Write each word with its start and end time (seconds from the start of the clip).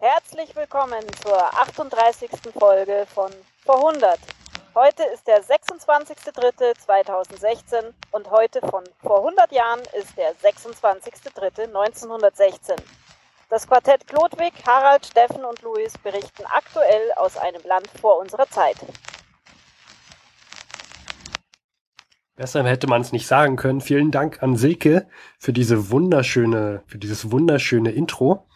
Herzlich 0.00 0.54
willkommen 0.54 1.02
zur 1.20 1.36
38. 1.60 2.30
Folge 2.56 3.04
von 3.12 3.32
Vor 3.64 3.88
100. 3.88 4.16
Heute 4.72 5.02
ist 5.12 5.26
der 5.26 5.42
26.03.2016 5.42 7.92
und 8.12 8.30
heute 8.30 8.60
von 8.60 8.84
vor 9.02 9.26
100 9.26 9.50
Jahren 9.50 9.80
ist 9.98 10.16
der 10.16 10.36
26.03.1916. 10.36 12.76
Das 13.50 13.66
Quartett 13.66 14.06
Klodwig, 14.06 14.52
Harald, 14.64 15.04
Steffen 15.04 15.44
und 15.44 15.60
Luis 15.62 15.98
berichten 15.98 16.44
aktuell 16.44 17.10
aus 17.16 17.36
einem 17.36 17.62
Land 17.64 17.88
vor 18.00 18.20
unserer 18.20 18.48
Zeit. 18.48 18.76
Besser 22.36 22.62
hätte 22.62 22.86
man 22.86 23.00
es 23.00 23.10
nicht 23.10 23.26
sagen 23.26 23.56
können. 23.56 23.80
Vielen 23.80 24.12
Dank 24.12 24.44
an 24.44 24.54
Silke 24.54 25.08
für 25.40 25.52
diese 25.52 25.90
wunderschöne, 25.90 26.84
für 26.86 26.98
dieses 26.98 27.32
wunderschöne 27.32 27.90
Intro. 27.90 28.47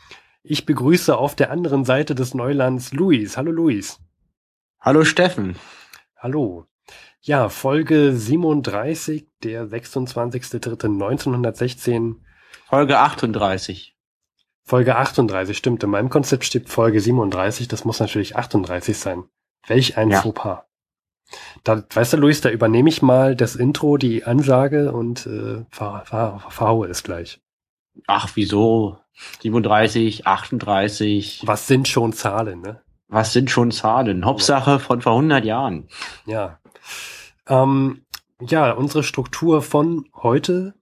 Ich 0.45 0.67
begrüße 0.67 1.17
auf 1.17 1.37
der 1.37 1.53
anderen 1.53 1.85
Seite 1.85 2.17
des 2.17 2.35
Neulands 2.35 2.93
Luis. 2.93 3.37
Hallo 3.37 3.53
Luis. 3.53 4.01
Hallo 4.81 5.05
Steffen. 5.05 5.55
Hallo. 6.17 6.67
Ja, 7.21 7.49
Folge 7.49 8.13
37, 8.13 9.29
der 9.45 9.67
26.03.1916. 9.67 12.17
Folge 12.67 12.99
38. 12.99 13.97
Folge 14.65 14.97
38, 14.97 15.57
stimmt. 15.57 15.85
In 15.85 15.91
meinem 15.91 16.11
Konzept 16.11 16.45
steht 16.45 16.69
Folge 16.69 17.01
37, 17.01 17.69
das 17.69 17.85
muss 17.85 18.01
natürlich 18.01 18.35
38 18.35 18.99
sein. 18.99 19.23
Welch 19.69 19.97
ein 19.97 20.11
ja. 20.11 20.23
Fauxpas. 20.23 20.65
Da, 21.63 21.85
weißt 21.89 22.15
du, 22.15 22.17
Luis, 22.17 22.41
da 22.41 22.51
übernehme 22.51 22.89
ich 22.89 23.03
mal 23.03 23.37
das 23.37 23.55
Intro, 23.55 23.97
die 23.97 24.25
Ansage 24.25 24.91
und 24.93 25.25
äh, 25.27 25.65
ver, 25.71 26.03
ver, 26.05 26.43
verhaue 26.49 26.89
es 26.89 27.05
gleich. 27.05 27.41
Ach, 28.09 28.31
wieso? 28.35 28.99
37, 29.41 30.27
38. 30.27 31.43
Was 31.45 31.67
sind 31.67 31.89
schon 31.89 32.13
Zahlen, 32.13 32.61
ne? 32.61 32.83
Was 33.09 33.33
sind 33.33 33.51
schon 33.51 33.71
Zahlen? 33.71 34.25
Hauptsache 34.25 34.79
von 34.79 35.03
vor 35.03 35.13
100 35.13 35.45
Jahren. 35.45 35.89
Ja. 36.25 36.59
Ähm, 37.47 38.07
ja, 38.41 38.73
unsere 38.73 39.03
Struktur 39.03 39.63
von 39.63 40.09
heute 40.15 40.75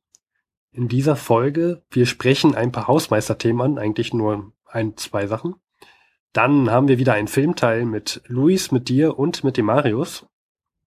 in 0.72 0.88
dieser 0.88 1.16
Folge. 1.16 1.82
Wir 1.90 2.06
sprechen 2.06 2.54
ein 2.54 2.72
paar 2.72 2.86
Hausmeisterthemen 2.86 3.72
an, 3.72 3.78
eigentlich 3.78 4.14
nur 4.14 4.52
ein, 4.66 4.96
zwei 4.96 5.26
Sachen. 5.26 5.56
Dann 6.32 6.70
haben 6.70 6.88
wir 6.88 6.98
wieder 6.98 7.14
einen 7.14 7.28
Filmteil 7.28 7.84
mit 7.84 8.22
Luis, 8.26 8.70
mit 8.70 8.88
dir 8.88 9.18
und 9.18 9.42
mit 9.42 9.56
dem 9.56 9.66
Marius. 9.66 10.26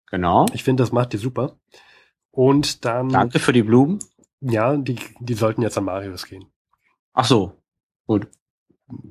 Genau. 0.09 0.45
Ich 0.53 0.63
finde, 0.63 0.83
das 0.83 0.91
macht 0.91 1.13
ihr 1.13 1.19
super. 1.19 1.57
Und 2.31 2.85
dann. 2.85 3.09
Danke 3.09 3.39
für 3.39 3.51
die 3.51 3.63
Blumen. 3.63 3.99
Ja, 4.39 4.75
die, 4.77 4.97
die 5.19 5.33
sollten 5.33 5.61
jetzt 5.61 5.77
an 5.77 5.85
Marius 5.85 6.25
gehen. 6.25 6.52
Ach 7.13 7.25
so. 7.25 7.61
Gut. 8.07 8.27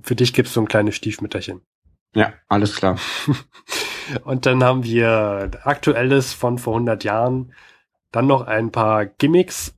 Für 0.02 0.14
dich 0.14 0.32
gibt's 0.32 0.52
so 0.52 0.60
ein 0.60 0.68
kleines 0.68 0.96
Stiefmütterchen. 0.96 1.62
Ja, 2.14 2.34
alles 2.48 2.76
klar. 2.76 2.98
und 4.24 4.46
dann 4.46 4.62
haben 4.62 4.84
wir 4.84 5.50
Aktuelles 5.64 6.34
von 6.34 6.58
vor 6.58 6.74
100 6.74 7.04
Jahren. 7.04 7.54
Dann 8.10 8.26
noch 8.26 8.42
ein 8.42 8.70
paar 8.70 9.06
Gimmicks, 9.06 9.74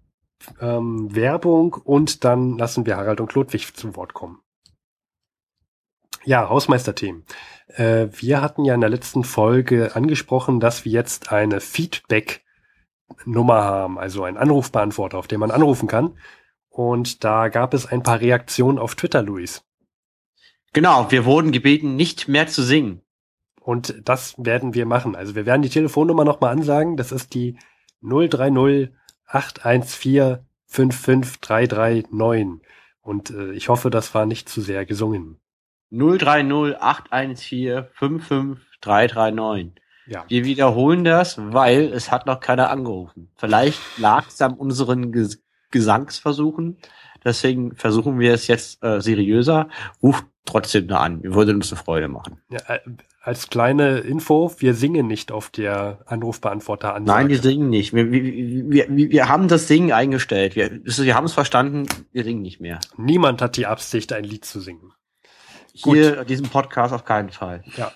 ähm, 0.60 1.14
Werbung 1.14 1.74
und 1.74 2.24
dann 2.24 2.58
lassen 2.58 2.86
wir 2.86 2.96
Harald 2.96 3.20
und 3.20 3.28
Klodwig 3.28 3.76
zum 3.76 3.94
Wort 3.94 4.14
kommen. 4.14 4.40
Ja, 6.24 6.48
Hausmeisterthemen. 6.48 7.24
Äh, 7.68 8.08
wir 8.12 8.40
hatten 8.40 8.64
ja 8.64 8.74
in 8.74 8.80
der 8.80 8.90
letzten 8.90 9.24
Folge 9.24 9.94
angesprochen, 9.94 10.58
dass 10.58 10.84
wir 10.84 10.92
jetzt 10.92 11.32
eine 11.32 11.60
Feedback-Nummer 11.60 13.62
haben, 13.62 13.98
also 13.98 14.24
einen 14.24 14.38
Anrufbeantworter, 14.38 15.18
auf 15.18 15.28
den 15.28 15.40
man 15.40 15.50
anrufen 15.50 15.86
kann. 15.86 16.16
Und 16.74 17.22
da 17.22 17.50
gab 17.50 17.72
es 17.72 17.86
ein 17.86 18.02
paar 18.02 18.20
Reaktionen 18.20 18.80
auf 18.80 18.96
Twitter, 18.96 19.22
Luis. 19.22 19.62
Genau, 20.72 21.08
wir 21.12 21.24
wurden 21.24 21.52
gebeten, 21.52 21.94
nicht 21.94 22.26
mehr 22.26 22.48
zu 22.48 22.64
singen. 22.64 23.00
Und 23.60 24.02
das 24.04 24.34
werden 24.38 24.74
wir 24.74 24.84
machen. 24.84 25.14
Also 25.14 25.36
wir 25.36 25.46
werden 25.46 25.62
die 25.62 25.68
Telefonnummer 25.68 26.24
nochmal 26.24 26.50
ansagen. 26.50 26.96
Das 26.96 27.12
ist 27.12 27.34
die 27.34 27.56
030 28.02 28.90
814 29.24 30.40
55339. 30.66 32.66
Und 33.02 33.30
äh, 33.30 33.52
ich 33.52 33.68
hoffe, 33.68 33.90
das 33.90 34.12
war 34.12 34.26
nicht 34.26 34.48
zu 34.48 34.60
sehr 34.60 34.84
gesungen. 34.84 35.38
030 35.92 36.76
814 36.80 37.84
55339. 37.92 39.80
Ja. 40.08 40.24
Wir 40.26 40.44
wiederholen 40.44 41.04
das, 41.04 41.36
weil 41.38 41.92
es 41.92 42.10
hat 42.10 42.26
noch 42.26 42.40
keiner 42.40 42.68
angerufen. 42.68 43.30
Vielleicht 43.36 43.78
lag 43.96 44.26
es 44.26 44.42
an 44.42 44.54
unseren 44.54 45.12
Ges 45.12 45.43
Gesangsversuchen. 45.74 46.78
Deswegen 47.24 47.74
versuchen 47.74 48.18
wir 48.18 48.32
es 48.32 48.46
jetzt 48.46 48.82
äh, 48.84 49.00
seriöser. 49.00 49.68
Ruft 50.02 50.24
trotzdem 50.44 50.88
da 50.88 50.98
an. 50.98 51.22
Wir 51.22 51.34
würden 51.34 51.56
uns 51.56 51.72
eine 51.72 51.82
Freude 51.82 52.08
machen. 52.08 52.40
Ja, 52.50 52.60
äh, 52.68 52.80
als 53.20 53.48
kleine 53.48 53.98
Info, 53.98 54.52
wir 54.58 54.74
singen 54.74 55.06
nicht 55.06 55.32
auf 55.32 55.48
der 55.48 56.00
Anrufbeantworter 56.06 56.94
an. 56.94 57.04
Nein, 57.04 57.28
wir 57.28 57.40
singen 57.40 57.70
nicht. 57.70 57.94
Wir, 57.94 58.12
wir, 58.12 58.86
wir, 58.88 59.10
wir 59.10 59.28
haben 59.28 59.48
das 59.48 59.66
Singen 59.66 59.92
eingestellt. 59.92 60.56
Wir, 60.56 60.70
wir 60.84 61.14
haben 61.14 61.24
es 61.24 61.32
verstanden, 61.32 61.86
wir 62.12 62.22
singen 62.22 62.42
nicht 62.42 62.60
mehr. 62.60 62.80
Niemand 62.98 63.40
hat 63.40 63.56
die 63.56 63.66
Absicht, 63.66 64.12
ein 64.12 64.24
Lied 64.24 64.44
zu 64.44 64.60
singen. 64.60 64.92
Hier, 65.72 66.16
Gut. 66.16 66.28
diesem 66.28 66.48
Podcast 66.50 66.92
auf 66.92 67.04
keinen 67.04 67.30
Fall. 67.30 67.64
Ja. 67.76 67.92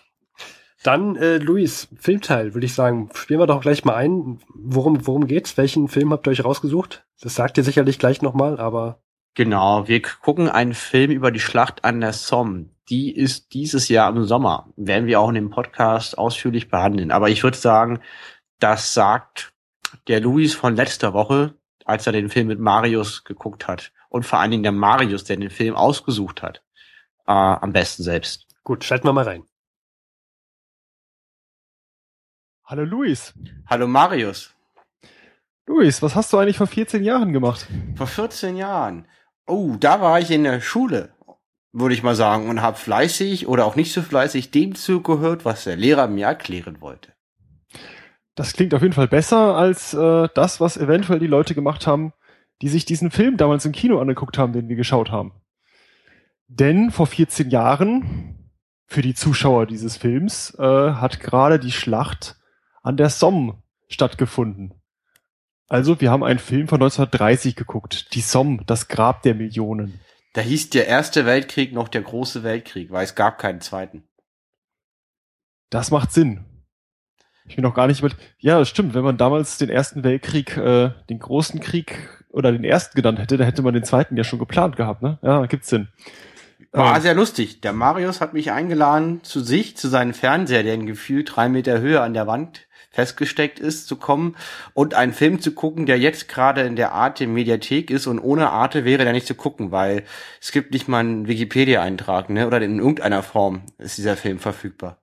Dann, 0.82 1.16
äh, 1.16 1.38
Luis, 1.38 1.88
Filmteil, 1.98 2.54
würde 2.54 2.66
ich 2.66 2.74
sagen. 2.74 3.10
Spielen 3.14 3.40
wir 3.40 3.46
doch 3.46 3.60
gleich 3.60 3.84
mal 3.84 3.94
ein. 3.94 4.38
Worum, 4.54 5.06
worum 5.06 5.26
geht's? 5.26 5.56
Welchen 5.56 5.88
Film 5.88 6.12
habt 6.12 6.26
ihr 6.26 6.30
euch 6.30 6.44
rausgesucht? 6.44 7.04
Das 7.20 7.34
sagt 7.34 7.58
ihr 7.58 7.64
sicherlich 7.64 7.98
gleich 7.98 8.22
nochmal, 8.22 8.60
aber. 8.60 9.00
Genau, 9.34 9.88
wir 9.88 10.00
gucken 10.02 10.48
einen 10.48 10.74
Film 10.74 11.10
über 11.10 11.30
die 11.30 11.40
Schlacht 11.40 11.84
an 11.84 12.00
der 12.00 12.12
Somme. 12.12 12.70
Die 12.90 13.14
ist 13.14 13.52
dieses 13.54 13.88
Jahr 13.88 14.14
im 14.14 14.24
Sommer. 14.24 14.72
Werden 14.76 15.06
wir 15.06 15.20
auch 15.20 15.28
in 15.28 15.34
dem 15.34 15.50
Podcast 15.50 16.16
ausführlich 16.16 16.68
behandeln. 16.68 17.10
Aber 17.10 17.28
ich 17.28 17.42
würde 17.42 17.56
sagen, 17.56 18.00
das 18.60 18.94
sagt 18.94 19.52
der 20.06 20.20
Luis 20.20 20.54
von 20.54 20.76
letzter 20.76 21.12
Woche, 21.12 21.54
als 21.84 22.06
er 22.06 22.12
den 22.12 22.30
Film 22.30 22.46
mit 22.46 22.60
Marius 22.60 23.24
geguckt 23.24 23.66
hat. 23.66 23.92
Und 24.08 24.24
vor 24.24 24.38
allen 24.38 24.50
Dingen 24.52 24.62
der 24.62 24.72
Marius, 24.72 25.24
der 25.24 25.36
den 25.36 25.50
Film 25.50 25.74
ausgesucht 25.74 26.42
hat 26.42 26.62
äh, 27.26 27.32
am 27.32 27.72
besten 27.72 28.02
selbst. 28.02 28.46
Gut, 28.64 28.84
schalten 28.84 29.06
wir 29.06 29.12
mal 29.12 29.24
rein. 29.24 29.47
Hallo 32.70 32.84
Luis. 32.84 33.32
Hallo 33.66 33.86
Marius. 33.86 34.54
Luis, 35.66 36.02
was 36.02 36.14
hast 36.14 36.30
du 36.30 36.36
eigentlich 36.36 36.58
vor 36.58 36.66
14 36.66 37.02
Jahren 37.02 37.32
gemacht? 37.32 37.66
Vor 37.96 38.06
14 38.06 38.58
Jahren. 38.58 39.06
Oh, 39.46 39.76
da 39.80 40.02
war 40.02 40.20
ich 40.20 40.30
in 40.30 40.44
der 40.44 40.60
Schule, 40.60 41.08
würde 41.72 41.94
ich 41.94 42.02
mal 42.02 42.14
sagen, 42.14 42.46
und 42.46 42.60
habe 42.60 42.76
fleißig 42.76 43.48
oder 43.48 43.64
auch 43.64 43.74
nicht 43.74 43.94
so 43.94 44.02
fleißig 44.02 44.50
dem 44.50 44.74
zugehört, 44.74 45.46
was 45.46 45.64
der 45.64 45.76
Lehrer 45.76 46.08
mir 46.08 46.26
erklären 46.26 46.82
wollte. 46.82 47.14
Das 48.34 48.52
klingt 48.52 48.74
auf 48.74 48.82
jeden 48.82 48.92
Fall 48.92 49.08
besser 49.08 49.56
als 49.56 49.94
äh, 49.94 50.28
das, 50.34 50.60
was 50.60 50.76
eventuell 50.76 51.20
die 51.20 51.26
Leute 51.26 51.54
gemacht 51.54 51.86
haben, 51.86 52.12
die 52.60 52.68
sich 52.68 52.84
diesen 52.84 53.10
Film 53.10 53.38
damals 53.38 53.64
im 53.64 53.72
Kino 53.72 53.98
angeguckt 53.98 54.36
haben, 54.36 54.52
den 54.52 54.68
wir 54.68 54.76
geschaut 54.76 55.10
haben. 55.10 55.32
Denn 56.48 56.90
vor 56.90 57.06
14 57.06 57.48
Jahren, 57.48 58.52
für 58.84 59.00
die 59.00 59.14
Zuschauer 59.14 59.64
dieses 59.64 59.96
Films, 59.96 60.54
äh, 60.58 60.62
hat 60.62 61.20
gerade 61.20 61.58
die 61.58 61.72
Schlacht 61.72 62.37
an 62.88 62.96
der 62.96 63.10
Somme 63.10 63.62
stattgefunden. 63.88 64.72
Also, 65.68 66.00
wir 66.00 66.10
haben 66.10 66.24
einen 66.24 66.38
Film 66.38 66.68
von 66.68 66.80
1930 66.80 67.54
geguckt. 67.54 68.14
Die 68.14 68.22
Somme, 68.22 68.62
das 68.64 68.88
Grab 68.88 69.20
der 69.20 69.34
Millionen. 69.34 70.00
Da 70.32 70.40
hieß 70.40 70.70
der 70.70 70.86
Erste 70.86 71.26
Weltkrieg 71.26 71.74
noch 71.74 71.88
der 71.88 72.00
Große 72.00 72.42
Weltkrieg, 72.44 72.90
weil 72.90 73.04
es 73.04 73.14
gab 73.14 73.38
keinen 73.38 73.60
zweiten. 73.60 74.04
Das 75.68 75.90
macht 75.90 76.12
Sinn. 76.12 76.46
Ich 77.46 77.56
bin 77.56 77.62
noch 77.62 77.74
gar 77.74 77.88
nicht 77.88 78.02
mit. 78.02 78.16
Ja, 78.38 78.58
das 78.58 78.70
stimmt. 78.70 78.94
Wenn 78.94 79.04
man 79.04 79.18
damals 79.18 79.58
den 79.58 79.68
Ersten 79.68 80.02
Weltkrieg, 80.02 80.56
äh, 80.56 80.92
den 81.10 81.18
Großen 81.18 81.60
Krieg 81.60 82.08
oder 82.30 82.52
den 82.52 82.64
Ersten 82.64 82.96
genannt 82.96 83.18
hätte, 83.18 83.36
dann 83.36 83.46
hätte 83.46 83.60
man 83.60 83.74
den 83.74 83.84
Zweiten 83.84 84.16
ja 84.16 84.24
schon 84.24 84.38
geplant 84.38 84.76
gehabt, 84.76 85.02
ne? 85.02 85.18
Ja, 85.20 85.44
gibt's 85.44 85.68
Sinn. 85.68 85.88
War 86.72 86.96
ähm. 86.96 87.02
sehr 87.02 87.14
lustig. 87.14 87.60
Der 87.60 87.74
Marius 87.74 88.22
hat 88.22 88.32
mich 88.32 88.50
eingeladen, 88.50 89.22
zu 89.24 89.40
sich, 89.40 89.76
zu 89.76 89.88
seinem 89.88 90.14
Fernseher, 90.14 90.62
der 90.62 90.72
in 90.72 90.86
gefühlt 90.86 91.36
drei 91.36 91.50
Meter 91.50 91.80
Höhe 91.80 92.00
an 92.00 92.14
der 92.14 92.26
Wand 92.26 92.67
festgesteckt 92.90 93.60
ist, 93.60 93.86
zu 93.86 93.96
kommen 93.96 94.36
und 94.74 94.94
einen 94.94 95.12
Film 95.12 95.40
zu 95.40 95.52
gucken, 95.52 95.86
der 95.86 95.98
jetzt 95.98 96.28
gerade 96.28 96.62
in 96.62 96.76
der 96.76 96.92
Arte 96.92 97.26
Mediathek 97.26 97.90
ist 97.90 98.06
und 98.06 98.18
ohne 98.18 98.50
Arte 98.50 98.84
wäre 98.84 99.04
der 99.04 99.12
nicht 99.12 99.26
zu 99.26 99.34
gucken, 99.34 99.70
weil 99.70 100.04
es 100.40 100.52
gibt 100.52 100.72
nicht 100.72 100.88
mal 100.88 101.00
einen 101.00 101.28
Wikipedia-Eintrag, 101.28 102.30
ne? 102.30 102.46
Oder 102.46 102.60
in 102.62 102.78
irgendeiner 102.78 103.22
Form 103.22 103.62
ist 103.78 103.98
dieser 103.98 104.16
Film 104.16 104.38
verfügbar. 104.38 104.98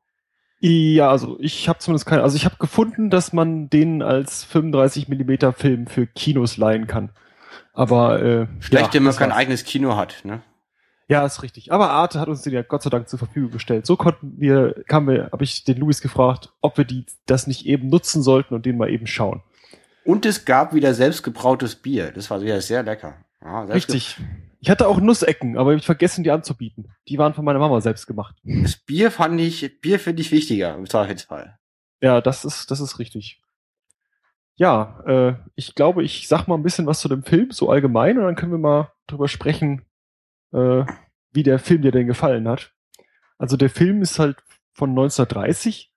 Ja, 0.60 1.12
also 1.12 1.38
ich 1.40 1.70
habe 1.70 1.80
zumindest 1.80 2.08
keine, 2.08 2.24
also 2.24 2.36
ich 2.38 2.46
habe 2.46 2.56
gefunden, 2.58 3.10
dass 3.10 3.34
man 3.34 3.70
den 3.70 4.02
als 4.02 4.44
35 4.46 5.08
Millimeter 5.10 5.54
Film 5.54 5.86
für 5.86 6.08
Kinos 6.08 6.58
leihen 6.58 6.88
kann. 6.88 7.12
Aber 7.74 8.22
äh, 8.22 8.48
schlecht, 8.60 8.88
ja, 8.88 8.94
wenn 8.94 9.04
man 9.04 9.16
kein 9.16 9.32
eigenes 9.32 9.64
Kino 9.64 9.96
hat, 9.96 10.22
ne? 10.24 10.42
Ja, 11.08 11.26
ist 11.26 11.44
richtig. 11.44 11.72
Aber 11.72 11.92
Arte 11.92 12.20
hat 12.20 12.30
uns 12.30 12.42
den 12.42 12.54
ja 12.54 12.64
Gott 12.64 12.82
sei 12.82 12.90
Dank 12.90 13.08
zur 13.08 13.20
Verfügung 13.20 13.52
gestellt. 13.52 13.86
So 13.86 13.96
konnten 13.96 14.40
wir, 14.40 14.84
kamen 14.88 15.08
wir, 15.08 15.30
habe 15.32 15.44
ich 15.44 15.64
den 15.64 15.78
Louis 15.78 16.02
gefragt, 16.02 16.52
ob 16.62 16.78
wir 16.78 16.86
die 16.86 17.06
das 17.28 17.46
nicht 17.46 17.66
eben 17.68 17.90
nutzen 17.90 18.24
sollten 18.24 18.56
und 18.56 18.66
den 18.66 18.78
mal 18.78 18.90
eben 18.90 19.06
schauen. 19.06 19.44
Und 20.04 20.26
es 20.26 20.46
gab 20.46 20.74
wieder 20.74 20.94
selbstgebrautes 20.94 21.76
Bier. 21.76 22.12
Das 22.12 22.30
war 22.32 22.42
wieder 22.42 22.60
sehr 22.62 22.84
lecker. 22.84 23.16
Ja, 23.42 23.64
richtig. 23.64 24.18
Ich 24.60 24.70
hatte 24.72 24.88
auch 24.88 25.00
Nussecken, 25.00 25.58
aber 25.58 25.76
ich 25.76 25.86
vergessen, 25.86 26.24
die 26.24 26.32
anzubieten. 26.32 26.92
Die 27.08 27.20
waren 27.20 27.36
von 27.36 27.46
meiner 27.46 27.60
Mama 27.60 27.82
selbst 27.82 28.08
gemacht. 28.08 28.36
Das 28.44 28.78
Bier 28.78 29.12
fand 29.12 29.40
ich, 29.40 29.80
Bier 29.82 30.00
finde 30.00 30.22
ich 30.22 30.32
wichtiger 30.32 30.76
im 30.76 30.90
Zweifelsfall. 30.90 31.60
Ja, 32.02 32.20
das 32.20 32.46
ist, 32.46 32.72
das 32.72 32.80
ist 32.80 32.98
richtig. 32.98 33.42
Ja, 34.56 35.04
äh, 35.06 35.36
ich 35.56 35.76
glaube, 35.76 36.04
ich 36.04 36.28
sag 36.28 36.48
mal 36.48 36.56
ein 36.56 36.64
bisschen 36.64 36.88
was 36.88 37.00
zu 37.00 37.10
dem 37.10 37.24
Film, 37.24 37.52
so 37.52 37.70
allgemein, 37.70 38.18
und 38.18 38.24
dann 38.24 38.36
können 38.36 38.54
wir 38.54 38.58
mal 38.58 38.92
drüber 39.06 39.28
sprechen, 39.28 39.86
äh, 40.54 40.86
wie 41.32 41.44
der 41.44 41.60
Film 41.60 41.82
dir 41.82 41.92
denn 41.92 42.08
gefallen 42.08 42.48
hat. 42.48 42.74
Also 43.38 43.58
der 43.58 43.70
Film 43.70 44.02
ist 44.02 44.20
halt 44.20 44.38
von 44.74 44.92
1930. 44.92 45.92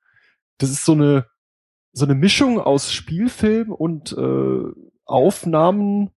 Das 0.59 0.71
ist 0.71 0.85
so 0.85 0.93
eine, 0.93 1.27
so 1.93 2.05
eine 2.05 2.15
Mischung 2.15 2.61
aus 2.61 2.93
Spielfilm 2.93 3.73
und 3.73 4.13
äh, 4.13 4.65
Aufnahmen, 5.05 6.11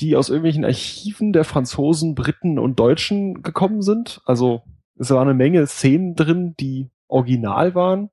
die 0.00 0.16
aus 0.16 0.28
irgendwelchen 0.28 0.64
Archiven 0.64 1.32
der 1.32 1.44
Franzosen, 1.44 2.14
Briten 2.14 2.58
und 2.58 2.78
Deutschen 2.78 3.42
gekommen 3.42 3.82
sind. 3.82 4.20
Also 4.24 4.62
es 4.96 5.10
war 5.10 5.22
eine 5.22 5.34
Menge 5.34 5.66
Szenen 5.66 6.14
drin, 6.14 6.54
die 6.58 6.90
original 7.08 7.74
waren. 7.74 8.10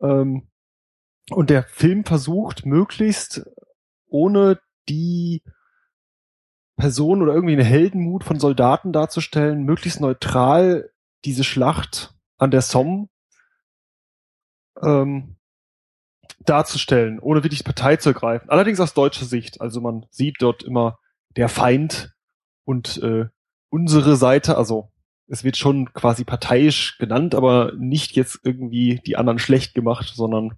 Ähm, 0.00 0.48
und 1.30 1.50
der 1.50 1.64
Film 1.64 2.04
versucht 2.04 2.66
möglichst 2.66 3.46
ohne 4.08 4.60
die 4.88 5.42
Person 6.76 7.22
oder 7.22 7.32
irgendwie 7.32 7.54
eine 7.54 7.64
Heldenmut 7.64 8.24
von 8.24 8.38
Soldaten 8.38 8.92
darzustellen, 8.92 9.64
möglichst 9.64 10.00
neutral 10.00 10.90
diese 11.24 11.44
Schlacht 11.44 12.14
an 12.38 12.50
der 12.50 12.62
Somme 12.62 13.08
ähm, 14.82 15.36
darzustellen, 16.40 17.18
ohne 17.18 17.42
wirklich 17.42 17.64
Partei 17.64 17.96
zu 17.96 18.10
ergreifen. 18.10 18.50
Allerdings 18.50 18.80
aus 18.80 18.94
deutscher 18.94 19.24
Sicht. 19.24 19.60
Also 19.60 19.80
man 19.80 20.06
sieht 20.10 20.36
dort 20.40 20.62
immer 20.62 20.98
der 21.36 21.48
Feind 21.48 22.14
und 22.64 23.02
äh, 23.02 23.26
unsere 23.70 24.16
Seite, 24.16 24.56
also 24.56 24.92
es 25.28 25.44
wird 25.44 25.56
schon 25.56 25.92
quasi 25.92 26.24
parteiisch 26.24 26.98
genannt, 26.98 27.34
aber 27.34 27.72
nicht 27.76 28.12
jetzt 28.12 28.40
irgendwie 28.44 29.00
die 29.04 29.16
anderen 29.16 29.38
schlecht 29.38 29.74
gemacht, 29.74 30.12
sondern 30.14 30.56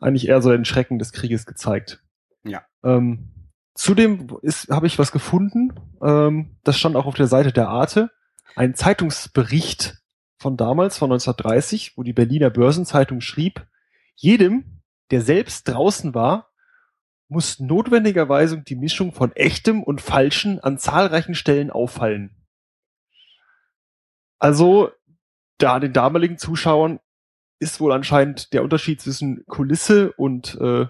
eigentlich 0.00 0.28
eher 0.28 0.42
so 0.42 0.50
den 0.50 0.64
Schrecken 0.64 0.98
des 0.98 1.12
Krieges 1.12 1.46
gezeigt. 1.46 2.02
Ja. 2.44 2.62
Ähm, 2.82 3.39
zudem 3.80 4.28
habe 4.70 4.86
ich 4.86 4.98
was 4.98 5.10
gefunden, 5.10 5.72
ähm, 6.02 6.56
das 6.64 6.78
stand 6.78 6.96
auch 6.96 7.06
auf 7.06 7.14
der 7.14 7.28
Seite 7.28 7.50
der 7.50 7.68
Arte, 7.68 8.10
ein 8.54 8.74
Zeitungsbericht 8.74 10.02
von 10.36 10.58
damals, 10.58 10.98
von 10.98 11.10
1930, 11.10 11.96
wo 11.96 12.02
die 12.02 12.12
Berliner 12.12 12.50
Börsenzeitung 12.50 13.22
schrieb, 13.22 13.66
jedem, 14.14 14.82
der 15.10 15.22
selbst 15.22 15.66
draußen 15.66 16.14
war, 16.14 16.50
muss 17.28 17.58
notwendigerweise 17.58 18.60
die 18.60 18.76
Mischung 18.76 19.12
von 19.12 19.32
echtem 19.32 19.82
und 19.82 20.02
falschen 20.02 20.60
an 20.60 20.78
zahlreichen 20.78 21.34
Stellen 21.34 21.70
auffallen. 21.70 22.36
Also, 24.38 24.90
da 25.56 25.80
den 25.80 25.94
damaligen 25.94 26.36
Zuschauern 26.36 27.00
ist 27.60 27.80
wohl 27.80 27.92
anscheinend 27.92 28.52
der 28.52 28.62
Unterschied 28.62 29.00
zwischen 29.00 29.44
Kulisse 29.46 30.12
und 30.12 30.56
äh, 30.60 30.86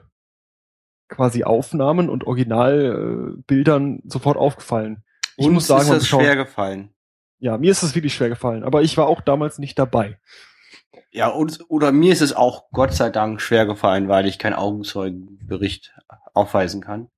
quasi 1.10 1.44
Aufnahmen 1.44 2.08
und 2.08 2.26
Originalbildern 2.26 3.98
äh, 3.98 4.02
sofort 4.06 4.38
aufgefallen. 4.38 5.04
Ich 5.36 5.46
Uns 5.46 5.54
muss 5.54 5.66
sagen, 5.66 5.82
ist 5.82 5.90
das 5.90 6.08
schwer 6.08 6.36
gefallen. 6.36 6.90
Ja, 7.38 7.58
mir 7.58 7.70
ist 7.70 7.82
das 7.82 7.94
wirklich 7.94 8.14
schwer 8.14 8.28
gefallen, 8.28 8.64
aber 8.64 8.82
ich 8.82 8.96
war 8.96 9.06
auch 9.06 9.20
damals 9.20 9.58
nicht 9.58 9.78
dabei. 9.78 10.18
Ja, 11.10 11.28
und, 11.28 11.64
oder 11.68 11.90
mir 11.92 12.12
ist 12.12 12.20
es 12.20 12.34
auch 12.34 12.70
Gott 12.70 12.94
sei 12.94 13.10
Dank 13.10 13.40
schwer 13.40 13.66
gefallen, 13.66 14.08
weil 14.08 14.26
ich 14.26 14.38
keinen 14.38 14.54
Augenzeugenbericht 14.54 15.92
aufweisen 16.34 16.80
kann. 16.80 17.10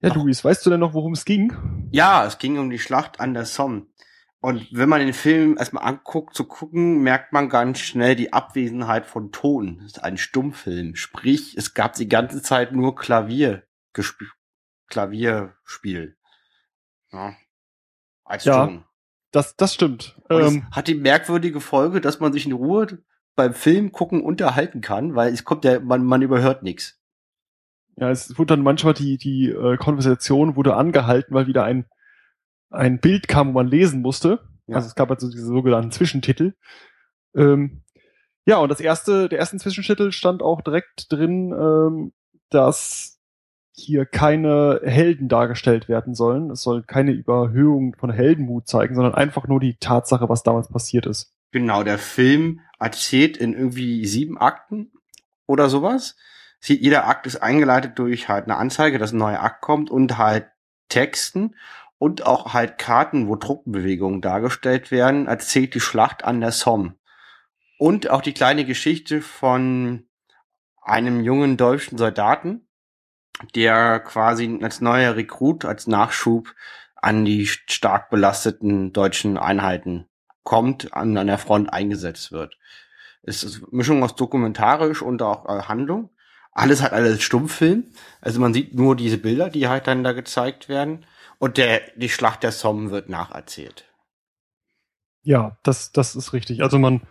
Ja, 0.00 0.12
Luis, 0.14 0.44
weißt 0.44 0.64
du 0.64 0.70
denn 0.70 0.80
noch, 0.80 0.94
worum 0.94 1.12
es 1.12 1.24
ging? 1.24 1.52
Ja, 1.90 2.24
es 2.24 2.38
ging 2.38 2.58
um 2.58 2.70
die 2.70 2.78
Schlacht 2.78 3.20
an 3.20 3.34
der 3.34 3.44
Somme. 3.44 3.86
Und 4.40 4.68
wenn 4.70 4.88
man 4.88 5.00
den 5.00 5.12
Film 5.12 5.56
erstmal 5.58 5.84
anguckt, 5.84 6.34
zu 6.34 6.44
gucken, 6.44 7.02
merkt 7.02 7.32
man 7.32 7.48
ganz 7.48 7.80
schnell 7.80 8.14
die 8.14 8.32
Abwesenheit 8.32 9.04
von 9.04 9.32
Ton. 9.32 9.78
Das 9.78 9.86
ist 9.86 10.04
ein 10.04 10.16
Stummfilm. 10.16 10.94
Sprich, 10.94 11.56
es 11.56 11.74
gab 11.74 11.94
die 11.94 12.08
ganze 12.08 12.40
Zeit 12.40 12.72
nur 12.72 12.94
Klavier 12.94 13.64
Klavierspiel. 14.88 16.16
Ja. 17.12 17.34
Als 18.24 18.44
ja, 18.44 18.66
Ton. 18.66 18.84
Das, 19.32 19.56
das 19.56 19.74
stimmt. 19.74 20.20
Ähm, 20.30 20.66
hat 20.70 20.88
die 20.88 20.94
merkwürdige 20.94 21.60
Folge, 21.60 22.00
dass 22.00 22.20
man 22.20 22.32
sich 22.32 22.46
in 22.46 22.52
Ruhe 22.52 23.02
beim 23.36 23.54
Film 23.54 23.92
gucken 23.92 24.22
unterhalten 24.22 24.80
kann, 24.80 25.14
weil 25.14 25.32
es 25.32 25.44
kommt 25.44 25.64
ja, 25.64 25.80
man, 25.80 26.04
man 26.04 26.22
überhört 26.22 26.62
nichts. 26.62 27.00
Ja, 27.96 28.10
es 28.10 28.38
wurde 28.38 28.54
dann 28.54 28.62
manchmal 28.62 28.94
die, 28.94 29.18
die 29.18 29.50
äh, 29.50 29.76
Konversation 29.76 30.56
wurde 30.56 30.76
angehalten, 30.76 31.34
weil 31.34 31.46
wieder 31.46 31.64
ein 31.64 31.86
ein 32.70 33.00
Bild 33.00 33.28
kam, 33.28 33.48
wo 33.48 33.52
man 33.52 33.68
lesen 33.68 34.02
musste. 34.02 34.40
Ja. 34.66 34.76
Also 34.76 34.88
es 34.88 34.94
gab 34.94 35.10
also 35.10 35.30
diese 35.30 35.46
sogenannten 35.46 35.90
Zwischentitel. 35.90 36.54
Ähm, 37.34 37.82
ja, 38.46 38.58
und 38.58 38.68
das 38.70 38.80
erste, 38.80 39.28
der 39.28 39.38
erste 39.38 39.58
Zwischentitel 39.58 40.12
stand 40.12 40.42
auch 40.42 40.62
direkt 40.62 41.12
drin, 41.12 41.52
ähm, 41.52 42.12
dass 42.50 43.18
hier 43.72 44.06
keine 44.06 44.80
Helden 44.82 45.28
dargestellt 45.28 45.88
werden 45.88 46.14
sollen. 46.14 46.50
Es 46.50 46.62
soll 46.62 46.82
keine 46.82 47.12
Überhöhung 47.12 47.94
von 47.96 48.10
Heldenmut 48.10 48.66
zeigen, 48.66 48.94
sondern 48.94 49.14
einfach 49.14 49.46
nur 49.46 49.60
die 49.60 49.76
Tatsache, 49.76 50.28
was 50.28 50.42
damals 50.42 50.68
passiert 50.68 51.06
ist. 51.06 51.32
Genau, 51.52 51.82
der 51.84 51.98
Film 51.98 52.60
erzählt 52.78 53.36
in 53.36 53.54
irgendwie 53.54 54.04
sieben 54.06 54.36
Akten 54.36 54.92
oder 55.46 55.68
sowas. 55.68 56.16
Jeder 56.60 57.06
Akt 57.06 57.26
ist 57.26 57.36
eingeleitet 57.36 57.98
durch 57.98 58.28
halt 58.28 58.44
eine 58.44 58.56
Anzeige, 58.56 58.98
dass 58.98 59.12
ein 59.12 59.18
neuer 59.18 59.40
Akt 59.40 59.62
kommt 59.62 59.90
und 59.90 60.18
halt 60.18 60.48
Texten 60.88 61.54
und 61.98 62.24
auch 62.26 62.54
halt 62.54 62.78
Karten, 62.78 63.28
wo 63.28 63.36
Truppenbewegungen 63.36 64.20
dargestellt 64.20 64.90
werden, 64.90 65.26
erzählt 65.26 65.74
die 65.74 65.80
Schlacht 65.80 66.24
an 66.24 66.40
der 66.40 66.52
Somme. 66.52 66.94
Und 67.78 68.10
auch 68.10 68.22
die 68.22 68.34
kleine 68.34 68.64
Geschichte 68.64 69.20
von 69.20 70.08
einem 70.82 71.20
jungen 71.20 71.56
deutschen 71.56 71.98
Soldaten, 71.98 72.66
der 73.54 74.00
quasi 74.00 74.58
als 74.62 74.80
neuer 74.80 75.16
Rekrut, 75.16 75.64
als 75.64 75.86
Nachschub 75.86 76.54
an 76.96 77.24
die 77.24 77.46
stark 77.46 78.10
belasteten 78.10 78.92
deutschen 78.92 79.38
Einheiten 79.38 80.08
kommt, 80.42 80.92
an, 80.94 81.16
an 81.16 81.26
der 81.26 81.38
Front 81.38 81.72
eingesetzt 81.72 82.32
wird. 82.32 82.58
Es 83.22 83.44
ist 83.44 83.72
Mischung 83.72 84.02
aus 84.02 84.16
dokumentarisch 84.16 85.02
und 85.02 85.22
auch 85.22 85.46
äh, 85.46 85.62
Handlung. 85.64 86.10
Alles 86.52 86.82
hat 86.82 86.92
alles 86.92 87.22
Stummfilm. 87.22 87.84
Also 88.20 88.40
man 88.40 88.54
sieht 88.54 88.74
nur 88.74 88.96
diese 88.96 89.18
Bilder, 89.18 89.50
die 89.50 89.68
halt 89.68 89.86
dann 89.86 90.02
da 90.02 90.12
gezeigt 90.12 90.68
werden. 90.68 91.04
Und 91.38 91.56
der, 91.56 91.82
die 91.96 92.08
Schlacht 92.08 92.42
der 92.42 92.52
Somme 92.52 92.90
wird 92.90 93.08
nacherzählt. 93.08 93.84
Ja, 95.22 95.58
das, 95.62 95.92
das 95.92 96.16
ist 96.16 96.32
richtig. 96.32 96.62
Also 96.62 96.78
man, 96.78 97.02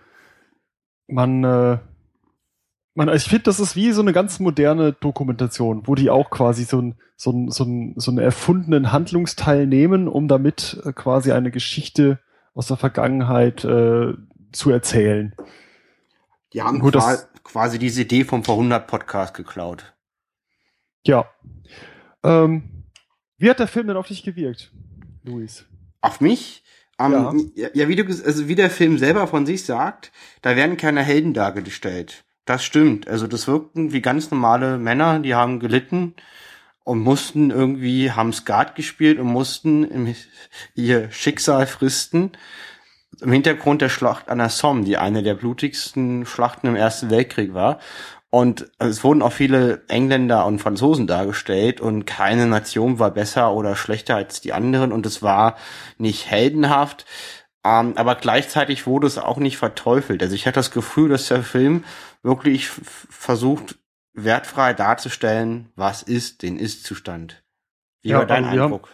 man, 1.08 1.44
äh, 1.44 1.78
man, 2.94 3.10
ich 3.10 3.24
finde, 3.24 3.44
das 3.44 3.60
ist 3.60 3.76
wie 3.76 3.92
so 3.92 4.02
eine 4.02 4.12
ganz 4.12 4.40
moderne 4.40 4.94
Dokumentation, 4.94 5.88
wo 5.88 5.96
die 5.96 6.10
auch 6.10 6.30
quasi 6.30 6.64
so, 6.66 6.82
ein, 6.82 6.96
so, 7.16 7.32
ein, 7.32 7.52
so, 7.52 7.64
ein, 7.64 7.94
so 7.96 8.12
einen 8.12 8.20
erfundenen 8.20 8.92
Handlungsteil 8.92 9.66
nehmen, 9.68 10.08
um 10.08 10.28
damit 10.28 10.82
äh, 10.84 10.94
quasi 10.94 11.32
eine 11.32 11.52
Geschichte 11.52 12.20
aus 12.54 12.68
der 12.68 12.78
Vergangenheit 12.78 13.64
äh, 13.64 14.14
zu 14.52 14.72
erzählen. 14.72 15.36
Die 16.54 16.62
haben 16.62 16.80
Gut, 16.80 16.98
quasi, 17.44 17.78
diese 17.78 18.02
Idee 18.02 18.24
vom 18.24 18.44
Vorhundert 18.44 18.88
Podcast 18.88 19.36
geklaut. 19.36 19.94
Ja. 21.06 21.30
Ähm, 22.24 22.77
wie 23.38 23.50
hat 23.50 23.60
der 23.60 23.68
Film 23.68 23.88
denn 23.88 23.98
auf 23.98 24.08
dich 24.08 24.24
gewirkt, 24.24 24.72
Luis? 25.24 25.66
Auf 26.02 26.22
mich? 26.22 26.64
Um, 27.00 27.52
ja. 27.56 27.68
ja, 27.74 27.88
wie 27.88 27.96
du, 27.96 28.04
also 28.06 28.48
wie 28.48 28.56
der 28.56 28.72
Film 28.72 28.98
selber 28.98 29.28
von 29.28 29.46
sich 29.46 29.64
sagt, 29.66 30.12
da 30.42 30.56
werden 30.56 30.78
keine 30.78 31.04
Helden 31.04 31.34
dargestellt. 31.36 32.24
Das 32.46 32.64
stimmt. 32.64 33.08
Also 33.08 33.28
das 33.28 33.48
wirkten 33.48 33.94
wie 33.94 34.02
ganz 34.02 34.32
normale 34.32 34.80
Männer, 34.80 35.20
die 35.20 35.36
haben 35.36 35.60
gelitten 35.60 36.16
und 36.84 37.00
mussten 37.00 37.52
irgendwie, 37.52 38.12
haben 38.12 38.34
Skat 38.34 38.76
gespielt 38.76 39.20
und 39.20 39.28
mussten 39.28 39.84
im, 39.84 40.16
ihr 40.76 41.12
Schicksal 41.12 41.68
fristen. 41.68 42.32
Im 43.20 43.32
Hintergrund 43.32 43.82
der 43.82 43.90
Schlacht 43.90 44.30
an 44.30 44.38
der 44.38 44.50
Somme, 44.50 44.84
die 44.84 44.98
eine 44.98 45.24
der 45.24 45.34
blutigsten 45.34 46.26
Schlachten 46.26 46.68
im 46.68 46.76
Ersten 46.76 47.10
Weltkrieg 47.10 47.54
war. 47.54 47.80
Und 48.30 48.70
es 48.78 49.04
wurden 49.04 49.22
auch 49.22 49.32
viele 49.32 49.84
Engländer 49.88 50.46
und 50.46 50.60
Franzosen 50.60 51.08
dargestellt 51.08 51.80
und 51.80 52.06
keine 52.06 52.46
Nation 52.46 53.00
war 53.00 53.12
besser 53.12 53.54
oder 53.54 53.76
schlechter 53.76 54.18
als 54.18 54.42
die 54.42 54.52
anderen 54.52 54.92
und 54.92 55.06
es 55.06 55.24
war 55.24 55.56
nicht 55.98 56.30
heldenhaft, 56.30 57.06
ähm, 57.64 57.94
aber 57.96 58.16
gleichzeitig 58.16 58.86
wurde 58.86 59.08
es 59.08 59.18
auch 59.18 59.38
nicht 59.38 59.58
verteufelt. 59.58 60.22
Also 60.22 60.36
ich 60.36 60.46
hatte 60.46 60.56
das 60.56 60.72
Gefühl, 60.72 61.10
dass 61.10 61.28
der 61.28 61.44
Film 61.44 61.86
wirklich 62.22 62.70
versucht, 62.70 63.78
wertfrei 64.14 64.74
darzustellen, 64.74 65.72
was 65.76 66.04
ist 66.04 66.44
den 66.44 66.58
Ist-Zustand. 66.58 67.44
Wie 68.02 68.10
ja, 68.10 68.20
war 68.20 68.26
dein 68.26 68.46
Eindruck? 68.46 68.88
Haben, 68.88 68.94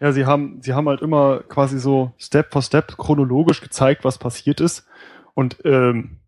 ja, 0.00 0.12
sie 0.12 0.26
haben, 0.26 0.60
sie 0.62 0.72
haben 0.72 0.88
halt 0.88 1.02
immer 1.02 1.40
quasi 1.40 1.78
so 1.78 2.12
Step 2.18 2.52
for 2.52 2.62
Step 2.62 2.96
chronologisch 2.96 3.60
gezeigt, 3.60 4.04
was 4.04 4.18
passiert 4.18 4.60
ist. 4.60 4.86
Und 5.34 5.58
ähm, 5.64 6.19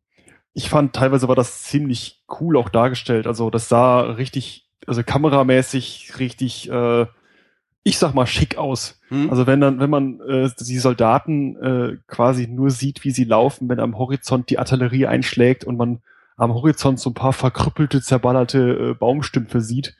ich 0.55 0.69
fand, 0.69 0.95
teilweise 0.95 1.29
war 1.29 1.35
das 1.35 1.63
ziemlich 1.63 2.23
cool 2.41 2.57
auch 2.57 2.69
dargestellt. 2.69 3.27
Also 3.27 3.51
das 3.51 3.69
sah 3.69 4.01
richtig, 4.01 4.69
also 4.87 5.03
kameramäßig 5.03 6.19
richtig, 6.19 6.71
äh, 6.71 7.07
ich 7.85 7.99
sag 7.99 8.15
mal, 8.15 8.27
schick 8.27 8.59
aus. 8.59 9.01
Hm? 9.09 9.31
Also 9.31 9.47
wenn 9.47 9.61
dann, 9.61 9.81
wenn 9.81 9.91
man 9.91 10.21
äh, 10.21 10.51
die 10.61 10.79
Soldaten 10.79 11.57
äh, 11.57 11.97
quasi 12.07 12.47
nur 12.47 12.71
sieht, 12.71 13.05
wie 13.05 13.11
sie 13.11 13.25
laufen, 13.25 13.69
wenn 13.69 13.81
am 13.81 13.99
Horizont 13.99 14.51
die 14.51 14.59
Artillerie 14.59 15.07
einschlägt 15.07 15.65
und 15.65 15.77
man 15.77 16.03
am 16.37 16.55
Horizont 16.55 17.01
so 17.01 17.11
ein 17.11 17.15
paar 17.15 17.33
verkrüppelte, 17.33 18.03
zerballerte 18.03 18.91
äh, 18.91 18.95
Baumstümpfe 18.95 19.61
sieht, 19.61 19.97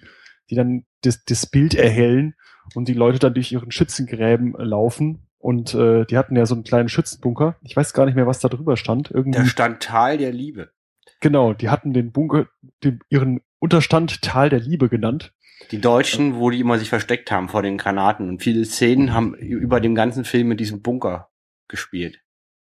die 0.51 0.55
dann 0.55 0.85
das, 1.03 1.25
das 1.25 1.47
Bild 1.47 1.75
erhellen 1.75 2.35
und 2.75 2.89
die 2.89 2.95
Leute 2.95 3.19
dann 3.19 3.35
durch 3.35 3.53
ihren 3.53 3.71
Schützengräben 3.71 4.55
äh, 4.55 4.65
laufen. 4.65 5.27
Und 5.43 5.75
äh, 5.75 6.05
die 6.05 6.17
hatten 6.17 6.37
ja 6.37 6.47
so 6.47 6.55
einen 6.55 6.63
kleinen 6.63 6.89
Schützenbunker. 6.89 7.57
Ich 7.63 7.77
weiß 7.77 7.95
gar 7.95 8.07
nicht 8.07 8.15
mehr, 8.15 8.29
was 8.29 8.39
da 8.39 8.49
drüber 8.49 8.77
stand. 8.77 9.11
Irgendwie. 9.11 9.41
Da 9.41 9.45
stand 9.45 9.83
Tal 9.83 10.17
der 10.17 10.31
Liebe. 10.31 10.71
Genau, 11.19 11.53
die 11.53 11.69
hatten 11.69 11.93
den 11.93 12.13
Bunker, 12.13 12.47
den, 12.85 13.01
ihren 13.11 13.41
Unterstand 13.59 14.23
Tal 14.23 14.51
der 14.51 14.61
Liebe 14.61 14.89
genannt. 14.89 15.33
Die 15.73 15.81
Deutschen, 15.81 16.37
wo 16.37 16.51
die 16.51 16.61
immer 16.61 16.79
sich 16.79 16.91
versteckt 16.91 17.33
haben 17.33 17.49
vor 17.49 17.63
den 17.63 17.77
Granaten. 17.77 18.29
Und 18.29 18.41
viele 18.41 18.65
Szenen 18.65 19.13
haben 19.13 19.35
über 19.35 19.81
dem 19.81 19.97
ganzen 19.97 20.25
Film 20.25 20.47
mit 20.47 20.61
diesem 20.61 20.81
Bunker 20.81 21.29
gespielt. 21.67 22.21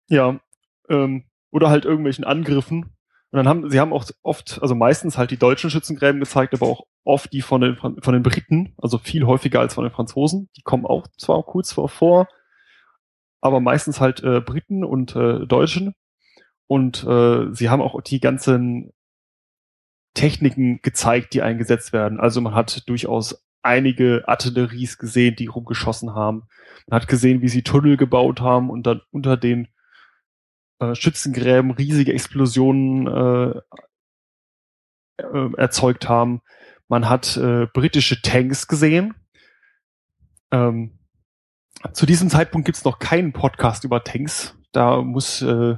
Ja, 0.07 0.39
ähm, 0.89 1.25
oder 1.51 1.69
halt 1.69 1.86
irgendwelchen 1.86 2.25
Angriffen. 2.25 2.95
Und 3.29 3.38
dann 3.38 3.48
haben, 3.48 3.69
sie 3.69 3.79
haben 3.79 3.93
auch 3.93 4.10
oft, 4.24 4.57
also 4.63 4.74
meistens 4.74 5.19
halt 5.19 5.29
die 5.29 5.38
deutschen 5.38 5.69
Schützengräben 5.69 6.19
gezeigt, 6.19 6.55
aber 6.55 6.65
auch 6.65 6.88
oft 7.03 7.31
die 7.31 7.43
von 7.43 7.62
den, 7.62 7.75
von 7.77 8.13
den 8.13 8.24
Briten, 8.24 8.74
also 8.81 8.98
viel 8.98 9.27
häufiger 9.27 9.60
als 9.60 9.75
von 9.75 9.84
den 9.84 9.93
Franzosen. 9.93 10.50
Die 10.57 10.63
kommen 10.63 10.88
auch 10.88 11.05
zwar 11.19 11.43
kurz 11.43 11.72
vor, 11.72 12.27
aber 13.45 13.59
meistens 13.59 14.01
halt 14.01 14.23
äh, 14.23 14.41
Briten 14.41 14.83
und 14.83 15.15
äh, 15.15 15.45
Deutschen. 15.45 15.93
Und 16.65 17.03
äh, 17.03 17.53
sie 17.53 17.69
haben 17.69 17.83
auch 17.83 18.01
die 18.01 18.19
ganzen 18.19 18.91
Techniken 20.15 20.81
gezeigt, 20.81 21.35
die 21.35 21.43
eingesetzt 21.43 21.93
werden. 21.93 22.19
Also 22.19 22.41
man 22.41 22.55
hat 22.55 22.89
durchaus 22.89 23.45
einige 23.61 24.23
Artilleries 24.27 24.97
gesehen, 24.97 25.35
die 25.35 25.45
rumgeschossen 25.45 26.15
haben. 26.15 26.47
Man 26.87 26.99
hat 26.99 27.07
gesehen, 27.07 27.43
wie 27.43 27.49
sie 27.49 27.61
Tunnel 27.61 27.97
gebaut 27.97 28.41
haben 28.41 28.71
und 28.71 28.87
dann 28.87 29.01
unter 29.11 29.37
den 29.37 29.67
äh, 30.79 30.95
Schützengräben 30.95 31.69
riesige 31.69 32.13
Explosionen 32.13 33.05
äh, 33.07 33.61
äh, 35.21 35.53
erzeugt 35.55 36.09
haben. 36.09 36.41
Man 36.87 37.07
hat 37.09 37.37
äh, 37.37 37.67
britische 37.67 38.23
Tanks 38.23 38.67
gesehen. 38.67 39.13
Ähm, 40.51 40.97
zu 41.93 42.05
diesem 42.05 42.29
Zeitpunkt 42.29 42.65
gibt's 42.65 42.85
noch 42.85 42.99
keinen 42.99 43.33
Podcast 43.33 43.83
über 43.83 44.03
Tanks. 44.03 44.57
Da 44.71 45.01
muss 45.01 45.41
äh, 45.41 45.75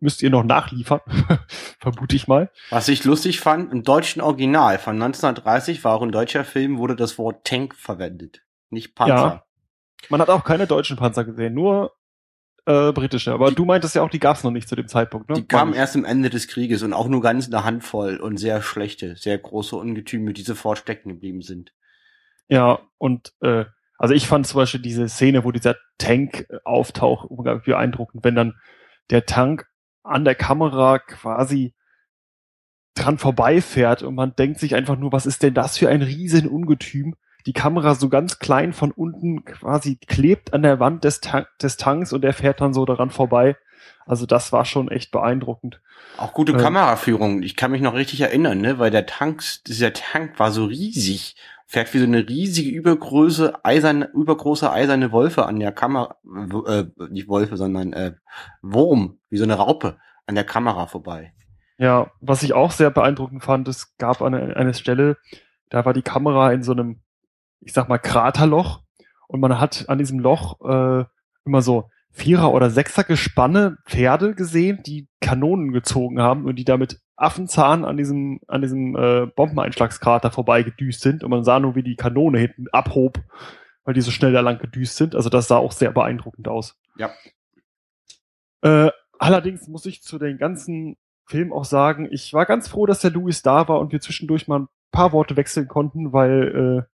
müsst 0.00 0.22
ihr 0.22 0.30
noch 0.30 0.44
nachliefern, 0.44 1.00
vermute 1.80 2.16
ich 2.16 2.28
mal. 2.28 2.50
Was 2.70 2.88
ich 2.88 3.04
lustig 3.04 3.40
fand, 3.40 3.72
im 3.72 3.82
deutschen 3.82 4.22
Original 4.22 4.78
von 4.78 4.94
1930 4.94 5.84
war 5.84 5.94
auch 5.94 6.02
ein 6.02 6.12
deutscher 6.12 6.44
Film, 6.44 6.78
wurde 6.78 6.96
das 6.96 7.18
Wort 7.18 7.44
Tank 7.44 7.74
verwendet, 7.74 8.42
nicht 8.70 8.94
Panzer. 8.94 9.14
Ja, 9.14 9.44
man 10.08 10.20
hat 10.20 10.30
auch 10.30 10.44
keine 10.44 10.66
deutschen 10.66 10.96
Panzer 10.96 11.24
gesehen, 11.24 11.54
nur 11.54 11.92
äh, 12.66 12.92
britische. 12.92 13.32
Aber 13.32 13.48
die, 13.48 13.54
du 13.54 13.64
meintest 13.64 13.94
ja 13.94 14.02
auch, 14.02 14.10
die 14.10 14.18
gab's 14.18 14.44
noch 14.44 14.50
nicht 14.50 14.68
zu 14.68 14.76
dem 14.76 14.88
Zeitpunkt, 14.88 15.28
ne? 15.28 15.36
Die 15.36 15.46
kamen 15.46 15.72
erst 15.72 15.96
am 15.96 16.04
Ende 16.04 16.30
des 16.30 16.48
Krieges 16.48 16.82
und 16.82 16.92
auch 16.92 17.08
nur 17.08 17.22
ganz 17.22 17.46
eine 17.46 17.64
Handvoll 17.64 18.18
und 18.18 18.36
sehr 18.36 18.60
schlechte, 18.62 19.16
sehr 19.16 19.38
große 19.38 19.76
Ungetüme, 19.76 20.32
die 20.32 20.42
sofort 20.42 20.78
stecken 20.78 21.08
geblieben 21.08 21.42
sind. 21.42 21.72
Ja, 22.48 22.80
und 22.98 23.32
äh, 23.40 23.64
also 23.98 24.14
ich 24.14 24.26
fand 24.26 24.46
zum 24.46 24.60
Beispiel 24.60 24.80
diese 24.80 25.08
Szene, 25.08 25.44
wo 25.44 25.52
dieser 25.52 25.76
Tank 25.98 26.46
auftaucht, 26.64 27.30
unglaublich 27.30 27.66
beeindruckend, 27.66 28.24
wenn 28.24 28.34
dann 28.34 28.54
der 29.10 29.26
Tank 29.26 29.66
an 30.02 30.24
der 30.24 30.34
Kamera 30.34 30.98
quasi 30.98 31.74
dran 32.94 33.18
vorbeifährt 33.18 34.02
und 34.02 34.14
man 34.14 34.34
denkt 34.34 34.58
sich 34.58 34.74
einfach 34.74 34.96
nur, 34.96 35.12
was 35.12 35.26
ist 35.26 35.42
denn 35.42 35.54
das 35.54 35.78
für 35.78 35.88
ein 35.88 36.02
riesen 36.02 36.48
Ungetüm? 36.48 37.14
Die 37.44 37.52
Kamera 37.52 37.94
so 37.94 38.08
ganz 38.08 38.38
klein 38.38 38.72
von 38.72 38.90
unten 38.90 39.44
quasi 39.44 39.96
klebt 39.96 40.52
an 40.52 40.62
der 40.62 40.80
Wand 40.80 41.04
des, 41.04 41.20
Tan 41.20 41.46
des 41.62 41.76
Tanks 41.76 42.12
und 42.12 42.22
der 42.22 42.32
fährt 42.32 42.60
dann 42.60 42.74
so 42.74 42.84
daran 42.84 43.10
vorbei. 43.10 43.56
Also 44.04 44.26
das 44.26 44.52
war 44.52 44.64
schon 44.64 44.88
echt 44.88 45.10
beeindruckend. 45.10 45.80
Auch 46.16 46.32
gute 46.32 46.52
ähm, 46.52 46.58
Kameraführung. 46.58 47.42
Ich 47.42 47.54
kann 47.56 47.70
mich 47.70 47.82
noch 47.82 47.94
richtig 47.94 48.20
erinnern, 48.20 48.60
ne, 48.60 48.78
weil 48.78 48.90
der 48.90 49.06
Tank, 49.06 49.42
dieser 49.66 49.92
Tank 49.92 50.38
war 50.38 50.50
so 50.50 50.64
riesig, 50.64 51.36
fährt 51.66 51.92
wie 51.92 51.98
so 51.98 52.04
eine 52.04 52.28
riesige 52.28 52.70
übergroße 52.70 53.64
eiserne, 53.64 54.08
übergroße 54.12 54.70
eiserne 54.70 55.10
Wolfe 55.12 55.46
an 55.46 55.58
der 55.58 55.72
Kamera, 55.72 56.16
äh, 56.66 56.84
nicht 57.10 57.28
Wolfe, 57.28 57.56
sondern 57.56 57.92
äh, 57.92 58.14
Wurm, 58.62 59.18
wie 59.28 59.36
so 59.36 59.44
eine 59.44 59.54
Raupe 59.54 59.98
an 60.26 60.36
der 60.36 60.44
Kamera 60.44 60.86
vorbei. 60.86 61.32
Ja, 61.78 62.10
was 62.20 62.42
ich 62.42 62.54
auch 62.54 62.70
sehr 62.70 62.90
beeindruckend 62.90 63.42
fand, 63.42 63.68
es 63.68 63.96
gab 63.98 64.22
eine, 64.22 64.56
eine 64.56 64.74
Stelle, 64.74 65.18
da 65.68 65.84
war 65.84 65.92
die 65.92 66.02
Kamera 66.02 66.52
in 66.52 66.62
so 66.62 66.72
einem, 66.72 67.00
ich 67.60 67.72
sag 67.72 67.88
mal, 67.88 67.98
Kraterloch 67.98 68.82
und 69.26 69.40
man 69.40 69.58
hat 69.58 69.88
an 69.88 69.98
diesem 69.98 70.20
Loch 70.20 70.60
äh, 70.60 71.04
immer 71.44 71.62
so 71.62 71.90
Vierer- 72.12 72.54
oder 72.54 72.70
Sechser-Gespanne 72.70 73.76
Pferde 73.84 74.34
gesehen, 74.34 74.82
die 74.86 75.08
Kanonen 75.20 75.72
gezogen 75.72 76.22
haben 76.22 76.46
und 76.46 76.56
die 76.56 76.64
damit 76.64 77.00
Affenzahn 77.16 77.84
an 77.84 77.96
diesem, 77.96 78.40
an 78.46 78.60
diesem 78.60 78.94
äh, 78.96 79.26
Bombeneinschlagskrater 79.26 80.30
vorbeigedüst 80.30 81.00
sind 81.00 81.24
und 81.24 81.30
man 81.30 81.44
sah 81.44 81.58
nur, 81.58 81.74
wie 81.74 81.82
die 81.82 81.96
Kanone 81.96 82.38
hinten 82.38 82.66
abhob, 82.72 83.20
weil 83.84 83.94
die 83.94 84.02
so 84.02 84.10
schnell 84.10 84.32
da 84.32 84.40
lang 84.40 84.58
gedüst 84.58 84.96
sind. 84.96 85.14
Also 85.14 85.30
das 85.30 85.48
sah 85.48 85.56
auch 85.56 85.72
sehr 85.72 85.92
beeindruckend 85.92 86.48
aus. 86.48 86.78
Ja. 86.96 87.10
Äh, 88.62 88.90
allerdings 89.18 89.66
muss 89.68 89.86
ich 89.86 90.02
zu 90.02 90.18
den 90.18 90.38
ganzen 90.38 90.96
Film 91.24 91.52
auch 91.52 91.64
sagen, 91.64 92.08
ich 92.10 92.32
war 92.34 92.46
ganz 92.46 92.68
froh, 92.68 92.86
dass 92.86 93.00
der 93.00 93.10
Louis 93.10 93.42
da 93.42 93.66
war 93.68 93.80
und 93.80 93.92
wir 93.92 94.00
zwischendurch 94.00 94.46
mal 94.46 94.60
ein 94.60 94.68
paar 94.92 95.12
Worte 95.12 95.36
wechseln 95.36 95.68
konnten, 95.68 96.12
weil 96.12 96.84
äh, 96.84 96.96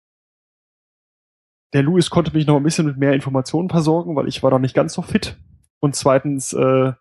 der 1.73 1.83
Louis 1.83 2.09
konnte 2.09 2.33
mich 2.33 2.47
noch 2.47 2.57
ein 2.57 2.63
bisschen 2.63 2.87
mit 2.87 2.97
mehr 2.97 3.13
Informationen 3.13 3.69
versorgen, 3.69 4.17
weil 4.17 4.29
ich 4.29 4.43
war 4.43 4.51
doch 4.51 4.59
nicht 4.59 4.75
ganz 4.75 4.95
so 4.95 5.03
fit. 5.03 5.37
Und 5.79 5.95
zweitens, 5.95 6.55
äh, 6.55 6.93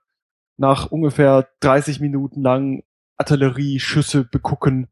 nach 0.58 0.92
ungefähr 0.92 1.48
30 1.62 2.00
Minuten 2.00 2.42
lang 2.42 2.84
Artillerieschüsse 3.18 4.26
begucken, 4.26 4.88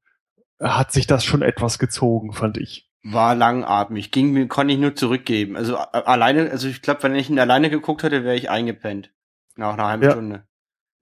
hat 0.60 0.92
sich 0.92 1.08
das 1.08 1.26
schon 1.26 1.42
etwas 1.42 1.80
gezogen, 1.80 2.34
fand 2.34 2.58
ich. 2.58 2.90
War 3.04 3.36
langatmig, 3.36 4.12
ging 4.12 4.32
mir, 4.32 4.48
konnte 4.48 4.74
ich 4.74 4.80
nur 4.80 4.96
zurückgeben. 4.96 5.58
Also 5.58 5.78
alleine, 5.78 6.50
also 6.52 6.70
ich 6.70 6.82
glaube, 6.82 7.04
wenn 7.04 7.16
ich 7.16 7.30
ihn 7.30 7.40
alleine 7.40 7.70
geguckt 7.70 8.04
hätte, 8.04 8.24
wäre 8.24 8.36
ich 8.36 8.50
eingepennt. 8.50 9.12
Nach 9.58 9.74
einer 9.74 9.88
halben 9.88 10.04
ja. 10.04 10.12
Stunde. 10.12 10.48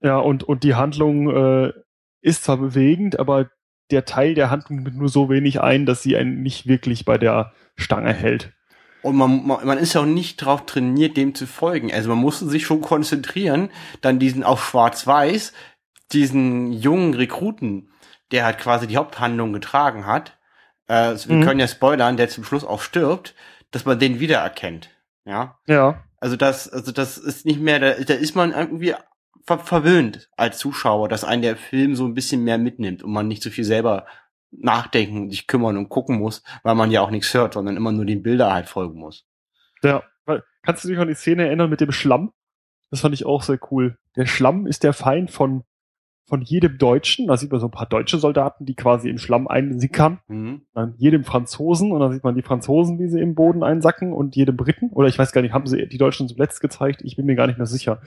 Ja, 0.00 0.18
und, 0.18 0.42
und 0.42 0.64
die 0.64 0.74
Handlung 0.74 1.30
äh, 1.30 1.72
ist 2.20 2.44
zwar 2.44 2.56
bewegend, 2.56 3.20
aber 3.20 3.50
der 3.92 4.04
Teil 4.04 4.34
der 4.34 4.50
Handlung 4.50 4.82
nimmt 4.82 4.96
nur 4.96 5.08
so 5.08 5.30
wenig 5.30 5.60
ein, 5.60 5.86
dass 5.86 6.02
sie 6.02 6.16
einen 6.16 6.42
nicht 6.42 6.66
wirklich 6.66 7.04
bei 7.04 7.18
der 7.18 7.52
Stange 7.76 8.12
hält. 8.12 8.52
Und 9.02 9.16
man, 9.16 9.46
man, 9.46 9.66
man 9.66 9.78
ist 9.78 9.94
ja 9.94 10.00
auch 10.00 10.06
nicht 10.06 10.36
drauf 10.36 10.64
trainiert, 10.64 11.16
dem 11.16 11.34
zu 11.34 11.46
folgen. 11.46 11.92
Also 11.92 12.08
man 12.08 12.18
musste 12.18 12.46
sich 12.46 12.64
schon 12.64 12.80
konzentrieren, 12.80 13.70
dann 14.00 14.18
diesen 14.18 14.44
auf 14.44 14.64
Schwarz-Weiß, 14.64 15.52
diesen 16.12 16.72
jungen 16.72 17.14
Rekruten, 17.14 17.90
der 18.30 18.44
halt 18.44 18.58
quasi 18.58 18.86
die 18.86 18.96
Haupthandlung 18.96 19.52
getragen 19.52 20.06
hat. 20.06 20.38
Äh, 20.88 20.94
also 20.94 21.28
wir 21.28 21.36
mhm. 21.36 21.44
können 21.44 21.60
ja 21.60 21.68
spoilern, 21.68 22.16
der 22.16 22.28
zum 22.28 22.44
Schluss 22.44 22.64
auch 22.64 22.80
stirbt, 22.80 23.34
dass 23.70 23.84
man 23.84 23.98
den 23.98 24.20
wiedererkennt. 24.20 24.90
Ja. 25.24 25.58
Ja. 25.66 26.04
Also 26.18 26.36
das, 26.36 26.68
also 26.68 26.92
das 26.92 27.18
ist 27.18 27.46
nicht 27.46 27.60
mehr, 27.60 27.80
da, 27.80 27.92
da 27.92 28.14
ist 28.14 28.36
man 28.36 28.52
irgendwie 28.52 28.94
ver 29.44 29.58
verwöhnt 29.58 30.30
als 30.36 30.58
Zuschauer, 30.58 31.08
dass 31.08 31.24
einen 31.24 31.42
der 31.42 31.56
Film 31.56 31.96
so 31.96 32.06
ein 32.06 32.14
bisschen 32.14 32.44
mehr 32.44 32.58
mitnimmt 32.58 33.02
und 33.02 33.12
man 33.12 33.28
nicht 33.28 33.42
so 33.42 33.50
viel 33.50 33.64
selber 33.64 34.06
nachdenken, 34.52 35.30
sich 35.30 35.46
kümmern 35.46 35.76
und 35.76 35.88
gucken 35.88 36.18
muss, 36.18 36.42
weil 36.62 36.74
man 36.74 36.90
ja 36.90 37.00
auch 37.00 37.10
nichts 37.10 37.32
hört, 37.34 37.54
sondern 37.54 37.76
immer 37.76 37.90
nur 37.90 38.04
den 38.04 38.22
Bilder 38.22 38.52
halt 38.52 38.68
folgen 38.68 39.00
muss. 39.00 39.26
Ja, 39.82 40.04
kannst 40.62 40.84
du 40.84 40.88
dich 40.88 40.98
an 40.98 41.08
die 41.08 41.14
Szene 41.14 41.46
erinnern 41.46 41.70
mit 41.70 41.80
dem 41.80 41.92
Schlamm? 41.92 42.32
Das 42.90 43.00
fand 43.00 43.14
ich 43.14 43.24
auch 43.24 43.42
sehr 43.42 43.58
cool. 43.70 43.98
Der 44.16 44.26
Schlamm 44.26 44.66
ist 44.66 44.84
der 44.84 44.92
Feind 44.92 45.30
von, 45.30 45.64
von 46.26 46.42
jedem 46.42 46.78
Deutschen. 46.78 47.26
Da 47.26 47.36
sieht 47.36 47.50
man 47.50 47.60
so 47.60 47.66
ein 47.66 47.72
paar 47.72 47.88
deutsche 47.88 48.18
Soldaten, 48.18 48.64
die 48.64 48.74
quasi 48.74 49.08
im 49.08 49.18
Schlamm 49.18 49.48
einsickern. 49.48 50.20
Mhm. 50.28 50.62
Dann 50.74 50.94
jedem 50.96 51.24
Franzosen 51.24 51.92
und 51.92 52.00
dann 52.00 52.12
sieht 52.12 52.24
man 52.24 52.34
die 52.34 52.42
Franzosen, 52.42 52.98
wie 52.98 53.08
sie 53.08 53.20
im 53.20 53.34
Boden 53.34 53.62
einsacken 53.62 54.12
und 54.12 54.36
jedem 54.36 54.56
Briten. 54.56 54.90
Oder 54.90 55.08
ich 55.08 55.18
weiß 55.18 55.32
gar 55.32 55.42
nicht, 55.42 55.52
haben 55.52 55.66
sie 55.66 55.86
die 55.88 55.98
Deutschen 55.98 56.28
zuletzt 56.28 56.60
gezeigt? 56.60 57.02
Ich 57.02 57.16
bin 57.16 57.26
mir 57.26 57.34
gar 57.34 57.46
nicht 57.46 57.58
mehr 57.58 57.66
sicher. 57.66 58.00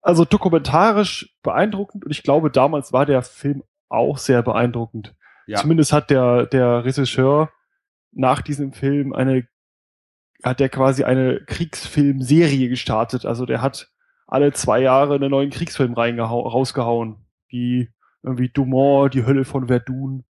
Also 0.00 0.24
dokumentarisch 0.24 1.36
beeindruckend 1.42 2.04
und 2.04 2.10
ich 2.10 2.22
glaube, 2.22 2.50
damals 2.50 2.92
war 2.92 3.04
der 3.04 3.22
Film 3.22 3.62
auch 3.88 4.18
sehr 4.18 4.42
beeindruckend. 4.42 5.14
Ja. 5.46 5.58
Zumindest 5.58 5.92
hat 5.92 6.10
der, 6.10 6.46
der 6.46 6.84
Regisseur 6.84 7.50
nach 8.12 8.42
diesem 8.42 8.72
Film 8.72 9.12
eine, 9.12 9.46
hat 10.42 10.60
der 10.60 10.68
quasi 10.68 11.04
eine 11.04 11.40
Kriegsfilmserie 11.46 12.68
gestartet. 12.68 13.26
Also 13.26 13.46
der 13.46 13.62
hat 13.62 13.90
alle 14.28 14.52
zwei 14.52 14.80
Jahre 14.80 15.16
einen 15.16 15.30
neuen 15.30 15.50
Kriegsfilm 15.50 15.94
rausgehauen. 15.94 17.16
Wie 17.48 17.88
irgendwie 18.22 18.50
Dumont, 18.50 19.14
die 19.14 19.24
Hölle 19.24 19.44
von 19.44 19.68
Verdun, 19.68 20.24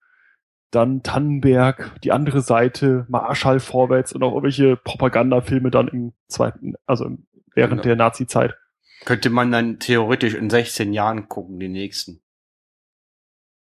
dann 0.73 1.03
Tannenberg, 1.03 1.99
die 2.03 2.11
andere 2.11 2.41
Seite, 2.41 3.07
Marschall 3.09 3.61
vorwärts 3.61 4.13
und 4.13 4.23
auch 4.25 4.33
irgendwelche 4.33 4.77
Propagandafilme 4.77 5.71
dann 5.71 5.89
im 5.89 6.13
zweiten, 6.27 6.75
also 6.87 7.07
während 7.55 7.83
genau. 7.83 7.83
der 7.83 7.97
Nazi-Zeit. 7.97 8.57
Könnte 9.05 9.31
man 9.31 9.53
dann 9.53 9.79
theoretisch 9.79 10.35
in 10.35 10.51
16 10.51 10.93
Jahren 10.93 11.29
gucken, 11.29 11.61
die 11.61 11.69
nächsten. 11.69 12.21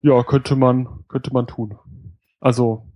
Ja, 0.01 0.23
könnte 0.23 0.55
man, 0.55 1.05
könnte 1.07 1.33
man 1.33 1.47
tun. 1.47 1.77
Also, 2.39 2.87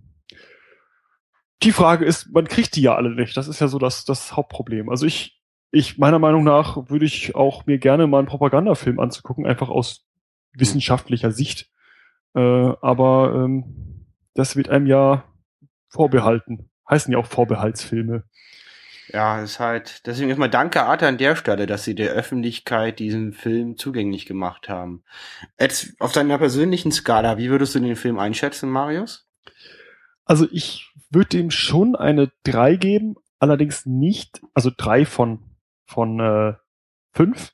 die 1.62 1.72
Frage 1.72 2.04
ist, 2.04 2.32
man 2.32 2.46
kriegt 2.46 2.76
die 2.76 2.82
ja 2.82 2.94
alle 2.94 3.10
nicht. 3.10 3.36
Das 3.36 3.48
ist 3.48 3.60
ja 3.60 3.68
so 3.68 3.78
das, 3.78 4.04
das 4.04 4.36
Hauptproblem. 4.36 4.88
Also 4.88 5.06
ich, 5.06 5.42
ich, 5.74 5.98
meiner 5.98 6.18
Meinung 6.18 6.44
nach, 6.44 6.88
würde 6.88 7.04
ich 7.04 7.34
auch 7.34 7.66
mir 7.66 7.78
gerne 7.78 8.06
mal 8.06 8.18
einen 8.18 8.28
Propagandafilm 8.28 9.00
anzugucken, 9.00 9.46
einfach 9.46 9.68
aus 9.68 10.06
wissenschaftlicher 10.52 11.32
Sicht. 11.32 11.70
Äh, 12.34 12.40
aber 12.40 13.32
ähm, 13.34 14.06
das 14.34 14.56
wird 14.56 14.68
einem 14.68 14.86
ja 14.86 15.24
vorbehalten. 15.88 16.70
Heißen 16.88 17.12
ja 17.12 17.18
auch 17.18 17.26
Vorbehaltsfilme. 17.26 18.24
Ja, 19.08 19.42
ist 19.42 19.60
halt, 19.60 20.06
deswegen 20.06 20.30
erstmal 20.30 20.50
danke 20.50 20.82
Arthur 20.82 21.08
an 21.08 21.18
der 21.18 21.36
Stelle, 21.36 21.66
dass 21.66 21.84
sie 21.84 21.94
der 21.94 22.10
Öffentlichkeit 22.10 22.98
diesen 22.98 23.32
Film 23.32 23.76
zugänglich 23.76 24.26
gemacht 24.26 24.68
haben. 24.68 25.04
Jetzt 25.60 25.94
auf 26.00 26.12
deiner 26.12 26.38
persönlichen 26.38 26.90
Skala, 26.90 27.36
wie 27.36 27.50
würdest 27.50 27.74
du 27.74 27.80
den 27.80 27.96
Film 27.96 28.18
einschätzen, 28.18 28.70
Marius? 28.70 29.28
Also 30.24 30.46
ich 30.50 30.90
würde 31.10 31.28
dem 31.28 31.50
schon 31.50 31.96
eine 31.96 32.32
3 32.44 32.76
geben, 32.76 33.16
allerdings 33.38 33.84
nicht, 33.84 34.40
also 34.54 34.70
3 34.74 35.04
von, 35.04 35.42
von 35.86 36.20
äh, 36.20 36.54
5. 37.12 37.52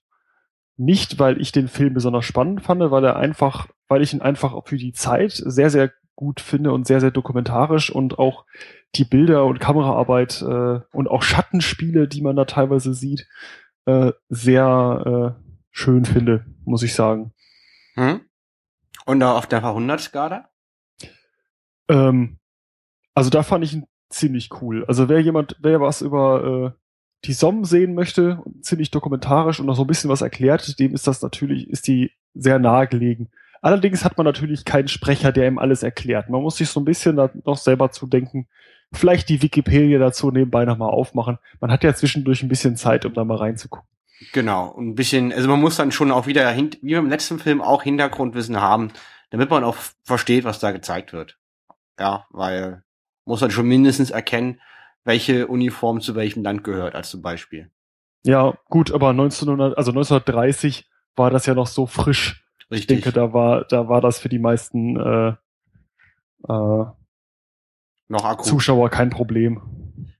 Nicht, 0.76 1.18
weil 1.18 1.40
ich 1.40 1.52
den 1.52 1.68
Film 1.68 1.94
besonders 1.94 2.24
spannend 2.24 2.62
fand, 2.62 2.80
weil 2.90 3.04
er 3.04 3.16
einfach, 3.16 3.68
weil 3.88 4.02
ich 4.02 4.14
ihn 4.14 4.22
einfach 4.22 4.64
für 4.64 4.78
die 4.78 4.92
Zeit 4.92 5.32
sehr, 5.32 5.70
sehr 5.70 5.92
gut 6.14 6.40
finde 6.40 6.72
und 6.72 6.86
sehr, 6.86 7.00
sehr 7.00 7.10
dokumentarisch 7.10 7.90
und 7.90 8.18
auch 8.18 8.44
die 8.94 9.04
Bilder 9.04 9.44
und 9.46 9.60
Kameraarbeit 9.60 10.42
äh, 10.42 10.80
und 10.92 11.08
auch 11.08 11.22
Schattenspiele, 11.22 12.08
die 12.08 12.22
man 12.22 12.36
da 12.36 12.44
teilweise 12.44 12.94
sieht, 12.94 13.26
äh, 13.86 14.12
sehr 14.28 15.36
äh, 15.38 15.42
schön 15.70 16.04
finde, 16.04 16.46
muss 16.64 16.82
ich 16.82 16.94
sagen. 16.94 17.32
Hm? 17.94 18.20
Und 19.06 19.22
auf 19.22 19.46
der 19.46 19.62
100-Skala? 19.62 20.48
Ähm, 21.88 22.38
also 23.14 23.30
da 23.30 23.42
fand 23.42 23.64
ich 23.64 23.74
ihn 23.74 23.86
ziemlich 24.08 24.50
cool. 24.60 24.84
Also 24.86 25.08
wer 25.08 25.20
jemand, 25.20 25.56
wer 25.60 25.80
was 25.80 26.02
über 26.02 26.74
äh, 26.76 26.79
die 27.24 27.32
Somme 27.32 27.64
sehen 27.66 27.94
möchte, 27.94 28.42
ziemlich 28.62 28.90
dokumentarisch 28.90 29.60
und 29.60 29.66
noch 29.66 29.76
so 29.76 29.84
ein 29.84 29.86
bisschen 29.86 30.10
was 30.10 30.22
erklärt, 30.22 30.78
dem 30.78 30.94
ist 30.94 31.06
das 31.06 31.22
natürlich, 31.22 31.68
ist 31.68 31.86
die 31.86 32.12
sehr 32.34 32.58
nahe 32.58 32.86
gelegen. 32.86 33.28
Allerdings 33.62 34.04
hat 34.04 34.16
man 34.16 34.24
natürlich 34.24 34.64
keinen 34.64 34.88
Sprecher, 34.88 35.32
der 35.32 35.46
ihm 35.46 35.58
alles 35.58 35.82
erklärt. 35.82 36.30
Man 36.30 36.42
muss 36.42 36.56
sich 36.56 36.68
so 36.70 36.80
ein 36.80 36.86
bisschen 36.86 37.16
noch 37.44 37.58
selber 37.58 37.90
zudenken. 37.90 38.48
Vielleicht 38.92 39.28
die 39.28 39.42
Wikipedia 39.42 39.98
dazu 39.98 40.30
nebenbei 40.30 40.64
nochmal 40.64 40.90
aufmachen. 40.90 41.38
Man 41.60 41.70
hat 41.70 41.84
ja 41.84 41.94
zwischendurch 41.94 42.42
ein 42.42 42.48
bisschen 42.48 42.76
Zeit, 42.76 43.04
um 43.04 43.12
da 43.12 43.22
mal 43.22 43.36
reinzugucken. 43.36 43.86
Genau, 44.32 44.68
und 44.68 44.88
ein 44.88 44.94
bisschen, 44.94 45.32
also 45.32 45.48
man 45.48 45.60
muss 45.60 45.76
dann 45.76 45.92
schon 45.92 46.10
auch 46.10 46.26
wieder, 46.26 46.54
wie 46.56 46.94
beim 46.94 47.08
letzten 47.08 47.38
Film, 47.38 47.60
auch 47.60 47.82
Hintergrundwissen 47.82 48.60
haben, 48.60 48.92
damit 49.30 49.48
man 49.50 49.64
auch 49.64 49.76
versteht, 50.02 50.44
was 50.44 50.58
da 50.58 50.72
gezeigt 50.72 51.12
wird. 51.12 51.38
Ja, 51.98 52.26
weil 52.30 52.82
muss 53.24 53.40
man 53.40 53.50
schon 53.50 53.68
mindestens 53.68 54.10
erkennen, 54.10 54.60
welche 55.04 55.46
Uniform 55.46 56.00
zu 56.00 56.14
welchem 56.14 56.42
Land 56.42 56.64
gehört, 56.64 56.94
als 56.94 57.10
zum 57.10 57.22
Beispiel. 57.22 57.70
Ja, 58.24 58.54
gut, 58.68 58.92
aber 58.92 59.10
1900, 59.10 59.76
also 59.78 59.92
1930 59.92 60.88
war 61.16 61.30
das 61.30 61.46
ja 61.46 61.54
noch 61.54 61.66
so 61.66 61.86
frisch. 61.86 62.44
Richtig. 62.70 62.80
Ich 62.80 62.86
denke, 62.86 63.12
da 63.12 63.32
war, 63.32 63.64
da 63.64 63.88
war 63.88 64.00
das 64.00 64.20
für 64.20 64.28
die 64.28 64.38
meisten 64.38 64.96
äh, 64.96 65.28
äh, 66.48 66.84
noch 68.08 68.24
akut. 68.24 68.46
Zuschauer 68.46 68.90
kein 68.90 69.10
Problem. 69.10 69.60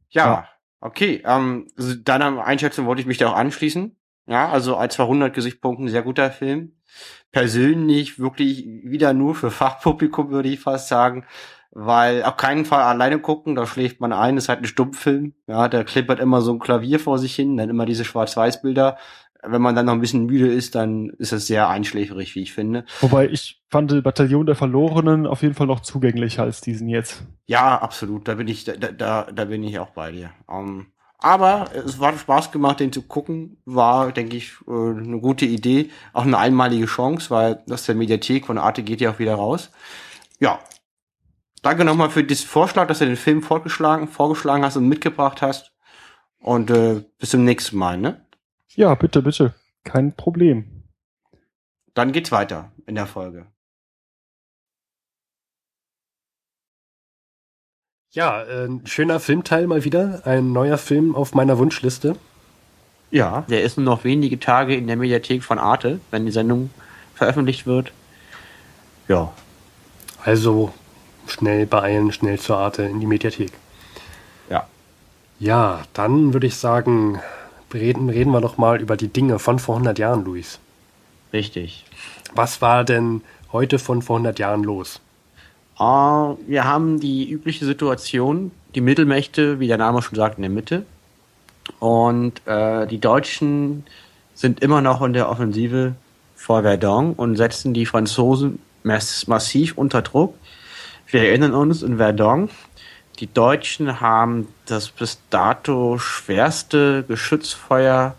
Ja, 0.08 0.24
ja. 0.24 0.48
okay. 0.80 1.22
Ähm, 1.24 1.68
also 1.76 1.94
deiner 1.94 2.44
Einschätzung 2.44 2.86
wollte 2.86 3.02
ich 3.02 3.06
mich 3.06 3.18
da 3.18 3.30
auch 3.30 3.36
anschließen. 3.36 3.96
Ja, 4.26 4.48
also 4.48 4.76
als 4.76 4.94
200 4.94 5.34
Gesichtspunkten 5.34 5.88
sehr 5.88 6.02
guter 6.02 6.30
Film. 6.30 6.76
Persönlich 7.32 8.18
wirklich 8.18 8.64
wieder 8.64 9.12
nur 9.12 9.34
für 9.34 9.50
Fachpublikum 9.50 10.30
würde 10.30 10.48
ich 10.48 10.60
fast 10.60 10.88
sagen 10.88 11.24
weil 11.72 12.24
auf 12.24 12.36
keinen 12.36 12.64
Fall 12.64 12.82
alleine 12.82 13.18
gucken, 13.20 13.54
da 13.54 13.66
schläft 13.66 14.00
man 14.00 14.12
ein, 14.12 14.36
ist 14.36 14.48
halt 14.48 14.60
ein 14.60 14.66
Stummfilm, 14.66 15.34
ja, 15.46 15.68
der 15.68 15.84
klippert 15.84 16.20
immer 16.20 16.40
so 16.40 16.52
ein 16.52 16.58
Klavier 16.58 16.98
vor 16.98 17.18
sich 17.18 17.34
hin, 17.34 17.56
dann 17.56 17.70
immer 17.70 17.86
diese 17.86 18.04
Schwarz-Weiß-Bilder. 18.04 18.96
Wenn 19.42 19.62
man 19.62 19.74
dann 19.74 19.86
noch 19.86 19.94
ein 19.94 20.02
bisschen 20.02 20.26
müde 20.26 20.52
ist, 20.52 20.74
dann 20.74 21.10
ist 21.16 21.32
es 21.32 21.46
sehr 21.46 21.68
einschläferig, 21.70 22.34
wie 22.34 22.42
ich 22.42 22.52
finde. 22.52 22.84
Wobei 23.00 23.26
ich 23.26 23.62
fand 23.70 24.02
Bataillon 24.02 24.44
der 24.44 24.54
Verlorenen 24.54 25.26
auf 25.26 25.40
jeden 25.42 25.54
Fall 25.54 25.66
noch 25.66 25.80
zugänglicher 25.80 26.42
als 26.42 26.60
diesen 26.60 26.88
jetzt. 26.88 27.22
Ja, 27.46 27.80
absolut, 27.80 28.28
da 28.28 28.34
bin 28.34 28.48
ich, 28.48 28.64
da, 28.64 28.74
da, 28.74 29.28
da 29.32 29.44
bin 29.46 29.62
ich 29.62 29.78
auch 29.78 29.90
bei 29.90 30.12
dir. 30.12 30.30
Um, 30.46 30.80
ähm, 30.80 30.86
aber 31.22 31.70
es 31.74 32.00
war 32.00 32.16
Spaß 32.16 32.50
gemacht, 32.50 32.80
den 32.80 32.92
zu 32.92 33.02
gucken. 33.02 33.58
War, 33.66 34.10
denke 34.10 34.36
ich, 34.36 34.54
äh, 34.66 34.70
eine 34.70 35.20
gute 35.20 35.44
Idee. 35.44 35.90
Auch 36.14 36.24
eine 36.24 36.38
einmalige 36.38 36.86
Chance, 36.86 37.30
weil 37.30 37.62
das 37.66 37.84
der 37.84 37.94
Mediathek 37.94 38.46
von 38.46 38.56
Arte 38.56 38.82
geht 38.82 39.02
ja 39.02 39.10
auch 39.10 39.18
wieder 39.18 39.34
raus. 39.34 39.70
Ja, 40.38 40.60
danke 41.62 41.84
nochmal 41.84 42.10
für 42.10 42.24
diesen 42.24 42.46
Vorschlag, 42.46 42.86
dass 42.88 42.98
du 42.98 43.06
den 43.06 43.16
Film 43.16 43.42
vorgeschlagen, 43.42 44.08
vorgeschlagen 44.08 44.64
hast 44.64 44.76
und 44.76 44.88
mitgebracht 44.88 45.42
hast. 45.42 45.72
Und 46.40 46.70
äh, 46.70 47.04
bis 47.18 47.30
zum 47.30 47.44
nächsten 47.44 47.76
Mal, 47.76 47.98
ne? 47.98 48.24
Ja, 48.68 48.94
bitte, 48.94 49.22
bitte. 49.22 49.54
Kein 49.84 50.14
Problem. 50.14 50.84
Dann 51.94 52.12
geht's 52.12 52.32
weiter 52.32 52.72
in 52.86 52.94
der 52.94 53.06
Folge. 53.06 53.46
Ja, 58.12 58.42
äh, 58.42 58.68
schöner 58.84 59.20
Filmteil 59.20 59.66
mal 59.66 59.84
wieder. 59.84 60.22
Ein 60.24 60.52
neuer 60.52 60.78
Film 60.78 61.14
auf 61.14 61.34
meiner 61.34 61.58
Wunschliste. 61.58 62.16
Ja, 63.10 63.42
der 63.42 63.62
ist 63.62 63.76
nur 63.76 63.84
noch 63.84 64.04
wenige 64.04 64.40
Tage 64.40 64.74
in 64.74 64.86
der 64.86 64.96
Mediathek 64.96 65.44
von 65.44 65.58
Arte, 65.58 66.00
wenn 66.10 66.26
die 66.26 66.32
Sendung 66.32 66.70
veröffentlicht 67.14 67.66
wird. 67.66 67.92
Ja. 69.08 69.32
Also 70.24 70.72
schnell 71.30 71.66
beeilen, 71.66 72.12
schnell 72.12 72.38
zur 72.38 72.58
Arte 72.58 72.82
in 72.82 73.00
die 73.00 73.06
Mediathek. 73.06 73.52
Ja. 74.48 74.66
Ja, 75.38 75.82
dann 75.94 76.32
würde 76.32 76.46
ich 76.46 76.56
sagen, 76.56 77.20
reden, 77.72 78.10
reden 78.10 78.32
wir 78.32 78.40
doch 78.40 78.58
mal 78.58 78.80
über 78.80 78.96
die 78.96 79.08
Dinge 79.08 79.38
von 79.38 79.58
vor 79.58 79.76
100 79.76 79.98
Jahren, 79.98 80.24
Luis. 80.24 80.58
Richtig. 81.32 81.84
Was 82.34 82.60
war 82.60 82.84
denn 82.84 83.22
heute 83.52 83.78
von 83.78 84.02
vor 84.02 84.16
100 84.16 84.38
Jahren 84.38 84.64
los? 84.64 85.00
Uh, 85.78 86.36
wir 86.46 86.64
haben 86.64 87.00
die 87.00 87.30
übliche 87.30 87.64
Situation, 87.64 88.50
die 88.74 88.82
Mittelmächte, 88.82 89.60
wie 89.60 89.66
der 89.66 89.78
Name 89.78 90.02
schon 90.02 90.16
sagt, 90.16 90.36
in 90.36 90.42
der 90.42 90.50
Mitte. 90.50 90.84
Und 91.78 92.46
äh, 92.46 92.86
die 92.86 93.00
Deutschen 93.00 93.84
sind 94.34 94.62
immer 94.62 94.80
noch 94.82 95.02
in 95.02 95.12
der 95.12 95.28
Offensive 95.30 95.94
vor 96.34 96.62
Verdun 96.62 97.12
und 97.14 97.36
setzen 97.36 97.74
die 97.74 97.86
Franzosen 97.86 98.58
mass 98.82 99.26
massiv 99.26 99.76
unter 99.76 100.02
Druck. 100.02 100.34
Wir 101.10 101.22
erinnern 101.22 101.54
uns 101.54 101.82
in 101.82 101.96
Verdun, 101.96 102.50
die 103.18 103.26
Deutschen 103.26 104.00
haben 104.00 104.46
das 104.66 104.90
bis 104.90 105.18
dato 105.28 105.98
schwerste 105.98 107.02
Geschützfeuer 107.02 108.14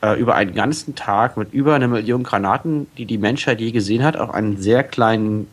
äh, 0.00 0.18
über 0.18 0.34
einen 0.34 0.54
ganzen 0.54 0.94
Tag 0.94 1.36
mit 1.36 1.52
über 1.52 1.74
einer 1.74 1.88
Million 1.88 2.22
Granaten, 2.22 2.86
die 2.96 3.04
die 3.04 3.18
Menschheit 3.18 3.60
je 3.60 3.70
gesehen 3.70 4.02
hat, 4.02 4.16
auf 4.16 4.30
einen 4.30 4.56
sehr 4.56 4.82
kleinen 4.82 5.48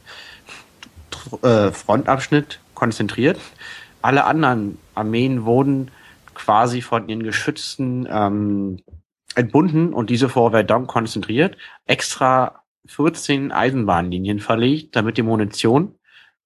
äh, 1.42 1.72
Frontabschnitt 1.72 2.62
konzentriert. 2.76 3.42
Alle 4.02 4.24
anderen 4.24 4.78
Armeen 4.96 5.44
wurden 5.44 5.92
quasi 6.34 6.82
von 6.82 7.10
ihren 7.10 7.24
Geschützen 7.24 8.08
ähm, 8.10 8.80
entbunden 9.36 9.94
und 9.94 10.10
diese 10.10 10.30
vor 10.30 10.52
Verdun 10.52 10.88
konzentriert, 10.88 11.58
extra 11.88 12.64
14 12.86 13.52
Eisenbahnlinien 13.52 14.40
verlegt, 14.40 14.96
damit 14.96 15.18
die 15.18 15.24
Munition 15.24 15.96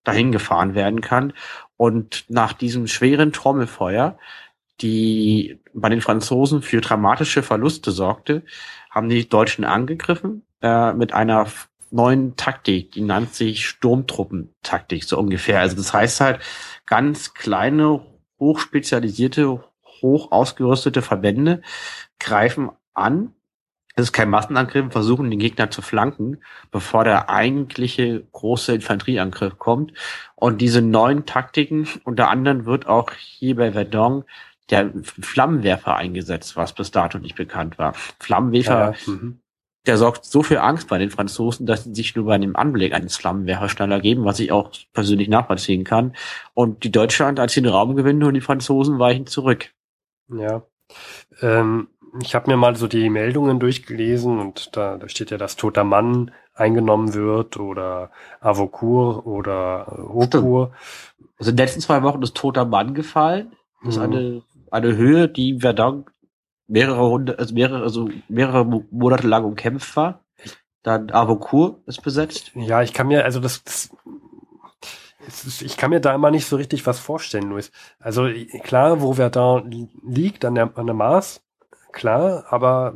dahin 0.04 0.32
gefahren 0.32 0.76
werden 0.76 1.02
kann. 1.02 1.34
Und 1.76 2.26
nach 2.30 2.54
diesem 2.54 2.88
schweren 2.88 3.34
Trommelfeuer, 3.34 4.18
die 4.82 5.60
bei 5.74 5.90
den 5.90 6.02
Franzosen 6.02 6.62
für 6.62 6.82
dramatische 6.82 7.44
Verluste 7.44 7.92
sorgte, 7.92 8.44
haben 8.90 9.10
die 9.10 9.28
Deutschen 9.28 9.66
angegriffen 9.66 10.44
äh, 10.62 10.94
mit 10.94 11.14
einer 11.14 11.48
neuen 11.90 12.36
Taktik, 12.36 12.92
die 12.92 13.02
nannt 13.02 13.34
sich 13.34 13.68
Sturmtruppentaktik, 13.68 15.04
so 15.04 15.18
ungefähr. 15.18 15.62
Also 15.62 15.78
das 15.78 15.94
heißt 15.94 16.22
halt, 16.22 16.42
ganz 16.86 17.34
kleine, 17.34 18.06
hochspezialisierte, 18.40 19.64
hoch 20.02 20.32
ausgerüstete 20.32 21.02
Verbände 21.02 21.62
greifen 22.20 22.70
an 22.94 23.34
es 23.98 24.04
ist 24.04 24.14
kein 24.14 24.30
Massenangriff, 24.30 24.92
versuchen 24.92 25.32
den 25.32 25.40
Gegner 25.40 25.72
zu 25.72 25.82
flanken, 25.82 26.38
bevor 26.70 27.04
der 27.04 27.32
eigentliche 27.32 28.24
große 28.32 28.76
Infanterieangriff 28.76 29.58
kommt. 29.58 29.92
Und 30.36 30.62
diese 30.62 30.84
neuen 30.84 31.26
Taktiken, 31.26 31.88
unter 32.04 32.30
anderem 32.30 32.68
wird 32.68 32.86
auch 32.86 33.12
hier 33.14 33.56
bei 33.56 33.72
Verdun 33.72 34.24
der 34.70 34.94
Flammenwerfer 35.02 35.96
eingesetzt, 35.96 36.56
was 36.56 36.74
bis 36.74 36.92
dato 36.92 37.18
nicht 37.18 37.36
bekannt 37.36 37.80
war. 37.80 37.94
Flammenwerfer, 38.20 38.94
ja, 38.94 39.12
mhm. 39.12 39.40
der 39.88 39.98
sorgt 39.98 40.26
so 40.26 40.44
viel 40.44 40.60
Angst 40.60 40.88
bei 40.90 41.00
den 41.00 41.10
Franzosen, 41.10 41.66
dass 41.66 41.86
sie 41.86 41.96
sich 41.96 42.16
nur 42.16 42.26
bei 42.26 42.38
dem 42.38 42.56
Anblick 42.56 42.94
eines 42.94 43.18
Flammenwerfers 43.18 43.72
schneller 43.72 44.00
geben, 44.00 44.26
was 44.26 44.40
ich 44.40 44.52
auch 44.52 44.70
persönlich 44.94 45.28
nachvollziehen 45.28 45.84
kann. 45.84 46.16
Und 46.54 46.84
die 46.84 46.92
Deutschland 46.92 47.40
als 47.40 47.56
den 47.56 47.66
Raum 47.66 47.96
gewinnen 47.96 48.22
und 48.22 48.36
die 48.36 48.42
Franzosen 48.42 49.00
weichen 49.00 49.26
zurück. 49.26 49.72
Ja. 50.30 50.62
Ähm, 51.42 51.88
ich 52.22 52.36
habe 52.36 52.50
mir 52.50 52.58
mal 52.58 52.76
so 52.76 52.88
die 52.88 53.10
Meldungen 53.10 53.60
durchgelesen 53.60 54.40
und 54.40 54.76
da, 54.76 54.98
da 54.98 55.10
steht 55.10 55.32
ja, 55.32 55.38
dass 55.38 55.56
toter 55.56 55.84
Mann 55.84 56.32
eingenommen 56.54 57.14
wird 57.14 57.58
oder 57.58 58.12
Avokur 58.40 59.26
oder 59.28 59.86
äh, 59.90 60.02
Hokur. 60.02 60.72
Also 61.38 61.52
in 61.52 61.58
den 61.58 61.66
letzten 61.66 61.82
zwei 61.82 62.02
Wochen 62.04 62.22
ist 62.24 62.36
toter 62.36 62.66
Mann 62.66 62.94
gefallen. 62.94 63.52
Das 63.84 63.96
ist 63.96 63.98
Mhm. 63.98 64.04
eine, 64.04 64.42
eine 64.72 64.96
Höhe, 64.96 65.28
die 65.28 65.60
Verdun 65.60 66.06
mehrere 66.68 67.00
Runde, 67.02 67.40
also 67.40 67.54
mehrere, 67.54 67.84
also 67.84 68.10
mehrere 68.28 68.66
Mo- 68.66 68.86
Monate 68.92 69.28
lang 69.28 69.46
umkämpft 69.46 69.96
war. 69.96 70.22
Dann 70.84 71.12
Avokur 71.12 71.80
ist 71.86 72.02
besetzt. 72.04 72.52
Ja, 72.56 72.82
ich 72.82 72.94
kann 72.94 73.08
mir, 73.08 73.26
also 73.26 73.40
das, 73.40 73.64
das 73.64 73.92
ist, 75.46 75.62
ich 75.62 75.78
kann 75.78 75.90
mir 75.90 76.00
da 76.00 76.14
immer 76.16 76.32
nicht 76.32 76.46
so 76.46 76.56
richtig 76.56 76.86
was 76.86 77.00
vorstellen, 77.00 77.50
Luis. 77.50 77.72
Also 78.00 78.28
klar, 78.64 79.02
wo 79.02 79.18
wer 79.18 79.30
da 79.30 79.64
liegt 80.04 80.46
an 80.46 80.56
der, 80.56 80.78
an 80.78 80.86
der 80.86 80.96
Mars, 80.96 81.42
klar, 81.98 82.46
aber 82.50 82.94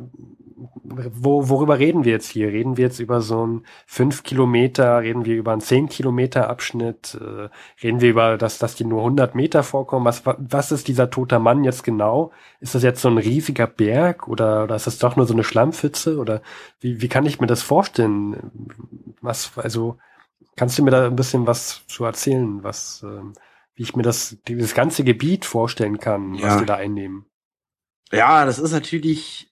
wo, 0.84 1.48
worüber 1.48 1.78
reden 1.78 2.04
wir 2.04 2.12
jetzt 2.12 2.28
hier? 2.28 2.48
Reden 2.48 2.76
wir 2.76 2.84
jetzt 2.84 2.98
über 3.00 3.20
so 3.20 3.42
einen 3.42 3.64
fünf 3.86 4.22
Kilometer, 4.22 5.00
reden 5.00 5.24
wir 5.24 5.36
über 5.36 5.52
einen 5.52 5.60
zehn 5.60 5.88
Kilometer 5.88 6.48
Abschnitt, 6.50 7.18
äh, 7.20 7.48
reden 7.82 8.00
wir 8.00 8.10
über 8.10 8.36
das, 8.38 8.58
dass 8.58 8.74
die 8.74 8.84
nur 8.84 9.00
100 9.00 9.34
Meter 9.34 9.62
vorkommen? 9.62 10.04
Was, 10.04 10.24
wa- 10.26 10.36
was 10.38 10.70
ist 10.70 10.88
dieser 10.88 11.10
toter 11.10 11.38
Mann 11.38 11.64
jetzt 11.64 11.82
genau? 11.82 12.30
Ist 12.60 12.74
das 12.74 12.82
jetzt 12.82 13.00
so 13.02 13.08
ein 13.08 13.18
riesiger 13.18 13.66
Berg 13.66 14.28
oder, 14.28 14.64
oder 14.64 14.76
ist 14.76 14.86
das 14.86 14.98
doch 14.98 15.16
nur 15.16 15.26
so 15.26 15.32
eine 15.34 15.44
Schllammpfütze 15.44 16.18
oder 16.18 16.42
wie, 16.80 17.00
wie 17.00 17.08
kann 17.08 17.26
ich 17.26 17.40
mir 17.40 17.46
das 17.46 17.62
vorstellen? 17.62 18.70
Was, 19.20 19.52
also, 19.56 19.96
kannst 20.56 20.78
du 20.78 20.84
mir 20.84 20.90
da 20.90 21.06
ein 21.06 21.16
bisschen 21.16 21.46
was 21.46 21.86
zu 21.86 22.04
erzählen, 22.04 22.62
was, 22.62 23.02
ähm, 23.06 23.32
wie 23.74 23.82
ich 23.82 23.96
mir 23.96 24.02
das, 24.02 24.36
dieses 24.46 24.74
ganze 24.74 25.02
Gebiet 25.04 25.44
vorstellen 25.46 25.98
kann, 25.98 26.34
was 26.34 26.40
Ja. 26.42 26.60
die 26.60 26.66
da 26.66 26.74
einnehmen? 26.74 27.24
Ja, 28.12 28.44
das 28.44 28.58
ist 28.58 28.72
natürlich 28.72 29.50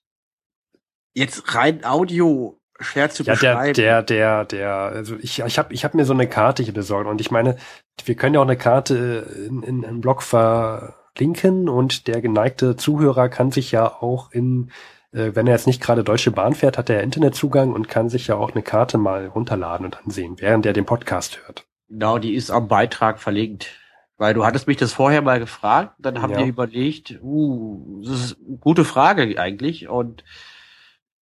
jetzt 1.15 1.55
rein 1.55 1.85
Audio 1.85 2.61
schwer 2.81 3.11
zu 3.11 3.23
Ja, 3.23 3.35
der, 3.37 3.55
beschreiben. 3.55 3.75
der, 3.75 4.03
der, 4.03 4.45
der, 4.45 4.71
also 4.71 5.17
ich, 5.21 5.41
ich 5.41 5.59
habe 5.59 5.73
ich 5.75 5.85
hab 5.85 5.95
mir 5.95 6.05
so 6.05 6.13
eine 6.13 6.29
Karte 6.29 6.63
hier 6.63 6.75
besorgt 6.75 7.09
und 7.09 7.21
ich 7.21 7.31
meine, 7.31 7.57
wir 8.05 8.15
können 8.15 8.35
ja 8.35 8.41
auch 8.41 8.47
eine 8.47 8.57
Karte 8.57 9.27
in, 9.49 9.63
in 9.63 9.85
einem 9.85 10.01
Blog 10.01 10.23
verlinken 10.23 11.69
und 11.69 12.07
der 12.07 12.21
geneigte 12.21 12.77
Zuhörer 12.77 13.29
kann 13.29 13.51
sich 13.51 13.73
ja 13.73 13.87
auch 13.87 14.31
in, 14.33 14.71
äh, 15.13 15.31
wenn 15.35 15.47
er 15.47 15.55
jetzt 15.55 15.67
nicht 15.67 15.83
gerade 15.83 16.05
Deutsche 16.05 16.31
Bahn 16.31 16.55
fährt, 16.55 16.79
hat 16.79 16.89
er 16.91 17.03
Internetzugang 17.03 17.73
und 17.73 17.89
kann 17.89 18.09
sich 18.09 18.27
ja 18.29 18.37
auch 18.37 18.53
eine 18.53 18.63
Karte 18.63 18.97
mal 18.99 19.27
runterladen 19.27 19.87
und 19.87 19.99
ansehen, 20.05 20.37
während 20.39 20.65
er 20.65 20.73
den 20.73 20.87
Podcast 20.87 21.41
hört. 21.45 21.67
Genau, 21.89 22.19
die 22.19 22.35
ist 22.35 22.51
am 22.51 22.69
Beitrag 22.69 23.19
verlinkt. 23.19 23.80
Weil 24.21 24.35
du 24.35 24.45
hattest 24.45 24.67
mich 24.67 24.77
das 24.77 24.93
vorher 24.93 25.23
mal 25.23 25.39
gefragt, 25.39 25.95
dann 25.99 26.21
haben 26.21 26.35
Ja. 26.35 26.41
wir 26.41 26.45
überlegt, 26.45 27.19
uh, 27.23 28.03
das 28.05 28.21
ist 28.21 28.37
eine 28.47 28.59
gute 28.59 28.85
Frage 28.85 29.41
eigentlich 29.41 29.89
und 29.89 30.21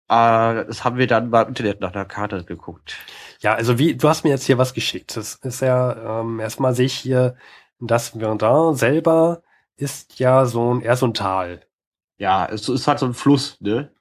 äh, 0.08 0.64
das 0.66 0.82
haben 0.82 0.96
wir 0.96 1.06
dann 1.06 1.30
beim 1.30 1.46
Internet 1.46 1.80
nach 1.80 1.92
der 1.92 2.06
Karte 2.06 2.42
geguckt. 2.42 2.96
Ja, 3.38 3.54
also 3.54 3.78
wie, 3.78 3.94
du 3.94 4.08
hast 4.08 4.24
mir 4.24 4.30
jetzt 4.30 4.46
hier 4.46 4.58
was 4.58 4.74
geschickt. 4.74 5.16
Das 5.16 5.36
ist 5.36 5.60
ja, 5.60 6.22
ähm, 6.22 6.40
erstmal 6.40 6.74
sehe 6.74 6.86
ich 6.86 6.94
hier, 6.94 7.36
das 7.78 8.08
Verdun 8.08 8.74
selber 8.74 9.42
ist 9.76 10.18
ja 10.18 10.44
so 10.46 10.74
ein, 10.74 10.80
eher 10.80 10.96
so 10.96 11.06
ein 11.06 11.14
Tal. 11.14 11.60
Ja, 12.18 12.46
es 12.46 12.68
ist 12.68 12.88
halt 12.88 12.98
so 12.98 13.06
ein 13.06 13.14
Fluss, 13.14 13.60
ne? 13.60 13.92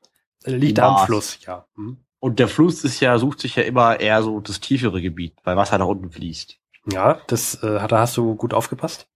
Liegt 0.44 0.80
am. 0.80 1.06
Fluss, 1.06 1.38
ja. 1.46 1.68
Hm. 1.76 1.98
Und 2.18 2.40
der 2.40 2.48
Fluss 2.48 2.84
ist 2.84 3.00
ja, 3.00 3.20
sucht 3.20 3.42
sich 3.42 3.58
ja 3.58 3.62
immer 3.62 4.00
eher 4.00 4.24
so 4.24 4.40
das 4.40 4.60
tiefere 4.60 5.04
Gebiet, 5.04 5.36
weil 5.44 5.56
Wasser 5.56 5.78
nach 5.78 5.86
unten 5.86 6.10
fließt. 6.10 6.58
Ja, 6.92 7.20
das 7.28 7.56
äh, 7.64 7.88
da 7.88 8.00
hast 8.00 8.16
du 8.18 8.36
gut 8.36 8.54
aufgepasst. 8.54 9.10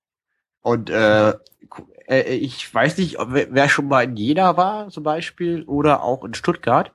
Und 0.61 0.89
äh, 0.89 1.33
äh, 2.07 2.35
ich 2.35 2.73
weiß 2.73 2.97
nicht, 2.97 3.17
wer 3.19 3.69
schon 3.69 3.87
mal 3.87 4.03
in 4.03 4.17
Jena 4.17 4.57
war 4.57 4.89
zum 4.89 5.03
Beispiel 5.03 5.63
oder 5.65 6.03
auch 6.03 6.23
in 6.25 6.33
Stuttgart. 6.33 6.93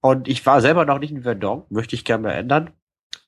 Und 0.00 0.28
ich 0.28 0.44
war 0.46 0.60
selber 0.62 0.84
noch 0.86 1.00
nicht 1.00 1.12
in 1.12 1.22
Verdun, 1.24 1.64
möchte 1.70 1.96
ich 1.96 2.04
gerne 2.04 2.24
mal 2.24 2.32
ändern. 2.34 2.70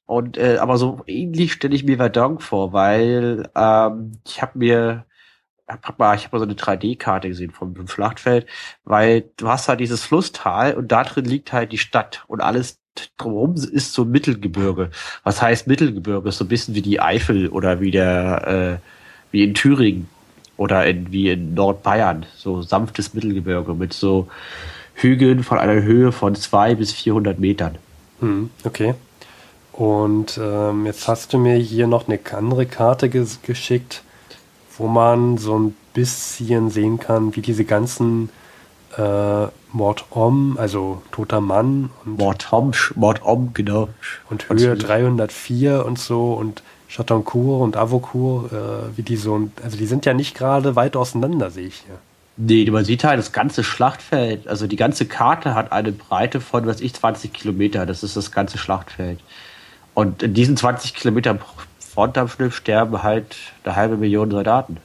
Und 0.07 0.38
äh, 0.38 0.59
aber 0.59 0.79
so 0.79 1.03
ähnlich 1.07 1.53
stelle 1.55 1.75
ich 1.77 1.85
mir 1.85 1.99
Verdun 1.99 2.40
vor, 2.40 2.73
weil 2.73 3.51
ähm, 3.57 4.21
ich 4.27 4.42
habe 4.42 4.59
mir 4.59 5.07
hab 5.68 5.99
mal, 5.99 6.16
ich 6.16 6.27
habe 6.27 6.37
mal 6.37 6.40
so 6.40 6.47
eine 6.47 6.57
3D-Karte 6.57 7.29
gesehen 7.29 7.53
vom, 7.53 7.77
vom 7.77 7.88
Schlachtfeld, 7.88 8.47
weil 8.85 9.31
du 9.38 9.49
hast 9.49 9.68
halt 9.68 9.81
dieses 9.81 10.05
Flusstal 10.05 10.75
und 10.77 10.92
da 10.92 11.05
drin 11.05 11.27
liegt 11.27 11.53
halt 11.55 11.73
die 11.73 11.79
Stadt 11.79 12.25
und 12.29 12.42
alles 12.42 12.82
drumherum 13.16 13.55
ist 13.55 13.92
so 13.92 14.05
Mittelgebirge. 14.05 14.90
Was 15.24 15.40
heißt 15.40 15.66
Mittelgebirge? 15.66 16.31
So 16.33 16.44
ein 16.44 16.48
bisschen 16.48 16.74
wie 16.74 16.83
die 16.83 17.00
Eifel 17.00 17.48
oder 17.48 17.81
wie 17.81 17.90
der 17.90 18.81
äh, 18.81 18.88
wie 19.33 19.44
in 19.44 19.55
Thüringen 19.55 20.09
oder 20.57 20.87
in, 20.87 21.11
wie 21.11 21.31
in 21.31 21.55
Nordbayern, 21.55 22.26
so 22.37 22.62
sanftes 22.62 23.14
Mittelgebirge 23.14 23.74
mit 23.74 23.92
so 23.92 24.28
Hügeln 24.94 25.42
von 25.42 25.59
einer 25.59 25.83
Höhe 25.83 26.12
von 26.12 26.35
zwei 26.35 26.74
bis 26.74 26.92
400 26.92 27.38
Metern. 27.38 27.76
Hm, 28.20 28.50
okay. 28.64 28.94
Und 29.72 30.38
ähm, 30.40 30.87
jetzt 30.87 31.09
hast 31.09 31.33
du 31.33 31.38
mir 31.38 31.57
hier 31.57 31.87
noch 31.87 32.07
eine 32.07 32.20
andere 32.33 32.66
Karte 32.66 33.09
ges 33.09 33.40
geschickt, 33.42 34.02
wo 34.76 34.87
man 34.87 35.38
so 35.38 35.59
ein 35.59 35.74
bisschen 35.94 36.70
sehen 36.70 36.98
kann, 36.98 37.35
wie 37.35 37.40
diese 37.40 37.64
ganzen 37.64 38.28
äh, 38.96 39.46
Mord-Om, 39.72 40.57
also 40.59 41.02
toter 41.12 41.40
Mann 41.40 41.90
und, 42.05 42.18
Mordom, 42.18 42.72
Mordom, 42.94 43.50
genau. 43.55 43.88
und 44.31 44.48
Höhe 44.48 44.76
304 44.76 45.85
und 45.87 45.98
so 45.98 46.35
und 46.35 46.62
Chatoncourt 46.88 47.62
und 47.62 47.76
Avocourt, 47.76 48.52
äh, 48.52 48.57
wie 48.96 49.02
die 49.02 49.16
so, 49.16 49.48
also 49.62 49.76
die 49.76 49.87
sind 49.87 50.05
ja 50.05 50.12
nicht 50.12 50.37
gerade 50.37 50.76
weit 50.76 50.94
auseinander, 50.96 51.50
sehe 51.50 51.66
ich 51.68 51.83
hier. 51.87 51.96
Nee, 52.37 52.70
man 52.70 52.85
sieht 52.85 53.05
halt 53.05 53.18
das 53.18 53.33
ganze 53.33 53.62
Schlachtfeld, 53.64 54.48
also 54.48 54.66
die 54.66 54.76
ganze 54.76 55.07
Karte 55.07 55.55
hat 55.55 55.72
eine 55.72 55.92
Breite 55.92 56.40
von, 56.40 56.66
was 56.66 56.81
ich, 56.81 56.94
20 56.94 57.33
Kilometer. 57.33 57.85
Das 57.87 58.02
ist 58.02 58.16
das 58.16 58.31
ganze 58.33 58.59
Schlachtfeld. 58.59 59.20
Und 59.94 60.22
in 60.22 60.33
diesen 60.35 60.57
20 60.57 60.94
Kilometern 60.94 61.38
Frontabschnitt 61.78 62.55
sterben 62.55 63.02
halt 63.02 63.37
eine 63.64 63.76
halbe 63.76 63.96
Million 63.98 64.31
Soldaten. 64.31 64.78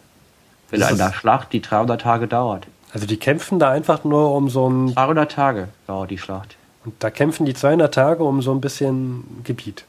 Wenn 0.70 0.82
Das 0.82 0.92
ist- 0.92 1.00
eine 1.02 1.14
Schlacht, 1.14 1.54
die 1.54 1.62
300 1.62 2.02
Tage 2.02 2.28
dauert. 2.28 2.68
Also 2.98 3.06
die 3.06 3.18
kämpfen 3.18 3.60
da 3.60 3.70
einfach 3.70 4.04
nur 4.06 4.34
um 4.34 4.50
so 4.50 4.68
ein, 4.68 4.92
200 4.92 5.32
Tage 5.32 5.68
dauert 5.86 6.10
die 6.10 6.18
Schlacht. 6.18 6.56
und 6.84 6.96
da 6.98 7.12
kämpfen 7.12 7.46
die 7.46 7.54
200 7.54 7.94
Tage 7.94 8.24
um 8.24 8.42
so 8.42 8.52
ein 8.52 8.60
bisschen 8.60 9.24
Gebiet. 9.44 9.86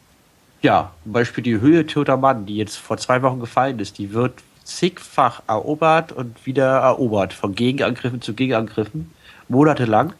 Ja, 0.61 0.90
zum 1.05 1.12
Beispiel 1.14 1.42
die 1.42 1.59
Höhe 1.59 1.87
Toter 1.87 2.18
Mann, 2.18 2.44
die 2.44 2.57
jetzt 2.59 2.77
vor 2.77 2.99
zwei 2.99 3.23
Wochen 3.23 3.40
gefallen 3.40 3.79
ist, 3.79 3.97
die 3.97 4.12
wird 4.12 4.35
zigfach 4.62 5.40
erobert 5.49 6.12
und 6.12 6.44
wieder 6.44 6.66
erobert. 6.81 7.33
Von 7.33 7.55
Gegenangriffen 7.55 8.21
zu 8.21 8.35
Gegenangriffen. 8.35 9.11
Monatelang. 9.49 10.12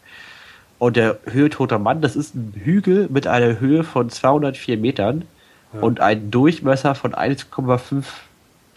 Und 0.79 0.95
der 0.95 1.19
Höhe 1.25 1.51
Toter 1.51 1.77
Mann, 1.77 2.01
das 2.01 2.15
ist 2.15 2.33
ein 2.33 2.53
Hügel 2.55 3.07
mit 3.11 3.27
einer 3.27 3.59
Höhe 3.59 3.83
von 3.83 4.09
204 4.09 4.77
Metern 4.79 5.25
Ja. 5.75 5.81
und 5.81 5.99
einem 5.99 6.31
Durchmesser 6.31 6.95
von 6.95 7.13
1,5 7.13 8.05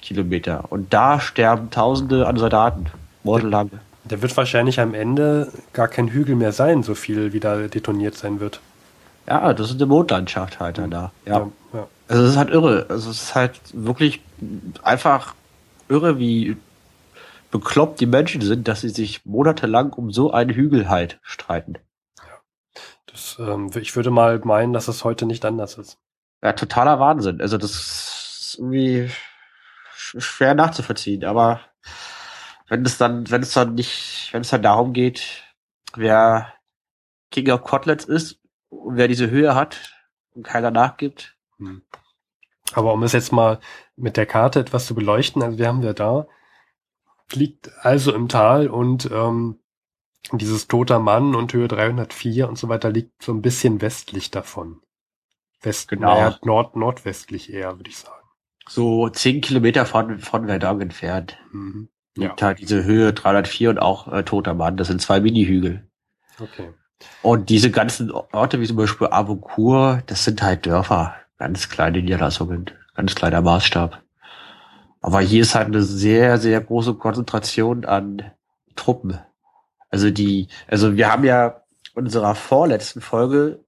Kilometer. 0.02 0.64
Und 0.68 0.92
da 0.92 1.18
sterben 1.18 1.70
Tausende 1.70 2.26
an 2.26 2.36
Soldaten. 2.36 2.88
Monatelang. 3.24 3.70
Der 4.04 4.20
wird 4.20 4.36
wahrscheinlich 4.36 4.80
am 4.80 4.94
Ende 4.94 5.52
gar 5.72 5.88
kein 5.88 6.08
Hügel 6.08 6.34
mehr 6.34 6.52
sein, 6.52 6.82
so 6.82 6.94
viel 6.94 7.32
wie 7.32 7.40
da 7.40 7.56
detoniert 7.68 8.16
sein 8.16 8.40
wird. 8.40 8.60
Ja, 9.28 9.52
das 9.52 9.70
ist 9.70 9.76
eine 9.76 9.86
Mondlandschaft 9.86 10.58
halt 10.58 10.78
dann 10.78 10.90
da. 10.90 11.12
Ja. 11.24 11.48
ja. 11.72 11.86
Also 12.08 12.24
es 12.24 12.30
ist 12.30 12.36
halt 12.36 12.50
irre. 12.50 12.86
Also 12.88 13.10
es 13.10 13.22
ist 13.22 13.34
halt 13.34 13.60
wirklich 13.72 14.20
einfach 14.82 15.34
irre, 15.88 16.18
wie 16.18 16.56
bekloppt 17.52 18.00
die 18.00 18.06
Menschen 18.06 18.40
sind, 18.40 18.66
dass 18.66 18.80
sie 18.80 18.88
sich 18.88 19.24
monatelang 19.24 19.92
um 19.92 20.10
so 20.10 20.32
einen 20.32 20.50
Hügel 20.50 20.88
halt 20.88 21.20
streiten. 21.22 21.74
Das, 23.06 23.36
ähm, 23.38 23.70
ich 23.76 23.94
würde 23.94 24.10
mal 24.10 24.40
meinen, 24.42 24.72
dass 24.72 24.88
es 24.88 25.04
heute 25.04 25.26
nicht 25.26 25.44
anders 25.44 25.76
ist. 25.78 25.98
Ja, 26.42 26.54
totaler 26.54 26.98
Wahnsinn. 26.98 27.40
Also 27.40 27.58
das 27.58 27.72
ist 27.72 28.56
irgendwie 28.58 29.10
sch- 29.96 30.20
schwer 30.20 30.54
nachzuvollziehen, 30.54 31.24
aber 31.24 31.60
wenn 32.72 32.84
es 32.86 32.98
dann, 32.98 33.30
wenn 33.30 33.42
es 33.42 33.52
dann 33.52 33.74
nicht, 33.74 34.30
wenn 34.32 34.40
es 34.40 34.50
dann 34.50 34.62
darum 34.62 34.94
geht, 34.94 35.44
wer 35.94 36.54
King 37.30 37.50
of 37.50 37.62
Kotlets 37.64 38.04
ist 38.06 38.40
und 38.70 38.96
wer 38.96 39.08
diese 39.08 39.30
Höhe 39.30 39.54
hat 39.54 39.94
und 40.34 40.44
keiner 40.44 40.70
nachgibt, 40.70 41.36
Hm. 41.58 41.82
Aber 42.72 42.94
um 42.94 43.02
es 43.02 43.12
jetzt 43.12 43.32
mal 43.32 43.60
mit 43.96 44.16
der 44.16 44.26
Karte 44.26 44.60
etwas 44.60 44.86
zu 44.86 44.94
beleuchten, 44.94 45.42
also 45.42 45.58
wir 45.58 45.68
haben 45.68 45.82
wir 45.82 45.92
da, 45.92 46.26
liegt 47.32 47.70
also 47.84 48.14
im 48.14 48.28
Tal 48.28 48.68
und 48.68 49.10
ähm, 49.12 49.60
dieses 50.32 50.68
toter 50.68 50.98
Mann 50.98 51.34
und 51.34 51.52
Höhe 51.52 51.68
304 51.68 52.48
und 52.48 52.56
so 52.56 52.68
weiter 52.70 52.90
liegt 52.90 53.22
so 53.22 53.32
ein 53.32 53.42
bisschen 53.42 53.80
westlich 53.82 54.30
davon. 54.30 54.80
West, 55.60 55.88
Genau. 55.88 56.14
naja, 56.14 56.38
nord, 56.42 56.76
nordwestlich 56.76 57.52
eher, 57.52 57.78
würde 57.78 57.90
ich 57.90 57.98
sagen. 57.98 58.26
so 58.66 59.08
zehn 59.10 59.40
Kilometer 59.40 59.86
von, 59.86 60.18
von 60.18 60.46
Verdun 60.46 60.80
entfernt. 60.80 61.38
Mhm. 61.52 61.91
Ja, 62.16 62.34
halt 62.40 62.60
diese 62.60 62.84
Höhe 62.84 63.12
304 63.12 63.70
und 63.70 63.78
auch 63.78 64.12
äh, 64.12 64.22
Toter 64.22 64.54
Mann. 64.54 64.76
Das 64.76 64.88
sind 64.88 65.00
zwei 65.00 65.20
Mini-Hügel. 65.20 65.86
okay. 66.38 66.74
Und 67.22 67.48
diese 67.48 67.70
ganzen 67.70 68.10
Orte, 68.10 68.60
wie 68.60 68.66
zum 68.66 68.76
Beispiel 68.76 69.08
Avocourt, 69.10 70.04
das 70.06 70.24
sind 70.24 70.42
halt 70.42 70.66
Dörfer. 70.66 71.14
Ganz 71.38 71.68
kleine 71.68 72.00
Niederlassungen. 72.00 72.70
Ganz 72.94 73.14
kleiner 73.14 73.40
Maßstab. 73.40 74.02
Aber 75.00 75.20
hier 75.20 75.42
ist 75.42 75.54
halt 75.54 75.66
eine 75.66 75.82
sehr, 75.82 76.38
sehr 76.38 76.60
große 76.60 76.94
Konzentration 76.94 77.84
an 77.84 78.30
Truppen. 78.76 79.18
Also 79.90 80.10
die, 80.10 80.48
also 80.68 80.96
wir 80.96 81.10
haben 81.10 81.24
ja 81.24 81.62
in 81.94 82.04
unserer 82.04 82.34
vorletzten 82.34 83.00
Folge 83.00 83.64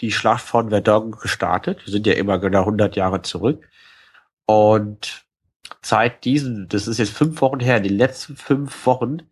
die 0.00 0.10
Schlacht 0.10 0.44
von 0.44 0.70
Verdun 0.70 1.12
gestartet. 1.12 1.84
Wir 1.84 1.92
sind 1.92 2.06
ja 2.06 2.14
immer 2.14 2.38
genau 2.38 2.60
100 2.60 2.96
Jahre 2.96 3.22
zurück. 3.22 3.68
Und 4.46 5.24
seit 5.82 6.24
diesen, 6.24 6.68
das 6.68 6.86
ist 6.86 6.98
jetzt 6.98 7.12
fünf 7.12 7.40
Wochen 7.40 7.60
her, 7.60 7.80
die 7.80 7.88
letzten 7.88 8.36
fünf 8.36 8.86
Wochen 8.86 9.22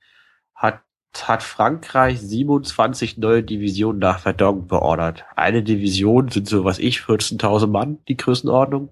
hat, 0.54 0.80
hat 1.16 1.42
Frankreich 1.42 2.20
27 2.20 3.18
neue 3.18 3.42
Divisionen 3.42 3.98
nach 3.98 4.20
Verdun 4.20 4.66
beordert. 4.66 5.24
Eine 5.36 5.62
Division 5.62 6.28
sind 6.28 6.48
so, 6.48 6.64
was 6.64 6.78
ich, 6.78 7.00
14.000 7.00 7.66
Mann, 7.66 7.98
die 8.08 8.16
Größenordnung. 8.16 8.90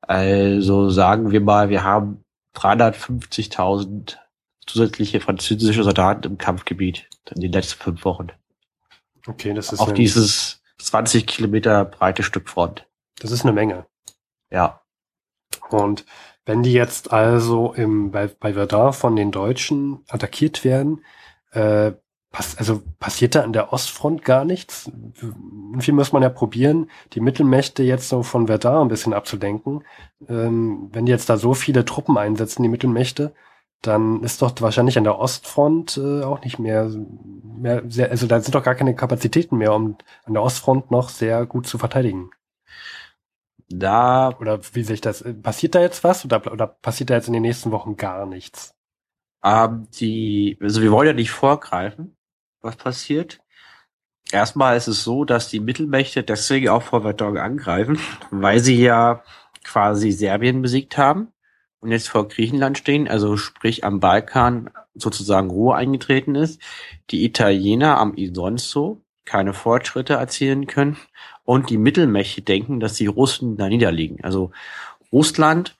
Also 0.00 0.90
sagen 0.90 1.32
wir 1.32 1.40
mal, 1.40 1.68
wir 1.68 1.82
haben 1.82 2.24
350.000 2.54 4.16
zusätzliche 4.66 5.20
französische 5.20 5.84
Soldaten 5.84 6.26
im 6.26 6.38
Kampfgebiet 6.38 7.08
in 7.34 7.40
den 7.40 7.52
letzten 7.52 7.82
fünf 7.82 8.04
Wochen. 8.04 8.28
Okay, 9.26 9.54
das 9.54 9.72
ist 9.72 9.80
Auf 9.80 9.94
dieses 9.94 10.62
20 10.78 11.26
Kilometer 11.26 11.84
breite 11.84 12.22
Stück 12.22 12.48
Front. 12.48 12.86
das 13.18 13.30
ist 13.30 13.42
eine 13.42 13.52
Menge. 13.52 13.86
Ja. 14.50 14.82
Und 15.70 16.04
wenn 16.46 16.62
die 16.62 16.72
jetzt 16.72 17.12
also 17.12 17.74
im, 17.74 18.12
bei, 18.12 18.28
bei 18.28 18.54
Verdun 18.54 18.92
von 18.92 19.16
den 19.16 19.32
Deutschen 19.32 19.98
attackiert 20.08 20.64
werden, 20.64 21.04
äh, 21.50 21.92
pass, 22.30 22.56
also 22.56 22.82
passiert 23.00 23.34
da 23.34 23.42
an 23.42 23.52
der 23.52 23.72
Ostfront 23.72 24.24
gar 24.24 24.44
nichts? 24.44 24.90
Irgendwie 25.20 25.92
muss 25.92 26.12
man 26.12 26.22
ja 26.22 26.28
probieren, 26.28 26.88
die 27.12 27.20
Mittelmächte 27.20 27.82
jetzt 27.82 28.08
so 28.08 28.22
von 28.22 28.46
Verdun 28.46 28.82
ein 28.82 28.88
bisschen 28.88 29.12
abzudenken. 29.12 29.84
Ähm, 30.28 30.88
wenn 30.92 31.06
die 31.06 31.12
jetzt 31.12 31.28
da 31.28 31.36
so 31.36 31.52
viele 31.52 31.84
Truppen 31.84 32.16
einsetzen, 32.16 32.62
die 32.62 32.68
Mittelmächte, 32.68 33.34
dann 33.82 34.22
ist 34.22 34.42
doch 34.42 34.52
wahrscheinlich 34.60 34.98
an 34.98 35.04
der 35.04 35.18
Ostfront 35.18 35.96
äh, 35.98 36.22
auch 36.22 36.42
nicht 36.42 36.58
mehr, 36.58 36.90
mehr 37.42 37.82
sehr, 37.88 38.10
also 38.10 38.26
da 38.26 38.40
sind 38.40 38.54
doch 38.54 38.62
gar 38.62 38.74
keine 38.74 38.94
Kapazitäten 38.94 39.56
mehr, 39.58 39.74
um 39.74 39.96
an 40.24 40.34
der 40.34 40.42
Ostfront 40.42 40.90
noch 40.90 41.08
sehr 41.08 41.44
gut 41.46 41.66
zu 41.66 41.78
verteidigen. 41.78 42.30
Da 43.68 44.30
Oder 44.38 44.60
wie 44.74 44.82
sehe 44.84 44.94
ich 44.94 45.00
das? 45.00 45.24
Passiert 45.42 45.74
da 45.74 45.80
jetzt 45.80 46.04
was 46.04 46.24
oder, 46.24 46.52
oder 46.52 46.66
passiert 46.66 47.10
da 47.10 47.14
jetzt 47.14 47.26
in 47.26 47.32
den 47.32 47.42
nächsten 47.42 47.72
Wochen 47.72 47.96
gar 47.96 48.26
nichts? 48.26 48.76
ähm, 49.46 49.88
die, 49.92 50.58
also 50.60 50.82
wir 50.82 50.90
wollen 50.90 51.06
ja 51.06 51.12
nicht 51.12 51.30
vorgreifen, 51.30 52.16
was 52.60 52.76
passiert. 52.76 53.40
Erstmal 54.32 54.76
ist 54.76 54.88
es 54.88 55.04
so, 55.04 55.24
dass 55.24 55.48
die 55.50 55.60
Mittelmächte 55.60 56.24
deswegen 56.24 56.68
auch 56.68 56.82
vor 56.82 57.02
Verdun 57.02 57.38
angreifen, 57.38 57.98
weil 58.30 58.58
sie 58.58 58.82
ja 58.82 59.22
quasi 59.62 60.10
Serbien 60.10 60.62
besiegt 60.62 60.98
haben 60.98 61.28
und 61.80 61.92
jetzt 61.92 62.08
vor 62.08 62.26
Griechenland 62.26 62.76
stehen, 62.76 63.06
also 63.08 63.36
sprich 63.36 63.84
am 63.84 64.00
Balkan 64.00 64.70
sozusagen 64.94 65.50
Ruhe 65.50 65.76
eingetreten 65.76 66.34
ist, 66.34 66.60
die 67.10 67.24
Italiener 67.24 67.98
am 67.98 68.14
Isonzo 68.16 69.02
keine 69.24 69.54
Fortschritte 69.54 70.14
erzielen 70.14 70.66
können 70.66 70.96
und 71.46 71.70
die 71.70 71.78
Mittelmächte 71.78 72.42
denken, 72.42 72.80
dass 72.80 72.94
die 72.94 73.06
Russen 73.06 73.56
da 73.56 73.68
niederliegen. 73.68 74.22
Also 74.22 74.50
Russland 75.10 75.78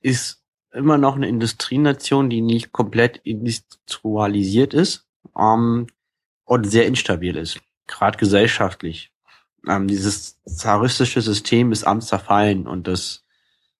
ist 0.00 0.40
immer 0.72 0.96
noch 0.96 1.16
eine 1.16 1.28
Industrienation, 1.28 2.30
die 2.30 2.40
nicht 2.40 2.72
komplett 2.72 3.18
industrialisiert 3.18 4.72
ist 4.72 5.06
ähm, 5.38 5.88
und 6.44 6.64
sehr 6.64 6.86
instabil 6.86 7.36
ist, 7.36 7.60
gerade 7.86 8.16
gesellschaftlich. 8.16 9.12
Ähm, 9.68 9.88
dieses 9.88 10.40
zaristische 10.44 11.20
System 11.20 11.72
ist 11.72 11.84
am 11.84 12.00
zerfallen 12.00 12.66
und 12.66 12.86
das 12.86 13.24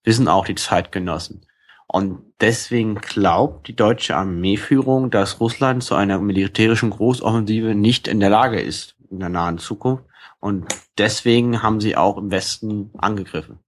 wissen 0.02 0.28
auch 0.28 0.44
die 0.44 0.54
Zeitgenossen. 0.56 1.46
Und 1.86 2.18
deswegen 2.40 2.96
glaubt 2.96 3.68
die 3.68 3.76
deutsche 3.76 4.16
Armeeführung, 4.16 5.10
dass 5.10 5.38
Russland 5.38 5.84
zu 5.84 5.94
einer 5.94 6.18
militärischen 6.18 6.90
Großoffensive 6.90 7.74
nicht 7.74 8.08
in 8.08 8.18
der 8.18 8.30
Lage 8.30 8.60
ist 8.60 8.96
in 9.10 9.20
der 9.20 9.28
nahen 9.28 9.58
Zukunft. 9.58 10.04
Und 10.44 10.66
deswegen 10.98 11.62
haben 11.62 11.80
sie 11.80 11.96
auch 11.96 12.18
im 12.18 12.30
Westen 12.30 12.90
angegriffen. 12.98 13.60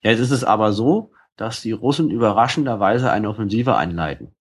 Jetzt 0.00 0.18
ist 0.18 0.32
es 0.32 0.42
aber 0.42 0.72
so, 0.72 1.12
dass 1.36 1.62
die 1.62 1.70
Russen 1.70 2.10
überraschenderweise 2.10 3.12
eine 3.12 3.28
Offensive 3.28 3.76
einleiten. 3.76 4.34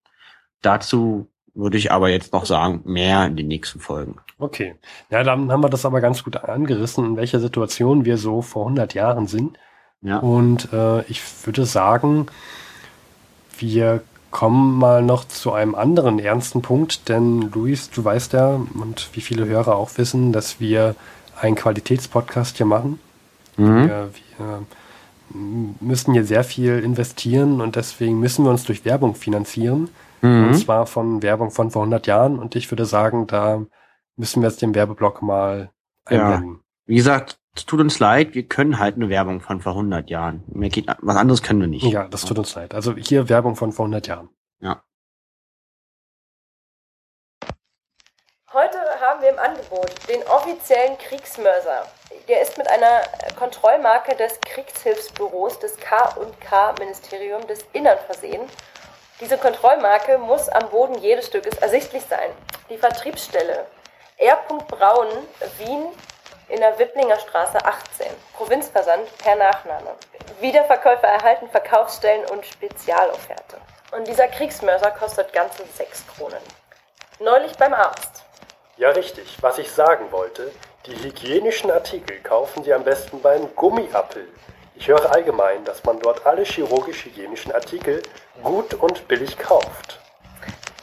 Dazu 0.63 1.27
würde 1.53 1.77
ich 1.77 1.91
aber 1.91 2.09
jetzt 2.09 2.33
noch 2.33 2.47
sagen, 2.47 2.81
mehr 2.85 3.27
in 3.27 3.37
den 3.37 3.47
nächsten 3.47 3.79
Folgen. 3.79 4.15
Okay. 4.39 4.73
Ja, 5.11 5.21
dann 5.21 5.51
haben 5.51 5.61
wir 5.61 5.69
das 5.69 5.85
aber 5.85 6.01
ganz 6.01 6.23
gut 6.23 6.35
angerissen, 6.35 7.05
in 7.05 7.15
welcher 7.15 7.39
Situation 7.39 8.05
wir 8.05 8.17
so 8.17 8.41
vor 8.41 8.63
100 8.63 8.95
Jahren 8.95 9.27
sind. 9.27 9.59
Ja. 10.01 10.17
Und 10.17 10.73
äh, 10.73 11.03
ich 11.03 11.21
würde 11.45 11.65
sagen, 11.65 12.25
wir 13.59 14.01
kommen 14.31 14.79
mal 14.79 15.03
noch 15.03 15.25
zu 15.25 15.51
einem 15.51 15.75
anderen 15.75 16.17
ernsten 16.17 16.63
Punkt, 16.63 17.07
denn 17.07 17.51
Luis, 17.53 17.91
du 17.91 18.03
weißt 18.03 18.33
ja, 18.33 18.55
und 18.55 19.09
wie 19.13 19.21
viele 19.21 19.45
Hörer 19.45 19.75
auch 19.75 19.95
wissen, 19.99 20.33
dass 20.33 20.59
wir 20.59 20.95
einen 21.41 21.55
Qualitätspodcast 21.55 22.57
hier 22.57 22.65
machen. 22.65 22.99
Mhm. 23.57 23.87
Wir, 23.87 24.09
wir 24.37 24.65
müssen 25.79 26.13
hier 26.13 26.25
sehr 26.25 26.43
viel 26.43 26.79
investieren 26.79 27.61
und 27.61 27.75
deswegen 27.75 28.19
müssen 28.19 28.45
wir 28.45 28.51
uns 28.51 28.63
durch 28.63 28.85
Werbung 28.85 29.15
finanzieren. 29.15 29.89
Und 30.21 30.49
Mhm. 30.49 30.53
zwar 30.53 30.85
von 30.85 31.23
Werbung 31.23 31.49
von 31.49 31.71
vor 31.71 31.81
100 31.81 32.05
Jahren. 32.05 32.37
Und 32.37 32.55
ich 32.55 32.69
würde 32.71 32.85
sagen, 32.85 33.25
da 33.25 33.65
müssen 34.17 34.41
wir 34.43 34.49
jetzt 34.49 34.61
den 34.61 34.75
Werbeblock 34.75 35.21
mal 35.23 35.71
Ja. 36.09 36.19
einblenden. 36.27 36.59
Wie 36.85 36.95
gesagt, 36.95 37.39
es 37.55 37.65
tut 37.65 37.79
uns 37.79 37.97
leid, 37.99 38.35
wir 38.35 38.43
können 38.43 38.77
halt 38.77 38.95
eine 38.97 39.09
Werbung 39.09 39.41
von 39.41 39.61
vor 39.61 39.73
100 39.73 40.09
Jahren. 40.11 40.43
Mehr 40.47 40.69
geht, 40.69 40.87
was 40.99 41.15
anderes 41.17 41.41
können 41.41 41.59
wir 41.59 41.67
nicht. 41.67 41.83
Ja, 41.85 42.07
das 42.07 42.23
tut 42.25 42.37
uns 42.37 42.53
leid. 42.55 42.73
Also 42.75 42.95
hier 42.95 43.29
Werbung 43.29 43.55
von 43.55 43.71
vor 43.71 43.85
100 43.85 44.07
Jahren. 44.07 44.29
Heute 48.53 48.77
haben 49.21 49.37
wir 49.37 49.43
im 49.43 49.51
Angebot 49.51 49.91
den 50.09 50.27
offiziellen 50.27 50.97
Kriegsmörser. 50.97 51.85
Der 52.27 52.41
ist 52.41 52.57
mit 52.57 52.67
einer 52.67 53.03
Kontrollmarke 53.37 54.15
des 54.15 54.39
Kriegshilfsbüros 54.41 55.59
des 55.59 55.77
K&K 55.77 56.73
Ministerium 56.79 57.45
des 57.45 57.63
Innern 57.73 57.99
versehen. 58.07 58.49
Diese 59.19 59.37
Kontrollmarke 59.37 60.17
muss 60.17 60.49
am 60.49 60.69
Boden 60.69 60.95
jedes 60.95 61.27
Stückes 61.27 61.55
ersichtlich 61.57 62.03
sein. 62.09 62.31
Die 62.71 62.77
Vertriebsstelle 62.79 63.67
R. 64.17 64.39
Braun, 64.67 65.09
Wien, 65.59 65.85
in 66.47 66.59
der 66.59 66.79
Wipplinger 66.79 67.19
Straße 67.19 67.63
18. 67.63 68.07
Provinzversand 68.35 69.17
per 69.19 69.35
Nachname. 69.35 69.95
Wiederverkäufer 70.39 71.07
erhalten 71.07 71.47
Verkaufsstellen 71.49 72.25
und 72.31 72.43
Spezialofferte. 72.43 73.57
Und 73.91 74.07
dieser 74.07 74.27
Kriegsmörser 74.27 74.89
kostet 74.91 75.31
ganze 75.31 75.63
6 75.63 76.05
Kronen. 76.07 76.41
Neulich 77.19 77.55
beim 77.57 77.75
Arzt. 77.75 78.25
Ja, 78.81 78.89
richtig. 78.89 79.37
Was 79.41 79.59
ich 79.59 79.71
sagen 79.71 80.11
wollte, 80.11 80.51
die 80.87 80.95
hygienischen 80.95 81.69
Artikel 81.69 82.17
kaufen 82.23 82.63
Sie 82.63 82.73
am 82.73 82.83
besten 82.83 83.21
beim 83.21 83.55
Gummiappel. 83.55 84.27
Ich 84.73 84.87
höre 84.87 85.11
allgemein, 85.11 85.63
dass 85.65 85.83
man 85.83 85.99
dort 85.99 86.25
alle 86.25 86.43
chirurgisch-hygienischen 86.43 87.51
Artikel 87.51 88.01
gut 88.41 88.73
und 88.73 89.07
billig 89.07 89.37
kauft. 89.37 89.99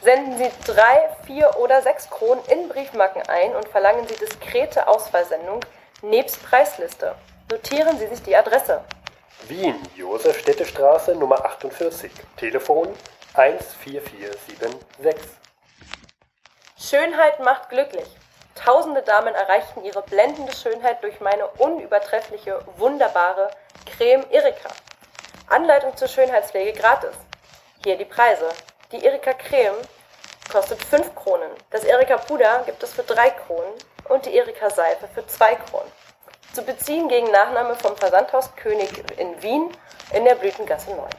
Senden 0.01 0.37
Sie 0.37 0.49
drei, 0.65 1.09
vier 1.25 1.59
oder 1.59 1.81
sechs 1.81 2.09
Kronen 2.09 2.41
in 2.45 2.69
Briefmarken 2.69 3.21
ein 3.27 3.53
und 3.53 3.67
verlangen 3.67 4.07
Sie 4.07 4.15
diskrete 4.15 4.87
Ausfallsendung 4.87 5.59
nebst 6.01 6.41
Preisliste. 6.41 7.15
Notieren 7.51 7.99
Sie 7.99 8.07
sich 8.07 8.21
die 8.21 8.37
Adresse. 8.37 8.79
Wien, 9.49 9.75
Josefstädtestraße 9.97 11.15
Nummer 11.15 11.43
48. 11.43 12.13
Telefon 12.37 12.87
14476. 13.33 15.38
Schönheit 16.81 17.41
macht 17.41 17.67
glücklich. 17.67 18.07
Tausende 18.55 19.01
Damen 19.01 19.35
erreichten 19.35 19.83
ihre 19.83 20.01
blendende 20.01 20.53
Schönheit 20.53 21.03
durch 21.03 21.19
meine 21.19 21.45
unübertreffliche, 21.45 22.61
wunderbare 22.77 23.51
Creme 23.85 24.25
Erika. 24.31 24.69
Anleitung 25.49 25.97
zur 25.97 26.07
Schönheitspflege 26.07 26.79
gratis. 26.79 27.11
Hier 27.83 27.97
die 27.97 28.05
Preise. 28.05 28.47
Die 28.93 29.03
Erika 29.03 29.33
Creme 29.33 29.75
kostet 30.49 30.81
5 30.81 31.15
Kronen. 31.15 31.51
Das 31.69 31.83
Erika 31.83 32.15
Puder 32.15 32.63
gibt 32.65 32.81
es 32.81 32.93
für 32.93 33.03
3 33.03 33.29
Kronen 33.31 33.73
und 34.07 34.25
die 34.25 34.35
Erika 34.35 34.69
Seife 34.69 35.09
für 35.13 35.27
2 35.27 35.55
Kronen. 35.55 35.91
Zu 36.53 36.63
beziehen 36.63 37.09
gegen 37.09 37.29
Nachname 37.29 37.75
vom 37.75 37.97
Versandhaus 37.97 38.55
König 38.55 38.89
in 39.19 39.41
Wien 39.41 39.69
in 40.13 40.23
der 40.23 40.35
Blütengasse 40.35 40.91
9. 40.91 41.09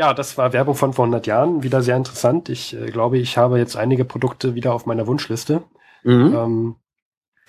Ja, 0.00 0.14
das 0.14 0.38
war 0.38 0.54
Werbung 0.54 0.76
von 0.76 0.94
vor 0.94 1.04
100 1.04 1.26
Jahren. 1.26 1.62
Wieder 1.62 1.82
sehr 1.82 1.94
interessant. 1.94 2.48
Ich 2.48 2.74
äh, 2.74 2.86
glaube, 2.86 3.18
ich 3.18 3.36
habe 3.36 3.58
jetzt 3.58 3.76
einige 3.76 4.06
Produkte 4.06 4.54
wieder 4.54 4.72
auf 4.72 4.86
meiner 4.86 5.06
Wunschliste, 5.06 5.62
Mhm. 6.04 6.34
ähm, 6.34 6.76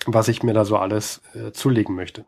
was 0.04 0.28
ich 0.28 0.42
mir 0.42 0.52
da 0.52 0.66
so 0.66 0.76
alles 0.76 1.22
äh, 1.34 1.52
zulegen 1.52 1.94
möchte. 1.94 2.26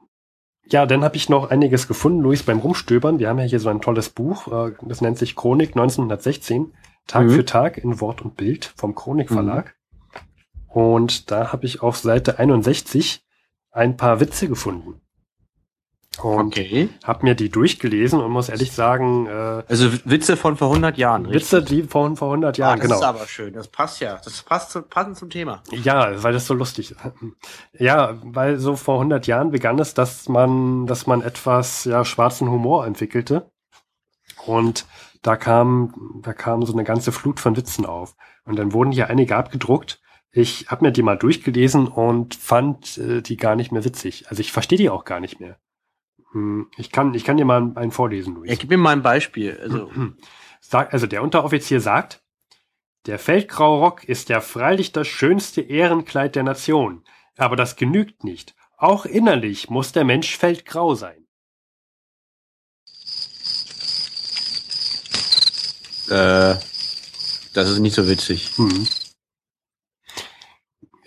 Ja, 0.66 0.86
dann 0.86 1.04
habe 1.04 1.16
ich 1.16 1.28
noch 1.28 1.50
einiges 1.50 1.86
gefunden, 1.88 2.20
Luis, 2.20 2.42
beim 2.42 2.60
Rumstöbern. 2.60 3.18
Wir 3.18 3.28
haben 3.28 3.38
ja 3.38 3.44
hier 3.44 3.60
so 3.60 3.68
ein 3.68 3.82
tolles 3.82 4.08
Buch, 4.08 4.48
äh, 4.50 4.72
das 4.80 5.02
nennt 5.02 5.18
sich 5.18 5.36
Chronik 5.36 5.76
1916, 5.76 6.72
Tag 7.06 7.26
Mhm. 7.26 7.30
für 7.30 7.44
Tag 7.44 7.76
in 7.76 8.00
Wort 8.00 8.22
und 8.22 8.34
Bild 8.34 8.72
vom 8.76 8.94
Chronik 8.94 9.28
Verlag. 9.28 9.74
Und 10.68 11.30
da 11.30 11.52
habe 11.52 11.66
ich 11.66 11.82
auf 11.82 11.98
Seite 11.98 12.38
61 12.38 13.22
ein 13.72 13.98
paar 13.98 14.20
Witze 14.20 14.48
gefunden. 14.48 15.02
Und 16.22 16.46
Okay. 16.48 16.88
hab 17.02 17.22
mir 17.22 17.34
die 17.34 17.48
durchgelesen 17.48 18.20
und 18.20 18.30
muss 18.30 18.48
ehrlich 18.48 18.72
sagen, 18.72 19.26
äh, 19.26 19.62
Also 19.68 19.90
Witze 20.04 20.36
von 20.36 20.56
vor 20.56 20.68
100 20.68 20.96
Jahren. 20.96 21.26
richtig? 21.26 21.52
Witze, 21.52 21.62
die 21.62 21.82
von 21.82 22.16
vor 22.16 22.28
100 22.30 22.56
Ah, 22.56 22.60
Jahren, 22.60 22.78
das 22.78 22.86
genau. 22.86 22.98
ist 23.00 23.04
aber 23.04 23.26
schön. 23.26 23.52
Das 23.52 23.68
passt 23.68 24.00
ja. 24.00 24.20
Das 24.24 24.42
passt 24.42 24.70
zu, 24.70 24.82
passend 24.82 25.16
zum 25.16 25.30
Thema. 25.30 25.62
Ja, 25.70 26.22
weil 26.22 26.32
das 26.32 26.46
so 26.46 26.54
lustig 26.54 26.92
ist. 26.92 27.00
Ja, 27.78 28.18
weil 28.22 28.58
so 28.58 28.76
vor 28.76 28.94
100 28.98 29.26
Jahren 29.26 29.50
begann 29.50 29.78
es, 29.78 29.94
dass 29.94 30.28
man, 30.28 30.86
dass 30.86 31.06
man 31.06 31.20
etwas, 31.22 31.84
ja, 31.84 32.04
schwarzen 32.04 32.48
Humor 32.50 32.86
entwickelte. 32.86 33.50
Und 34.46 34.86
da 35.22 35.36
kam, 35.36 36.20
da 36.22 36.32
kam 36.32 36.64
so 36.64 36.72
eine 36.74 36.84
ganze 36.84 37.12
Flut 37.12 37.40
von 37.40 37.56
Witzen 37.56 37.86
auf. 37.86 38.14
Und 38.44 38.56
dann 38.58 38.72
wurden 38.72 38.92
hier 38.92 39.08
einige 39.08 39.36
abgedruckt. 39.36 40.00
Ich 40.30 40.66
habe 40.68 40.84
mir 40.84 40.92
die 40.92 41.02
mal 41.02 41.16
durchgelesen 41.16 41.86
und 41.88 42.34
fand 42.34 42.98
äh, 42.98 43.22
die 43.22 43.36
gar 43.36 43.56
nicht 43.56 43.72
mehr 43.72 43.84
witzig. 43.84 44.26
Also 44.28 44.40
ich 44.40 44.52
verstehe 44.52 44.78
die 44.78 44.90
auch 44.90 45.04
gar 45.04 45.20
nicht 45.20 45.40
mehr. 45.40 45.56
Hm, 46.34 46.68
Ich 46.76 46.90
kann, 46.92 47.14
ich 47.14 47.24
kann 47.24 47.36
dir 47.38 47.44
mal 47.44 47.72
einen 47.76 47.92
vorlesen, 47.92 48.34
Luis. 48.34 48.50
Ja, 48.50 48.56
gib 48.56 48.68
mir 48.68 48.76
mal 48.76 48.90
ein 48.92 49.02
Beispiel. 49.02 49.58
Also, 49.62 49.90
Sag, 50.60 50.92
also 50.92 51.06
der 51.06 51.22
Unteroffizier 51.22 51.80
sagt, 51.80 52.22
der 53.06 53.18
feldgraue 53.18 53.80
Rock 53.80 54.04
ist 54.04 54.30
ja 54.30 54.40
freilich 54.40 54.92
das 54.92 55.06
schönste 55.06 55.60
Ehrenkleid 55.60 56.36
der 56.36 56.42
Nation. 56.42 57.04
Aber 57.36 57.54
das 57.54 57.76
genügt 57.76 58.24
nicht. 58.24 58.54
Auch 58.78 59.04
innerlich 59.06 59.68
muss 59.68 59.92
der 59.92 60.04
Mensch 60.04 60.36
feldgrau 60.38 60.94
sein. 60.94 61.26
äh, 66.08 66.54
das 67.54 67.70
ist 67.70 67.78
nicht 67.78 67.94
so 67.94 68.08
witzig. 68.08 68.52
Hm. 68.56 68.86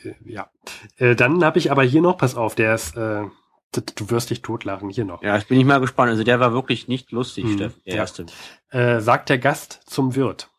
Äh, 0.04 0.14
Ja. 0.26 0.50
Äh, 0.98 1.16
dann 1.16 1.44
habe 1.44 1.60
ich 1.60 1.72
aber 1.72 1.84
hier 1.84 2.02
noch, 2.02 2.18
pass 2.18 2.36
auf, 2.36 2.56
der 2.56 2.76
ist, 2.76 2.96
äh, 2.96 3.24
du 3.72 4.10
wirst 4.10 4.30
dich 4.30 4.42
totlachen, 4.42 4.90
hier 4.90 5.06
noch. 5.06 5.22
Ja, 5.22 5.38
ich 5.38 5.48
bin 5.48 5.58
nicht 5.58 5.68
mal 5.68 5.80
gespannt. 5.80 6.10
Also 6.10 6.24
der 6.24 6.40
war 6.40 6.54
wirklich 6.54 6.88
nicht 6.88 7.12
lustig, 7.12 7.46
Hm, 7.46 7.54
Steffen. 7.58 7.82
Der 7.86 7.94
ja. 7.96 8.00
erste. 8.02 8.26
Äh, 8.70 9.00
sagt 9.02 9.30
der 9.30 9.38
Gast 9.38 9.82
zum 9.86 10.16
Wirt. 10.16 10.50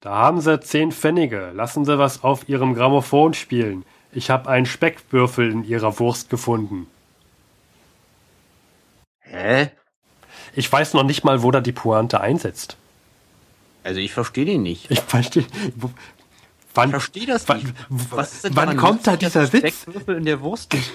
Da 0.00 0.10
haben 0.16 0.40
Sie 0.40 0.58
zehn 0.60 0.90
Pfennige. 0.90 1.52
Lassen 1.54 1.84
Sie 1.84 1.98
was 1.98 2.24
auf 2.24 2.48
Ihrem 2.48 2.74
Grammophon 2.74 3.34
spielen. 3.34 3.84
Ich 4.10 4.30
habe 4.30 4.48
einen 4.50 4.66
Speckwürfel 4.66 5.50
in 5.50 5.64
Ihrer 5.64 5.98
Wurst 6.00 6.28
gefunden. 6.28 6.86
Hä? 9.20 9.70
Ich 10.54 10.70
weiß 10.70 10.94
noch 10.94 11.04
nicht 11.04 11.24
mal, 11.24 11.42
wo 11.42 11.50
da 11.50 11.60
die 11.60 11.72
Pointe 11.72 12.20
einsetzt. 12.20 12.76
Also 13.84 14.00
ich 14.00 14.12
verstehe 14.12 14.44
den 14.44 14.62
nicht. 14.62 14.90
Ich 14.90 15.00
verstehe. 15.00 15.46
Wo- 16.74 16.80
Ich 16.80 16.84
Wann, 16.84 16.90
verstehe 16.90 17.26
das 17.26 17.48
wann, 17.48 17.58
nicht. 17.58 17.74
was 18.10 18.42
wann 18.50 18.76
kommt 18.76 19.06
da 19.06 19.16
dieser 19.16 19.52
Witz? 19.52 19.86
In 20.06 20.24
der 20.24 20.40
Wurst? 20.40 20.74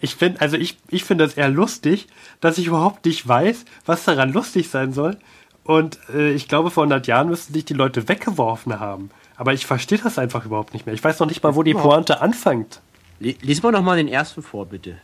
Ich 0.00 0.16
finde, 0.16 0.40
also 0.40 0.56
ich, 0.56 0.78
ich 0.88 1.04
finde 1.04 1.24
das 1.26 1.34
eher 1.34 1.50
lustig, 1.50 2.06
dass 2.40 2.56
ich 2.58 2.66
überhaupt 2.66 3.04
nicht 3.04 3.26
weiß, 3.28 3.64
was 3.84 4.04
daran 4.04 4.32
lustig 4.32 4.70
sein 4.70 4.92
soll. 4.94 5.18
Und 5.62 5.98
äh, 6.12 6.32
ich 6.32 6.48
glaube, 6.48 6.70
vor 6.70 6.84
100 6.84 7.06
Jahren 7.06 7.28
müssten 7.28 7.52
sich 7.52 7.66
die 7.66 7.74
Leute 7.74 8.08
weggeworfen 8.08 8.80
haben. 8.80 9.10
Aber 9.36 9.52
ich 9.52 9.66
verstehe 9.66 9.98
das 9.98 10.18
einfach 10.18 10.46
überhaupt 10.46 10.72
nicht 10.72 10.86
mehr. 10.86 10.94
Ich 10.94 11.04
weiß 11.04 11.18
noch 11.20 11.26
nicht 11.28 11.42
mal, 11.42 11.54
wo 11.54 11.62
die 11.62 11.74
Pointe 11.74 12.20
anfängt. 12.22 12.80
Lies 13.20 13.62
mal 13.62 13.72
noch 13.72 13.82
mal 13.82 13.96
den 13.98 14.08
ersten 14.08 14.42
vor, 14.42 14.66
bitte. 14.66 14.96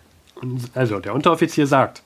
Also, 0.74 0.98
der 0.98 1.14
Unteroffizier 1.14 1.66
sagt, 1.66 2.02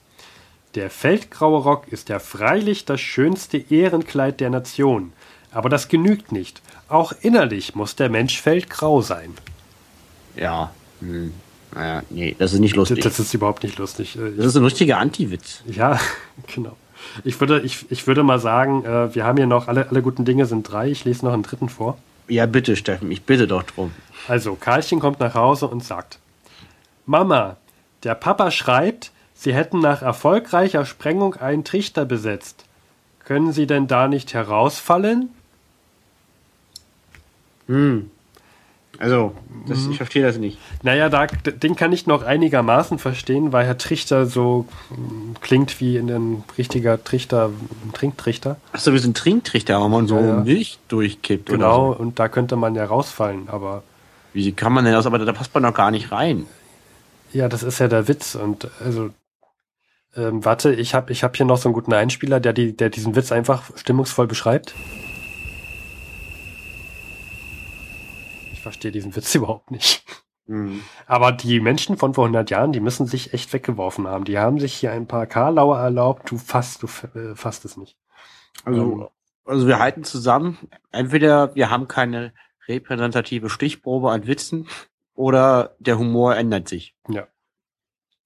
der 0.75 0.89
feldgraue 0.89 1.61
Rock 1.63 1.87
ist 1.87 2.09
ja 2.09 2.19
freilich 2.19 2.83
das 2.85 2.99
schönste 3.01 3.57
Ehrenkleid 3.57 4.39
der 4.41 4.49
Nation. 4.49 5.13
Aber 5.51 5.69
das 5.69 5.87
genügt 5.87 6.31
nicht. 6.31 6.61
Auch 6.87 7.13
innerlich 7.21 7.75
muss 7.75 7.95
der 7.95 8.09
Mensch 8.09 8.41
feldgrau 8.41 9.01
sein. 9.01 9.33
Ja. 10.35 10.71
Hm. 10.99 11.33
Naja, 11.73 12.01
nee, 12.09 12.35
das 12.37 12.53
ist 12.53 12.59
nicht 12.59 12.75
lustig. 12.75 13.01
das 13.03 13.19
ist 13.19 13.33
überhaupt 13.33 13.63
nicht 13.63 13.77
lustig. 13.77 14.15
Äh, 14.17 14.31
Das 14.35 14.47
ist 14.47 14.55
ein 14.55 14.63
richtiger 14.63 14.97
Anti-Witz. 14.97 15.61
Ja, 15.67 15.99
genau. 16.53 16.75
Ich 17.23 17.39
würde, 17.39 17.61
ich, 17.61 17.89
ich 17.91 18.07
würde 18.07 18.23
mal 18.23 18.39
sagen, 18.39 18.83
äh, 18.85 19.13
wir 19.13 19.23
haben 19.23 19.37
hier 19.37 19.45
noch 19.47 19.67
alle, 19.67 19.87
alle 19.89 20.01
guten 20.01 20.25
Dinge 20.25 20.45
sind 20.45 20.63
drei. 20.63 20.89
Ich 20.89 21.05
lese 21.05 21.25
noch 21.25 21.33
einen 21.33 21.43
dritten 21.43 21.69
vor. 21.69 21.97
Ja, 22.27 22.45
bitte, 22.45 22.75
Steffen, 22.75 23.11
ich 23.11 23.23
bitte 23.23 23.47
doch 23.47 23.63
drum. 23.63 23.91
Also, 24.27 24.55
Karlchen 24.55 24.99
kommt 24.99 25.19
nach 25.19 25.33
Hause 25.35 25.67
und 25.67 25.83
sagt: 25.83 26.19
Mama, 27.05 27.57
der 28.03 28.15
Papa 28.15 28.51
schreibt, 28.51 29.11
Sie 29.33 29.53
hätten 29.53 29.79
nach 29.79 30.01
erfolgreicher 30.01 30.85
Sprengung 30.85 31.35
einen 31.35 31.63
Trichter 31.63 32.03
besetzt. 32.05 32.65
Können 33.23 33.53
Sie 33.53 33.67
denn 33.67 33.87
da 33.87 34.07
nicht 34.07 34.33
herausfallen? 34.33 35.29
Hm. 37.69 38.09
Also, 38.97 39.33
das, 39.65 39.85
ich 39.87 39.95
verstehe 39.95 40.23
das 40.23 40.37
nicht. 40.37 40.57
Naja, 40.83 41.07
da, 41.07 41.25
den 41.27 41.77
kann 41.77 41.93
ich 41.93 42.05
noch 42.05 42.23
einigermaßen 42.23 42.99
verstehen, 42.99 43.53
weil 43.53 43.65
Herr 43.65 43.77
Trichter 43.77 44.25
so 44.25 44.65
mm, 44.89 45.35
klingt 45.39 45.79
wie 45.79 45.95
in 45.95 46.09
ein 46.09 46.43
richtiger 46.57 47.01
Trichter, 47.01 47.49
ein 47.85 47.93
Trinktrichter. 47.93 48.57
Achso, 48.73 48.91
wir 48.91 48.99
sind 48.99 49.15
Trinktrichter, 49.15 49.79
wo 49.79 49.87
man 49.87 50.07
so 50.07 50.15
Ja, 50.17 50.25
ja. 50.25 50.39
Milch 50.41 50.79
durchkippt 50.89 51.45
Genau, 51.47 51.89
oder 51.91 51.97
so. 51.97 52.03
und 52.03 52.19
da 52.19 52.27
könnte 52.27 52.57
man 52.57 52.75
ja 52.75 52.83
rausfallen, 52.83 53.47
aber 53.47 53.83
Wie 54.33 54.51
kann 54.51 54.73
man 54.73 54.83
denn 54.83 54.93
das? 54.93 55.05
Aber 55.05 55.17
da 55.19 55.31
passt 55.31 55.53
man 55.53 55.63
doch 55.63 55.73
gar 55.73 55.91
nicht 55.91 56.11
rein. 56.11 56.45
Ja, 57.31 57.47
das 57.47 57.63
ist 57.63 57.79
ja 57.79 57.87
der 57.87 58.09
Witz. 58.09 58.35
Und 58.35 58.67
also, 58.83 59.11
ähm, 60.17 60.43
warte, 60.43 60.73
ich 60.73 60.93
habe 60.93 61.13
ich 61.13 61.23
hab 61.23 61.37
hier 61.37 61.45
noch 61.45 61.57
so 61.57 61.69
einen 61.69 61.73
guten 61.73 61.93
Einspieler, 61.93 62.41
der, 62.41 62.51
die, 62.51 62.75
der 62.75 62.89
diesen 62.89 63.15
Witz 63.15 63.31
einfach 63.31 63.63
stimmungsvoll 63.77 64.27
beschreibt. 64.27 64.73
Ich 68.59 68.63
verstehe 68.63 68.91
diesen 68.91 69.15
Witz 69.15 69.33
überhaupt 69.35 69.71
nicht. 69.71 70.03
Hm. 70.47 70.81
Aber 71.07 71.31
die 71.31 71.61
Menschen 71.61 71.95
von 71.95 72.13
vor 72.13 72.25
100 72.25 72.49
Jahren, 72.49 72.73
die 72.73 72.81
müssen 72.81 73.07
sich 73.07 73.33
echt 73.33 73.53
weggeworfen 73.53 74.05
haben. 74.05 74.25
Die 74.25 74.37
haben 74.37 74.59
sich 74.59 74.73
hier 74.73 74.91
ein 74.91 75.07
paar 75.07 75.27
Karlauer 75.27 75.79
erlaubt. 75.79 76.29
Du 76.29 76.37
fasst, 76.37 76.83
du 76.83 76.87
äh, 77.17 77.35
fasst 77.35 77.63
es 77.63 77.77
nicht. 77.77 77.97
Also, 78.65 79.11
also 79.45 79.65
wir 79.65 79.79
halten 79.79 80.03
zusammen, 80.03 80.57
entweder 80.91 81.55
wir 81.55 81.69
haben 81.69 81.87
keine 81.87 82.33
repräsentative 82.67 83.49
Stichprobe 83.49 84.11
an 84.11 84.27
Witzen 84.27 84.67
oder 85.13 85.77
der 85.79 85.97
Humor 85.97 86.35
ändert 86.35 86.67
sich. 86.67 86.97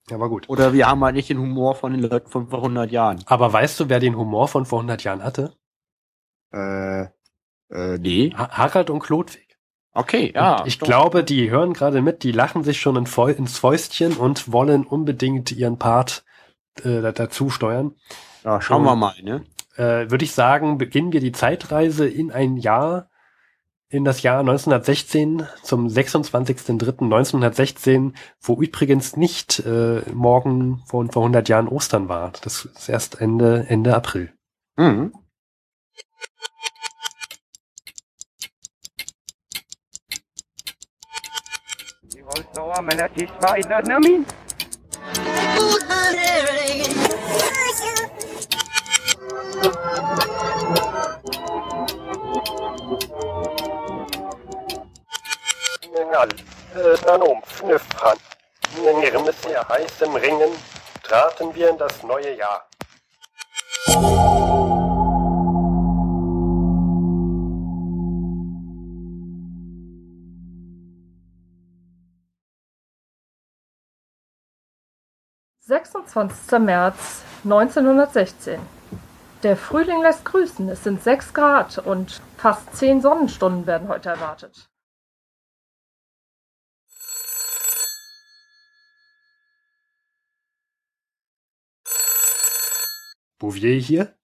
Ja, 0.10 0.19
war 0.19 0.30
gut. 0.30 0.50
Oder 0.50 0.74
wir 0.74 0.88
haben 0.88 1.04
halt 1.04 1.15
nicht 1.15 1.30
den 1.30 1.38
Humor 1.38 1.76
von 1.76 1.91
den 1.91 2.02
Leuten 2.02 2.32
von 2.32 2.48
vor 2.48 2.60
100 2.60 2.91
Jahren. 2.91 3.24
Aber 3.28 3.54
weißt 3.54 3.80
du, 3.80 3.88
wer 3.88 4.00
den 4.00 4.17
Humor 4.17 4.48
von 4.48 4.65
vor 4.65 4.80
100 4.80 5.04
Jahren 5.04 5.24
hatte? 5.24 5.56
Äh, 6.52 7.04
äh, 7.69 8.00
nee. 8.00 8.34
Ha 8.36 8.50
Harald 8.50 8.89
und 8.89 9.00
Klodwig. 9.00 9.53
Okay, 9.93 10.32
ja. 10.34 10.62
Und 10.62 10.67
ich 10.67 10.79
doch. 10.79 10.88
glaube, 10.88 11.23
die 11.23 11.51
hören 11.51 11.73
gerade 11.73 12.01
mit, 12.01 12.23
die 12.23 12.32
lachen 12.32 12.63
sich 12.63 12.82
schon 12.82 12.95
in 12.95 13.06
Fäu 13.06 13.29
ins 13.32 13.60
Fäustchen 13.60 14.13
und 14.17 14.51
wollen 14.51 14.86
unbedingt 14.86 15.51
ihren 15.51 15.77
Part 15.77 16.23
äh, 16.84 17.01
da- 17.01 17.12
dazu 17.12 17.49
steuern. 17.51 17.93
Ja, 18.43 18.60
schauen 18.60 18.84
wir 18.84 18.95
mal, 18.95 19.13
ne? 19.21 19.43
Äh, 19.75 20.10
Würde 20.12 20.25
ich 20.25 20.34
sagen, 20.34 20.77
beginnen 20.77 21.13
wir 21.13 21.19
die 21.19 21.32
Zeitreise 21.32 22.08
in 22.08 22.32
ein 22.32 22.58
Jahr, 22.58 23.10
in 23.89 24.03
das 24.03 24.21
Jahr 24.23 24.39
1916 24.39 25.47
zum 25.62 25.88
26.03.1916, 25.88 28.13
wo 28.41 28.56
übrigens 28.62 29.15
nicht 29.15 29.60
äh, 29.60 30.01
morgen 30.12 30.82
vor, 30.88 31.06
vor 31.12 31.21
100 31.23 31.47
Jahren 31.49 31.67
Ostern 31.67 32.10
war. 32.10 32.32
Das 32.41 32.65
ist 32.65 32.89
erst 32.89 33.21
Ende, 33.21 33.65
Ende 33.69 33.95
April. 33.95 34.34
Mhm. 34.75 35.13
Nall, 56.12 56.30
äh, 56.76 56.98
dann 57.06 57.22
um 57.22 57.41
Fnüffran. 57.43 58.17
In 58.78 59.04
ihrem 59.04 59.26
sehr 59.43 59.67
heißem 59.67 60.15
Ringen 60.15 60.52
traten 61.04 61.54
wir 61.54 61.69
in 61.69 61.78
das 61.78 62.04
neue 62.04 62.36
Jahr. 62.36 62.67
Sechsundzwanzigster 75.66 76.60
März 76.60 77.24
1916. 77.46 78.60
Der 79.44 79.56
Frühling 79.56 80.02
lässt 80.02 80.26
grüßen. 80.26 80.68
Es 80.68 80.84
sind 80.84 81.02
6 81.02 81.34
Grad 81.34 81.78
und 81.78 82.22
fast 82.36 82.76
10 82.76 83.00
Sonnenstunden 83.00 83.66
werden 83.66 83.88
heute 83.88 84.10
erwartet. 84.10 84.70
Bouvier 93.40 93.80
hier? 93.80 94.18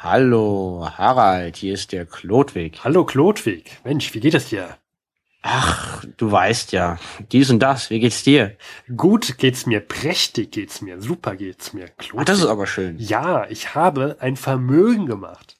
Hallo, 0.00 0.88
Harald, 0.98 1.54
hier 1.54 1.74
ist 1.74 1.92
der 1.92 2.04
Klodwig. 2.04 2.82
Hallo 2.82 3.04
Klodwig. 3.04 3.78
Mensch, 3.84 4.12
wie 4.12 4.18
geht 4.18 4.34
es 4.34 4.48
dir? 4.48 4.81
Ach, 5.42 6.04
du 6.16 6.30
weißt 6.30 6.70
ja, 6.70 6.98
dies 7.32 7.50
und 7.50 7.58
das, 7.58 7.90
wie 7.90 7.98
geht's 7.98 8.22
dir? 8.22 8.56
Gut 8.96 9.38
geht's 9.38 9.66
mir, 9.66 9.80
prächtig 9.80 10.52
geht's 10.52 10.80
mir, 10.80 11.02
super 11.02 11.34
geht's 11.34 11.72
mir. 11.72 11.90
Ah, 12.14 12.24
das 12.24 12.38
ist 12.38 12.46
aber 12.46 12.68
schön. 12.68 12.96
Ja, 12.98 13.46
ich 13.50 13.74
habe 13.74 14.16
ein 14.20 14.36
Vermögen 14.36 15.06
gemacht. 15.06 15.56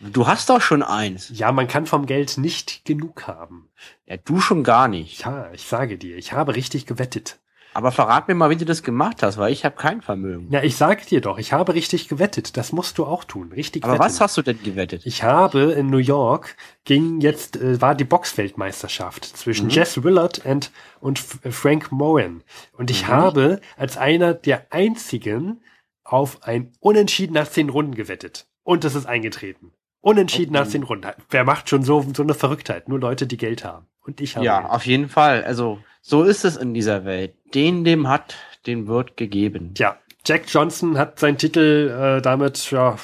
Du 0.00 0.28
hast 0.28 0.48
doch 0.48 0.60
schon 0.60 0.84
eins. 0.84 1.32
Ja, 1.34 1.50
man 1.50 1.66
kann 1.66 1.86
vom 1.86 2.06
Geld 2.06 2.38
nicht 2.38 2.84
genug 2.84 3.26
haben. 3.26 3.68
Ja, 4.06 4.16
du 4.16 4.40
schon 4.40 4.62
gar 4.62 4.86
nicht. 4.86 5.24
Ja, 5.24 5.50
ich 5.52 5.62
sage 5.62 5.98
dir, 5.98 6.16
ich 6.16 6.32
habe 6.32 6.54
richtig 6.54 6.86
gewettet. 6.86 7.40
Aber 7.78 7.92
verrat 7.92 8.26
mir 8.26 8.34
mal, 8.34 8.50
wie 8.50 8.56
du 8.56 8.64
das 8.64 8.82
gemacht 8.82 9.22
hast, 9.22 9.38
weil 9.38 9.52
ich 9.52 9.64
habe 9.64 9.76
kein 9.76 10.02
Vermögen. 10.02 10.48
Ja, 10.50 10.64
ich 10.64 10.74
sage 10.76 11.04
dir 11.06 11.20
doch, 11.20 11.38
ich 11.38 11.52
habe 11.52 11.74
richtig 11.74 12.08
gewettet. 12.08 12.56
Das 12.56 12.72
musst 12.72 12.98
du 12.98 13.06
auch 13.06 13.22
tun. 13.22 13.52
Richtig 13.52 13.84
Aber 13.84 13.92
wetten. 13.92 14.02
was 14.04 14.20
hast 14.20 14.36
du 14.36 14.42
denn 14.42 14.60
gewettet? 14.62 15.02
Ich 15.06 15.22
habe 15.22 15.72
in 15.72 15.86
New 15.86 15.98
York 15.98 16.56
ging 16.84 17.20
jetzt 17.20 17.56
äh, 17.56 17.80
war 17.80 17.94
die 17.94 18.02
Boxweltmeisterschaft 18.04 19.24
zwischen 19.24 19.66
Mhm. 19.66 19.70
Jess 19.70 20.02
Willard 20.02 20.44
and, 20.44 20.72
und 21.00 21.22
äh, 21.44 21.52
Frank 21.52 21.92
Moen 21.92 22.42
und 22.72 22.90
ich 22.90 23.04
Mhm. 23.04 23.08
habe 23.08 23.60
als 23.76 23.96
einer 23.96 24.34
der 24.34 24.66
einzigen 24.72 25.60
auf 26.02 26.42
ein 26.42 26.72
Unentschieden 26.80 27.34
nach 27.34 27.48
zehn 27.48 27.68
Runden 27.68 27.94
gewettet 27.94 28.48
und 28.64 28.84
es 28.84 28.96
ist 28.96 29.06
eingetreten. 29.06 29.72
Unentschieden 30.00 30.54
Okay. 30.56 30.64
nach 30.64 30.68
zehn 30.70 30.82
Runden. 30.82 31.06
Wer 31.30 31.44
macht 31.44 31.68
schon 31.68 31.82
so 31.84 32.04
so 32.12 32.22
eine 32.24 32.34
Verrücktheit? 32.34 32.88
Nur 32.88 32.98
Leute, 32.98 33.26
die 33.28 33.36
Geld 33.36 33.64
haben. 33.64 33.86
Und 34.00 34.20
ich 34.20 34.36
habe. 34.36 34.46
Ja, 34.46 34.60
Geld. 34.62 34.72
auf 34.72 34.86
jeden 34.86 35.08
Fall. 35.08 35.44
Also, 35.44 35.78
so 36.08 36.22
ist 36.22 36.44
es 36.44 36.56
in 36.56 36.72
dieser 36.72 37.04
Welt. 37.04 37.34
Den, 37.54 37.84
dem 37.84 38.08
hat, 38.08 38.34
den 38.66 38.86
wird 38.86 39.16
gegeben. 39.18 39.74
Tja, 39.74 39.98
Jack 40.24 40.44
Johnson 40.48 40.96
hat 40.96 41.18
seinen 41.18 41.36
Titel 41.36 41.90
äh, 42.18 42.22
damit, 42.22 42.70
ja, 42.70 42.96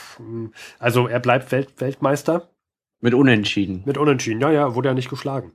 also 0.78 1.06
er 1.06 1.20
bleibt 1.20 1.52
Welt 1.52 1.80
Weltmeister 1.80 2.48
Mit 3.00 3.12
Unentschieden. 3.12 3.82
mit 3.84 3.98
Unentschieden. 3.98 4.40
Ja, 4.40 4.50
ja, 4.50 4.74
wurde 4.74 4.88
ja 4.88 4.94
nicht 4.94 5.10
geschlagen. 5.10 5.52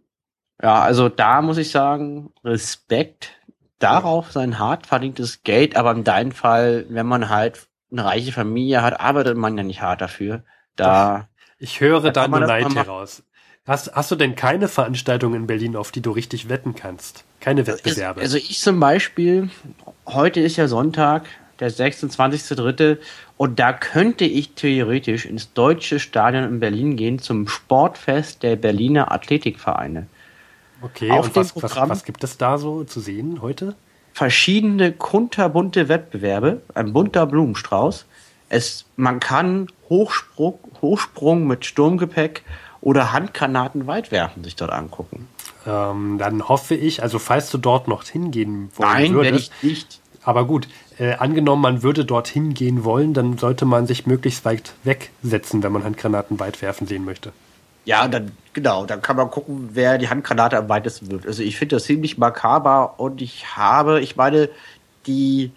Ja, 0.61 0.81
also 0.81 1.09
da 1.09 1.41
muss 1.41 1.57
ich 1.57 1.71
sagen, 1.71 2.31
Respekt. 2.43 3.31
Darauf 3.79 4.31
sein 4.31 4.59
hart 4.59 4.85
verdientes 4.87 5.41
Geld, 5.43 5.77
aber 5.77 5.91
in 5.93 6.03
deinem 6.03 6.31
Fall, 6.31 6.85
wenn 6.89 7.07
man 7.07 7.29
halt 7.29 7.67
eine 7.91 8.03
reiche 8.03 8.33
Familie 8.33 8.81
hat, 8.83 8.99
arbeitet 8.99 9.37
man 9.37 9.57
ja 9.57 9.63
nicht 9.63 9.81
hart 9.81 10.01
dafür. 10.01 10.43
Da, 10.75 11.29
Ich 11.59 11.79
höre 11.79 12.11
Da 12.11 12.27
nur 12.27 12.41
Neid 12.41 12.75
heraus. 12.75 13.23
Hast, 13.70 13.93
hast 13.93 14.09
du 14.09 14.15
denn 14.15 14.36
keine 14.36 14.67
Veranstaltung 14.67 15.36
in 15.36 15.45
Berlin, 15.45 15.76
auf 15.76 15.91
die 15.91 16.01
du 16.01 16.09
richtig 16.09 16.49
wetten 16.49 16.74
kannst? 16.74 17.24
Keine 17.39 17.67
Wettbewerbe? 17.67 18.20
Also 18.20 18.38
ich 18.38 18.59
zum 18.59 18.80
Beispiel, 18.80 19.51
heute 20.07 20.39
ist 20.39 20.57
ja 20.57 20.67
Sonntag, 20.67 21.28
der 21.59 21.72
26.3. 21.72 22.97
Und 23.38 23.59
da 23.59 23.74
könnte 23.74 24.26
ich 24.26 24.53
theoretisch 24.55 25.28
ins 25.28 25.53
Deutsche 25.53 25.99
Stadion 25.99 26.45
in 26.45 26.59
Berlin 26.59 26.95
gehen 26.95 27.20
zum 27.20 27.47
Sportfest 27.47 28.41
der 28.41 28.55
Berliner 28.55 29.11
Athletikvereine. 29.11 30.07
okay, 30.82 31.11
auf 31.11 31.28
und 31.28 31.36
dem 31.36 31.41
was, 31.41 31.55
was, 31.55 31.61
Programm- 31.61 31.89
was 31.89 32.03
gibt 32.05 32.24
es 32.24 32.38
da 32.39 32.57
so 32.57 32.84
zu 32.86 32.99
sehen 32.99 33.39
heute? 33.43 33.76
Verschiedene 34.13 34.91
kunterbunte 34.93 35.89
Wettbewerbe, 35.89 36.63
ein 36.74 36.91
bunter 36.91 37.28
Blumenstrauß. 37.28 38.07
Es, 38.49 38.86
man 38.95 39.20
kann 39.20 39.67
Hochsprung, 39.89 40.57
Hochsprung 40.82 41.45
mit 41.45 41.65
Sturmgepäck 41.65 42.41
oder 42.82 43.11
Handgranaten 43.11 43.88
weitwerfen 43.88 44.43
sich 44.43 44.55
dort 44.55 44.71
angucken. 44.71 45.27
Ähm, 45.67 46.17
dann 46.17 46.47
hoffe 46.47 46.75
ich, 46.75 47.03
also 47.03 47.19
falls 47.19 47.49
du 47.51 47.57
dort 47.57 47.88
noch 47.88 48.03
hingehen 48.03 48.69
wollen 48.75 48.89
Nein, 48.91 49.15
werde 49.15 49.32
würdest, 49.32 49.51
ich 49.61 49.69
nicht. 49.69 49.99
aber 50.23 50.45
gut, 50.45 50.67
äh, 50.97 51.13
angenommen, 51.13 51.61
man 51.61 51.84
würde 51.84 52.05
dorthin 52.05 52.53
gehen 52.53 52.84
wollen, 52.84 53.13
dann 53.13 53.38
sollte 53.38 53.65
man 53.65 53.86
sich 53.88 54.05
möglichst 54.05 54.45
weit 54.45 54.73
wegsetzen, 54.84 55.61
wenn 55.63 55.71
man 55.71 55.84
Handgranaten 55.84 56.39
weit 56.39 56.61
werfen 56.61 56.88
sehen 56.88 57.05
möchte. 57.05 57.34
Ja, 57.86 58.07
dann, 58.07 58.32
genau, 58.53 58.86
dann 58.86 59.01
kann 59.01 59.15
man 59.15 59.32
gucken, 59.32 59.69
wer 59.73 59.97
die 59.97 60.09
Handgranate 60.09 60.57
am 60.57 60.69
weitesten 60.69 61.09
wirft. 61.09 61.25
Also 61.25 61.43
ich 61.43 61.57
finde 61.57 61.77
das 61.77 61.86
ziemlich 61.86 62.17
makaber 62.17 62.99
und 62.99 63.21
ich 63.21 63.57
habe, 63.57 63.99
ich 63.99 64.15
meine, 64.15 64.49
die 65.07 65.51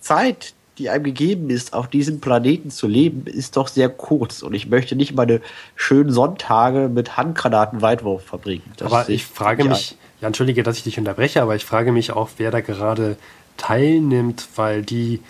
Zeit, 0.00 0.52
die 0.78 0.88
einem 0.88 1.04
gegeben 1.04 1.50
ist, 1.50 1.74
auf 1.74 1.88
diesem 1.88 2.20
Planeten 2.20 2.70
zu 2.70 2.86
leben, 2.86 3.26
ist 3.26 3.56
doch 3.56 3.68
sehr 3.68 3.88
kurz. 3.88 4.42
Und 4.42 4.54
ich 4.54 4.68
möchte 4.68 4.96
nicht 4.96 5.14
meine 5.14 5.40
schönen 5.76 6.10
Sonntage 6.10 6.88
mit 6.88 7.16
Handgranaten-Weitwurf 7.16 8.24
verbringen. 8.24 8.62
Das 8.76 8.92
aber 8.92 9.08
ich 9.08 9.26
frage 9.26 9.64
mich, 9.64 9.96
ja, 10.20 10.26
entschuldige, 10.26 10.62
dass 10.62 10.78
ich 10.78 10.84
dich 10.84 10.98
unterbreche, 10.98 11.42
aber 11.42 11.54
ich 11.56 11.64
frage 11.64 11.92
mich 11.92 12.12
auch, 12.12 12.30
wer 12.38 12.50
da 12.50 12.60
gerade 12.60 13.16
teilnimmt, 13.56 14.48
weil 14.56 14.82
die 14.82 15.20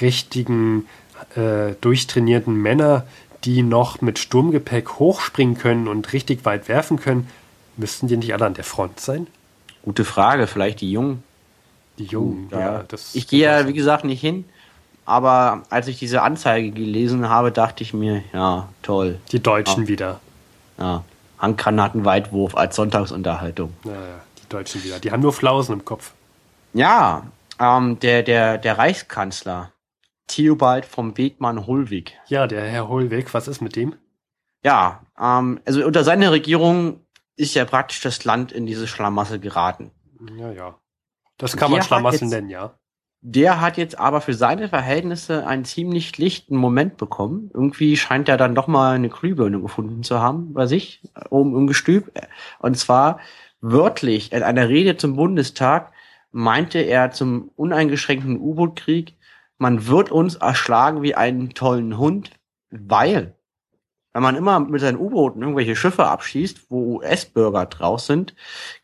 richtigen, 0.00 0.86
äh, 1.36 1.74
durchtrainierten 1.80 2.54
Männer, 2.54 3.06
die 3.44 3.62
noch 3.62 4.00
mit 4.00 4.18
Sturmgepäck 4.18 4.98
hochspringen 4.98 5.58
können 5.58 5.86
und 5.86 6.12
richtig 6.12 6.44
weit 6.44 6.68
werfen 6.68 6.98
können, 6.98 7.28
müssten 7.76 8.08
die 8.08 8.16
nicht 8.16 8.32
alle 8.32 8.46
an 8.46 8.54
der 8.54 8.64
Front 8.64 9.00
sein? 9.00 9.22
ein. 9.22 9.26
Gute 9.82 10.04
Frage, 10.04 10.46
vielleicht 10.46 10.80
die 10.80 10.90
Jungen. 10.90 11.22
Die 11.98 12.04
Jungen, 12.04 12.48
Ja, 12.50 12.60
ja, 12.60 12.84
das. 12.88 13.14
ich 13.14 13.28
gehe 13.28 13.44
ja, 13.44 13.68
wie 13.68 13.72
gesagt, 13.72 14.04
nicht 14.04 14.20
hin. 14.20 14.44
Aber 15.06 15.62
als 15.70 15.86
ich 15.88 15.98
diese 15.98 16.22
Anzeige 16.22 16.70
gelesen 16.70 17.28
habe, 17.28 17.52
dachte 17.52 17.82
ich 17.82 17.92
mir, 17.92 18.22
ja, 18.32 18.68
toll. 18.82 19.18
die 19.32 19.42
Deutschen 19.42 19.82
Ja. 19.82 19.88
wieder. 19.88 20.20
Ja, 20.78 21.04
Handgranatenweitwurf 21.38 22.56
als 22.56 22.76
Sonntagsunterhaltung. 22.76 23.74
Naja, 23.84 24.20
die 24.42 24.48
Deutschen 24.48 24.82
wieder. 24.82 24.98
Die 24.98 25.12
haben 25.12 25.20
nur 25.20 25.32
Flausen 25.32 25.74
im 25.74 25.84
Kopf. 25.84 26.12
Ja, 26.72 27.26
ähm, 27.60 27.98
der, 28.00 28.22
der, 28.22 28.58
der 28.58 28.78
Reichskanzler, 28.78 29.70
Theobald 30.26 30.86
vom 30.86 31.16
Wegmann 31.18 31.66
Hollweg. 31.66 32.14
Ja, 32.28 32.46
der 32.46 32.62
Herr 32.68 32.88
Hohlweg, 32.88 33.32
was 33.34 33.46
ist 33.46 33.60
mit 33.60 33.76
dem? 33.76 33.94
Ja, 34.64 35.02
ähm, 35.20 35.60
also 35.66 35.84
unter 35.84 36.02
seiner 36.02 36.32
Regierung 36.32 37.00
ist 37.36 37.54
ja 37.54 37.64
praktisch 37.64 38.00
das 38.00 38.24
Land 38.24 38.50
in 38.52 38.64
diese 38.66 38.86
Schlamassel 38.86 39.38
geraten. 39.38 39.90
Ja, 40.38 40.50
ja. 40.50 40.74
Das 41.36 41.56
kann 41.56 41.70
man 41.70 41.76
Der 41.76 41.80
hat 41.82 41.86
Schlamassel 41.88 42.28
nennen, 42.28 42.48
ja. 42.48 42.74
Der 43.26 43.62
hat 43.62 43.78
jetzt 43.78 43.98
aber 43.98 44.20
für 44.20 44.34
seine 44.34 44.68
Verhältnisse 44.68 45.46
einen 45.46 45.64
ziemlich 45.64 46.18
lichten 46.18 46.56
Moment 46.56 46.98
bekommen. 46.98 47.50
Irgendwie 47.54 47.96
scheint 47.96 48.28
er 48.28 48.36
dann 48.36 48.54
doch 48.54 48.66
mal 48.66 48.96
eine 48.96 49.08
Glühbirne 49.08 49.62
gefunden 49.62 50.02
zu 50.02 50.20
haben 50.20 50.52
bei 50.52 50.66
sich, 50.66 51.00
äh, 51.14 51.24
oben 51.30 51.56
im 51.56 51.66
Gestüb. 51.66 52.12
Und 52.58 52.76
zwar 52.76 53.20
wörtlich 53.62 54.30
in 54.32 54.42
einer 54.42 54.68
Rede 54.68 54.98
zum 54.98 55.16
Bundestag 55.16 55.92
meinte 56.32 56.80
er 56.80 57.12
zum 57.12 57.50
uneingeschränkten 57.56 58.38
U-Boot-Krieg, 58.38 59.16
man 59.56 59.86
wird 59.86 60.10
uns 60.10 60.34
erschlagen 60.34 61.00
wie 61.00 61.14
einen 61.14 61.54
tollen 61.54 61.96
Hund, 61.96 62.30
weil 62.70 63.34
wenn 64.12 64.22
man 64.22 64.36
immer 64.36 64.60
mit 64.60 64.82
seinen 64.82 64.98
U-Booten 64.98 65.40
irgendwelche 65.40 65.76
Schiffe 65.76 66.04
abschießt, 66.08 66.70
wo 66.70 66.96
US-Bürger 66.96 67.64
draus 67.64 68.06
sind, 68.06 68.34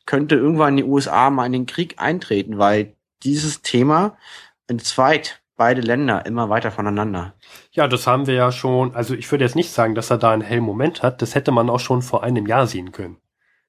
könnte 0.06 0.36
irgendwann 0.36 0.78
die 0.78 0.84
USA 0.84 1.28
mal 1.28 1.44
in 1.44 1.52
den 1.52 1.66
Krieg 1.66 1.96
eintreten, 1.98 2.56
weil 2.56 2.96
dieses 3.22 3.62
Thema 3.62 4.16
entzweit 4.66 5.40
beide 5.56 5.82
Länder 5.82 6.24
immer 6.24 6.48
weiter 6.48 6.70
voneinander. 6.70 7.34
Ja, 7.72 7.86
das 7.86 8.06
haben 8.06 8.26
wir 8.26 8.32
ja 8.32 8.50
schon. 8.50 8.94
Also 8.94 9.14
ich 9.14 9.30
würde 9.30 9.44
jetzt 9.44 9.56
nicht 9.56 9.70
sagen, 9.70 9.94
dass 9.94 10.08
er 10.08 10.16
da 10.16 10.30
einen 10.30 10.40
hellen 10.40 10.64
Moment 10.64 11.02
hat. 11.02 11.20
Das 11.20 11.34
hätte 11.34 11.52
man 11.52 11.68
auch 11.68 11.80
schon 11.80 12.00
vor 12.00 12.22
einem 12.22 12.46
Jahr 12.46 12.66
sehen 12.66 12.92
können. 12.92 13.18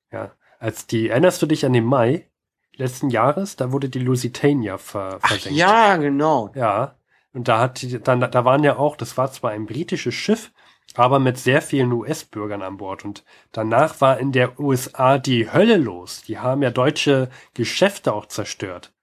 Ja, 0.10 0.32
als 0.58 0.88
die, 0.88 1.10
erinnerst 1.10 1.41
du 1.41 1.47
dich 1.47 1.66
an 1.66 1.74
den 1.74 1.84
Mai 1.84 2.30
letzten 2.78 3.10
Jahres? 3.10 3.58
Da 3.58 3.74
wurde 3.74 3.89
die 3.89 3.99
Lusitania 3.99 4.78
ver, 4.78 5.20
Ach 5.22 5.28
versenkt. 5.28 5.58
ja, 5.58 5.97
genau. 5.97 6.52
Ja. 6.56 6.95
Und 7.34 7.49
da 7.49 7.60
hat 7.60 7.82
die, 7.82 7.99
dann, 8.02 8.22
da 8.22 8.45
waren 8.45 8.64
ja 8.64 8.78
auch, 8.78 8.95
das 8.95 9.18
war 9.18 9.32
zwar 9.32 9.52
ein 9.52 9.66
britisches 9.66 10.14
Schiff, 10.14 10.52
aber 10.95 11.20
mit 11.20 11.38
sehr 11.38 11.62
vielen 11.62 11.91
US-Bürgern 11.91 12.62
an 12.62 12.78
Bord. 12.78 13.04
Und 13.04 13.26
danach 13.52 13.99
war 13.99 14.18
in 14.18 14.32
der 14.32 14.60
USA 14.60 15.18
die 15.18 15.52
Hölle 15.52 15.76
los. 15.76 16.24
Die 16.24 16.39
haben 16.39 16.62
ja 16.62 16.72
deutsche 16.72 17.30
Geschäfte 17.54 18.14
auch 18.14 18.28
zerstört. 18.28 18.93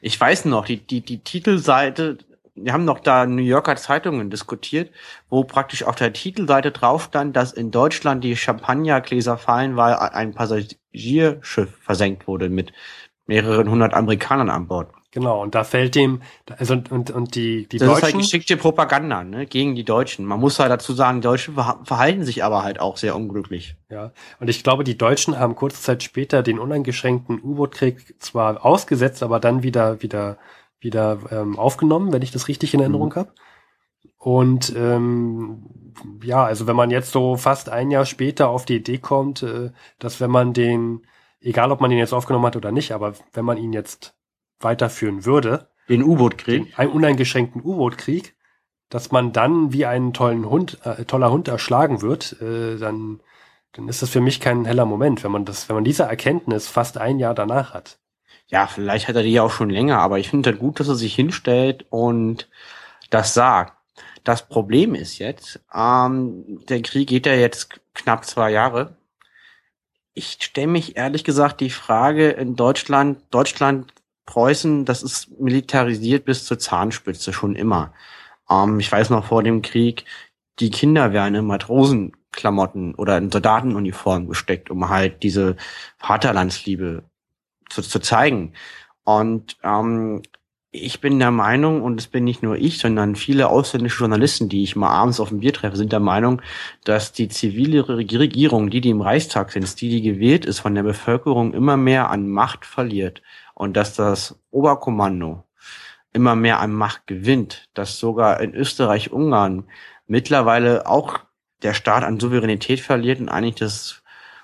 Ich 0.00 0.20
weiß 0.20 0.44
noch, 0.46 0.66
die, 0.66 0.78
die, 0.78 1.00
die 1.00 1.18
Titelseite, 1.18 2.18
wir 2.54 2.72
haben 2.72 2.84
noch 2.84 3.00
da 3.00 3.26
New 3.26 3.42
Yorker 3.42 3.76
Zeitungen 3.76 4.30
diskutiert, 4.30 4.92
wo 5.28 5.44
praktisch 5.44 5.84
auf 5.84 5.96
der 5.96 6.12
Titelseite 6.12 6.70
drauf 6.72 7.04
stand, 7.04 7.36
dass 7.36 7.52
in 7.52 7.70
Deutschland 7.70 8.24
die 8.24 8.36
Champagnergläser 8.36 9.38
fallen, 9.38 9.76
weil 9.76 9.94
ein 9.94 10.34
Passagierschiff 10.34 11.76
versenkt 11.80 12.26
wurde 12.26 12.48
mit 12.48 12.72
mehreren 13.26 13.70
hundert 13.70 13.94
Amerikanern 13.94 14.50
an 14.50 14.68
Bord. 14.68 14.95
Genau. 15.16 15.40
Und 15.40 15.54
da 15.54 15.64
fällt 15.64 15.94
dem, 15.94 16.20
also 16.58 16.74
und, 16.74 17.10
und, 17.10 17.34
die, 17.36 17.66
die 17.66 17.78
das 17.78 17.88
ist 17.88 17.94
halt 17.94 18.02
Deutschen. 18.04 18.18
geschickte 18.18 18.58
Propaganda, 18.58 19.24
ne, 19.24 19.46
gegen 19.46 19.74
die 19.74 19.82
Deutschen. 19.82 20.26
Man 20.26 20.38
muss 20.38 20.58
halt 20.58 20.70
dazu 20.70 20.92
sagen, 20.92 21.22
die 21.22 21.26
Deutschen 21.26 21.56
verha- 21.56 21.82
verhalten 21.86 22.22
sich 22.22 22.44
aber 22.44 22.62
halt 22.62 22.80
auch 22.80 22.98
sehr 22.98 23.16
unglücklich. 23.16 23.76
Ja, 23.88 24.12
und 24.40 24.50
ich 24.50 24.62
glaube, 24.62 24.84
die 24.84 24.98
Deutschen 24.98 25.38
haben 25.38 25.54
kurze 25.54 25.80
Zeit 25.80 26.02
später 26.02 26.42
den 26.42 26.58
uneingeschränkten 26.58 27.40
U-Boot-Krieg 27.42 28.20
zwar 28.20 28.62
ausgesetzt, 28.62 29.22
aber 29.22 29.40
dann 29.40 29.62
wieder 29.62 30.02
wieder 30.02 30.36
wieder 30.80 31.18
ähm, 31.30 31.58
aufgenommen, 31.58 32.12
wenn 32.12 32.20
ich 32.20 32.30
das 32.30 32.48
richtig 32.48 32.74
in 32.74 32.80
Erinnerung 32.80 33.14
habe. 33.14 33.30
Und 34.18 34.74
ähm, 34.76 35.94
ja, 36.22 36.44
also 36.44 36.66
wenn 36.66 36.76
man 36.76 36.90
jetzt 36.90 37.10
so 37.10 37.38
fast 37.38 37.70
ein 37.70 37.90
Jahr 37.90 38.04
später 38.04 38.50
auf 38.50 38.66
die 38.66 38.76
Idee 38.76 38.98
kommt, 38.98 39.42
äh, 39.42 39.70
dass 39.98 40.20
wenn 40.20 40.30
man 40.30 40.52
den, 40.52 41.06
egal 41.40 41.72
ob 41.72 41.80
man 41.80 41.90
ihn 41.90 41.96
jetzt 41.96 42.12
aufgenommen 42.12 42.44
hat 42.44 42.56
oder 42.56 42.70
nicht, 42.70 42.92
aber 42.92 43.14
wenn 43.32 43.46
man 43.46 43.56
ihn 43.56 43.72
jetzt 43.72 44.12
weiterführen 44.60 45.24
würde, 45.24 45.68
Den 45.88 46.02
U-Boot-Krieg. 46.02 46.78
einen 46.78 46.92
uneingeschränkten 46.92 47.62
U-Boot-Krieg, 47.62 48.34
dass 48.88 49.10
man 49.12 49.32
dann 49.32 49.72
wie 49.72 49.86
einen 49.86 50.12
tollen 50.12 50.48
Hund, 50.48 50.78
äh, 50.84 51.04
toller 51.04 51.30
Hund 51.30 51.48
erschlagen 51.48 52.02
wird, 52.02 52.40
äh, 52.40 52.76
dann 52.76 53.20
dann 53.76 53.88
ist 53.88 54.00
das 54.00 54.10
für 54.10 54.22
mich 54.22 54.40
kein 54.40 54.64
heller 54.64 54.86
Moment, 54.86 55.22
wenn 55.22 55.30
man 55.30 55.44
das, 55.44 55.68
wenn 55.68 55.76
man 55.76 55.84
diese 55.84 56.04
Erkenntnis 56.04 56.66
fast 56.66 56.96
ein 56.96 57.18
Jahr 57.18 57.34
danach 57.34 57.74
hat. 57.74 57.98
Ja, 58.48 58.66
vielleicht 58.66 59.06
hat 59.06 59.16
er 59.16 59.22
die 59.22 59.32
ja 59.32 59.42
auch 59.42 59.50
schon 59.50 59.70
länger, 59.70 59.98
aber 59.98 60.18
ich 60.18 60.30
finde 60.30 60.50
halt 60.50 60.60
gut, 60.60 60.80
dass 60.80 60.88
er 60.88 60.94
sich 60.94 61.14
hinstellt 61.14 61.84
und 61.90 62.48
das 63.10 63.34
sagt. 63.34 63.74
Das 64.24 64.48
Problem 64.48 64.94
ist 64.94 65.18
jetzt, 65.18 65.60
ähm, 65.74 66.64
der 66.68 66.80
Krieg 66.82 67.08
geht 67.08 67.26
ja 67.26 67.34
jetzt 67.34 67.68
knapp 67.94 68.24
zwei 68.24 68.50
Jahre. 68.50 68.96
Ich 70.14 70.38
stelle 70.40 70.68
mich 70.68 70.96
ehrlich 70.96 71.22
gesagt 71.22 71.60
die 71.60 71.70
Frage 71.70 72.30
in 72.30 72.56
Deutschland, 72.56 73.22
Deutschland, 73.30 73.92
Preußen, 74.26 74.84
das 74.84 75.02
ist 75.02 75.40
militarisiert 75.40 76.24
bis 76.24 76.44
zur 76.44 76.58
Zahnspitze 76.58 77.32
schon 77.32 77.54
immer. 77.54 77.94
Ähm, 78.50 78.80
ich 78.80 78.90
weiß 78.90 79.10
noch 79.10 79.24
vor 79.24 79.42
dem 79.42 79.62
Krieg, 79.62 80.04
die 80.58 80.70
Kinder 80.70 81.12
werden 81.12 81.34
in 81.34 81.46
Matrosenklamotten 81.46 82.94
oder 82.94 83.18
in 83.18 83.30
Soldatenuniform 83.30 84.28
gesteckt, 84.28 84.70
um 84.70 84.88
halt 84.88 85.22
diese 85.22 85.56
Vaterlandsliebe 85.98 87.04
zu, 87.70 87.82
zu 87.82 88.00
zeigen. 88.00 88.52
Und 89.04 89.56
ähm, 89.62 90.22
ich 90.72 91.00
bin 91.00 91.18
der 91.18 91.30
Meinung, 91.30 91.82
und 91.82 92.00
es 92.00 92.06
bin 92.06 92.24
nicht 92.24 92.42
nur 92.42 92.56
ich, 92.56 92.78
sondern 92.78 93.16
viele 93.16 93.48
ausländische 93.48 94.00
Journalisten, 94.00 94.48
die 94.48 94.62
ich 94.62 94.76
mal 94.76 94.90
abends 94.90 95.20
auf 95.20 95.30
dem 95.30 95.40
Bier 95.40 95.52
treffe, 95.52 95.76
sind 95.76 95.92
der 95.92 96.00
Meinung, 96.00 96.42
dass 96.84 97.12
die 97.12 97.28
zivile 97.28 97.88
Regierung, 97.88 98.68
die, 98.70 98.80
die 98.80 98.90
im 98.90 99.00
Reichstag 99.00 99.52
sind, 99.52 99.80
die, 99.80 99.88
die 99.88 100.02
gewählt 100.02 100.44
ist, 100.44 100.60
von 100.60 100.74
der 100.74 100.82
Bevölkerung 100.82 101.54
immer 101.54 101.76
mehr 101.76 102.10
an 102.10 102.28
Macht 102.28 102.66
verliert 102.66 103.22
und 103.56 103.74
dass 103.74 103.94
das 103.94 104.38
Oberkommando 104.50 105.42
immer 106.12 106.36
mehr 106.36 106.60
an 106.60 106.72
Macht 106.72 107.06
gewinnt, 107.06 107.68
dass 107.74 107.98
sogar 107.98 108.40
in 108.40 108.54
Österreich, 108.54 109.12
Ungarn 109.12 109.64
mittlerweile 110.06 110.86
auch 110.86 111.20
der 111.62 111.72
Staat 111.72 112.04
an 112.04 112.20
Souveränität 112.20 112.80
verliert 112.80 113.18
und 113.18 113.30
eigentlich 113.30 113.54
das 113.54 114.02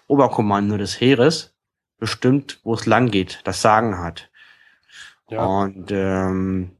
Oberkommando 0.08 0.78
des 0.78 1.00
Heeres 1.00 1.54
bestimmt, 1.98 2.58
wo 2.64 2.74
es 2.74 2.86
lang 2.86 3.10
geht, 3.10 3.40
das 3.44 3.60
Sagen 3.60 3.98
hat. 3.98 4.30
Ja. 5.28 5.44
Und 5.44 5.90
ähm, 5.92 6.72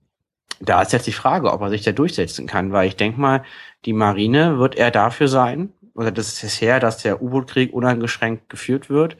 da 0.59 0.81
ist 0.81 0.93
jetzt 0.93 1.07
die 1.07 1.13
Frage, 1.13 1.53
ob 1.53 1.61
er 1.61 1.69
sich 1.69 1.83
da 1.83 1.93
durchsetzen 1.93 2.47
kann, 2.47 2.73
weil 2.73 2.89
ich 2.89 2.97
denke 2.97 3.21
mal, 3.21 3.45
die 3.85 3.93
Marine 3.93 4.59
wird 4.59 4.75
eher 4.75 4.91
dafür 4.91 5.29
sein, 5.29 5.73
oder 5.95 6.11
das 6.11 6.43
ist 6.43 6.61
her, 6.63 6.81
dass 6.81 6.99
der 6.99 7.21
U-Boot-Krieg 7.21 7.75
uneingeschränkt 7.75 8.49
geführt 8.49 8.89
wird. 8.89 9.19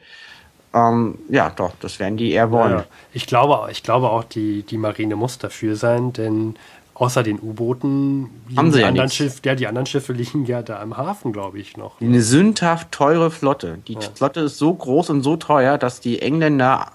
Ähm, 0.73 1.19
ja, 1.29 1.51
doch, 1.51 1.73
das 1.79 1.99
werden 1.99 2.17
die 2.17 2.31
eher 2.31 2.49
wollen. 2.51 2.79
Ja, 2.79 2.85
ich 3.13 3.27
glaube, 3.27 3.71
ich 3.71 3.83
glaube 3.83 4.09
auch, 4.09 4.23
die, 4.23 4.63
die 4.63 4.77
Marine 4.77 5.15
muss 5.15 5.37
dafür 5.37 5.75
sein, 5.75 6.13
denn 6.13 6.55
außer 6.95 7.23
den 7.23 7.39
U-Booten 7.39 8.29
haben 8.55 8.71
sie 8.71 8.77
die 8.77 8.81
ja 8.81 8.87
anderen. 8.87 9.09
Schiffe, 9.09 9.39
ja, 9.45 9.55
die 9.55 9.67
anderen 9.67 9.85
Schiffe 9.85 10.13
liegen 10.13 10.45
ja 10.45 10.61
da 10.61 10.81
im 10.81 10.97
Hafen, 10.97 11.31
glaube 11.31 11.59
ich, 11.59 11.77
noch. 11.77 12.01
Eine 12.01 12.21
sündhaft 12.21 12.91
teure 12.91 13.29
Flotte. 13.31 13.79
Die 13.87 13.93
Ja. 13.93 14.01
Flotte 14.15 14.41
ist 14.41 14.57
so 14.57 14.73
groß 14.73 15.11
und 15.11 15.21
so 15.21 15.37
teuer, 15.37 15.77
dass 15.77 15.99
die 15.99 16.21
Engländer 16.21 16.91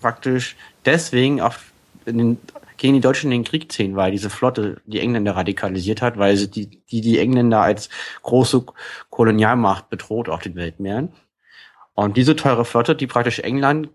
praktisch 0.00 0.56
deswegen 0.84 1.40
auf 1.40 1.72
den, 2.06 2.38
gegen 2.76 2.94
die 2.94 3.00
Deutschen 3.00 3.32
in 3.32 3.42
den 3.42 3.44
Krieg 3.44 3.72
ziehen, 3.72 3.96
weil 3.96 4.12
diese 4.12 4.30
Flotte 4.30 4.80
die 4.86 5.00
Engländer 5.00 5.34
radikalisiert 5.34 6.00
hat, 6.02 6.16
weil 6.18 6.36
sie 6.36 6.48
die, 6.48 6.66
die, 6.90 7.00
die 7.00 7.18
Engländer 7.18 7.60
als 7.60 7.88
große 8.22 8.64
Kolonialmacht 9.10 9.90
bedroht 9.90 10.28
auf 10.28 10.42
den 10.42 10.54
Weltmeeren. 10.54 11.08
Und 11.96 12.16
diese 12.16 12.36
teure 12.36 12.64
Flotte, 12.66 12.94
die 12.94 13.06
praktisch 13.06 13.38
England 13.40 13.88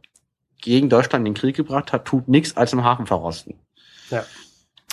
gegen 0.60 0.90
Deutschland 0.90 1.26
in 1.26 1.34
den 1.34 1.40
Krieg 1.40 1.56
gebracht 1.56 1.94
hat, 1.94 2.06
tut 2.06 2.28
nichts 2.28 2.58
als 2.58 2.74
im 2.74 2.84
Hafen 2.84 3.06
verrosten. 3.06 3.60
Ja. 4.10 4.26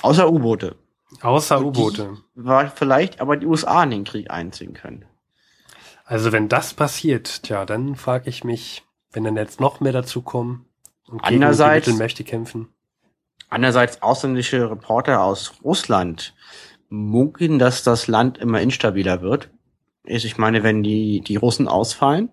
Außer 0.03 0.31
U-Boote. 0.31 0.77
Außer 1.23 1.65
U-Boote. 1.65 2.19
Weil 2.35 2.71
vielleicht 2.73 3.21
aber 3.21 3.37
die 3.39 3.47
USA 3.47 3.83
in 3.83 3.91
den 3.91 4.05
Krieg 4.05 4.31
einziehen 4.31 4.75
können. 4.75 5.07
Also 6.05 6.33
wenn 6.33 6.49
das 6.49 6.75
passiert, 6.75 7.43
tja, 7.45 7.65
dann 7.65 7.97
frage 7.97 8.29
ich 8.29 8.45
mich, 8.45 8.85
wenn 9.13 9.25
dann 9.25 9.37
jetzt 9.37 9.59
noch 9.59 9.81
mehr 9.81 9.93
dazu 9.93 10.21
kommen 10.23 10.67
und 11.07 11.23
gegen 11.23 11.43
Andererseits- 11.43 11.87
die 11.87 11.91
Mittelmächte 11.93 12.25
kämpfen. 12.25 12.69
Andererseits 13.49 14.03
ausländische 14.03 14.71
Reporter 14.71 15.23
aus 15.23 15.55
Russland 15.65 16.35
munkeln, 16.91 17.59
dass 17.59 17.83
das 17.83 18.07
Land 18.07 18.37
immer 18.37 18.61
instabiler 18.61 19.23
wird. 19.23 19.49
Also 20.07 20.27
Ich 20.27 20.37
meine, 20.37 20.63
wenn 20.63 20.83
die, 20.83 21.21
die 21.21 21.37
Russen 21.37 21.69
ausfallen, 21.69 22.31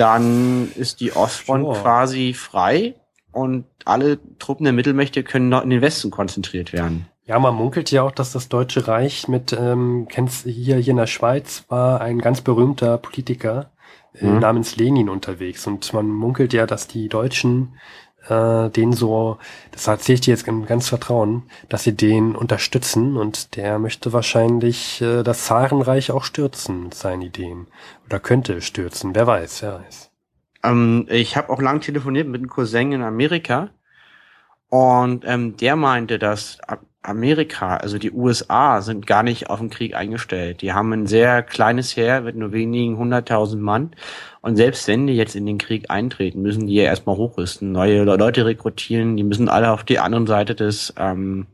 dann 0.00 0.70
ist 0.76 1.00
die 1.00 1.14
Ostfront 1.14 1.64
Sure. 1.64 1.80
quasi 1.80 2.32
frei 2.32 2.94
und 3.32 3.66
alle 3.84 4.18
Truppen 4.38 4.64
der 4.64 4.72
Mittelmächte 4.72 5.22
können 5.22 5.48
noch 5.50 5.62
in 5.62 5.70
den 5.70 5.82
Westen 5.82 6.10
konzentriert 6.10 6.72
werden. 6.72 7.06
Ja, 7.26 7.38
man 7.38 7.54
munkelt 7.54 7.90
ja 7.92 8.02
auch, 8.02 8.10
dass 8.10 8.32
das 8.32 8.48
Deutsche 8.48 8.88
Reich 8.88 9.28
mit, 9.28 9.52
ähm, 9.52 10.06
kennst 10.10 10.44
hier, 10.46 10.76
hier 10.76 10.90
in 10.92 10.96
der 10.96 11.06
Schweiz 11.06 11.64
war 11.68 12.00
ein 12.00 12.18
ganz 12.18 12.40
berühmter 12.40 12.98
Politiker 12.98 13.70
äh, 14.14 14.26
Mhm. 14.26 14.40
namens 14.40 14.74
Lenin 14.74 15.08
unterwegs 15.08 15.66
und 15.68 15.92
man 15.92 16.08
munkelt 16.08 16.52
ja, 16.52 16.66
dass 16.66 16.88
die 16.88 17.08
Deutschen 17.08 17.74
äh, 18.28 18.68
den 18.70 18.92
so, 18.92 19.38
das 19.72 19.86
erzähle 19.86 20.14
ich 20.14 20.20
dir 20.22 20.34
jetzt 20.34 20.46
im 20.48 20.66
ganz 20.66 20.88
Vertrauen, 20.88 21.44
dass 21.68 21.84
sie 21.84 21.96
den 21.96 22.36
unterstützen 22.36 23.16
und 23.16 23.56
der 23.56 23.78
möchte 23.78 24.12
wahrscheinlich 24.12 25.00
äh, 25.00 25.22
das 25.22 25.44
Zarenreich 25.46 26.10
auch 26.10 26.24
stürzen 26.24 26.84
mit 26.84 26.94
seinen 26.94 27.22
Ideen. 27.22 27.66
Oder 28.06 28.20
könnte 28.20 28.60
stürzen, 28.60 29.14
wer 29.14 29.26
weiß, 29.26 29.62
wer 29.62 29.80
weiß. 29.80 30.10
Ähm, 30.64 31.06
ich 31.08 31.36
habe 31.36 31.50
auch 31.50 31.60
lang 31.60 31.80
telefoniert 31.80 32.28
mit 32.28 32.40
einem 32.40 32.50
Cousin 32.50 32.92
in 32.92 33.02
Amerika 33.02 33.70
und 34.68 35.24
ähm, 35.26 35.56
der 35.56 35.76
meinte, 35.76 36.18
dass 36.18 36.58
A- 36.68 36.78
Amerika, 37.02 37.76
also 37.78 37.98
die 37.98 38.10
USA, 38.12 38.82
sind 38.82 39.06
gar 39.06 39.22
nicht 39.22 39.48
auf 39.48 39.58
den 39.58 39.70
Krieg 39.70 39.94
eingestellt. 39.94 40.60
Die 40.60 40.72
haben 40.74 40.92
ein 40.92 41.06
sehr 41.06 41.42
kleines 41.42 41.96
Heer 41.96 42.20
mit 42.20 42.36
nur 42.36 42.52
wenigen 42.52 42.98
hunderttausend 42.98 43.62
Mann 43.62 43.92
und 44.42 44.56
selbst 44.56 44.86
wenn 44.88 45.06
die 45.06 45.14
jetzt 45.14 45.34
in 45.34 45.46
den 45.46 45.58
Krieg 45.58 45.90
eintreten, 45.90 46.42
müssen 46.42 46.66
die 46.66 46.74
ja 46.74 46.84
erstmal 46.84 47.16
hochrüsten, 47.16 47.72
neue 47.72 48.04
Le- 48.04 48.16
Leute 48.16 48.44
rekrutieren, 48.44 49.16
die 49.16 49.24
müssen 49.24 49.48
alle 49.48 49.70
auf 49.72 49.82
die 49.84 49.98
andere 49.98 50.26
Seite 50.26 50.54
des 50.54 50.92
ähm, 50.98 51.46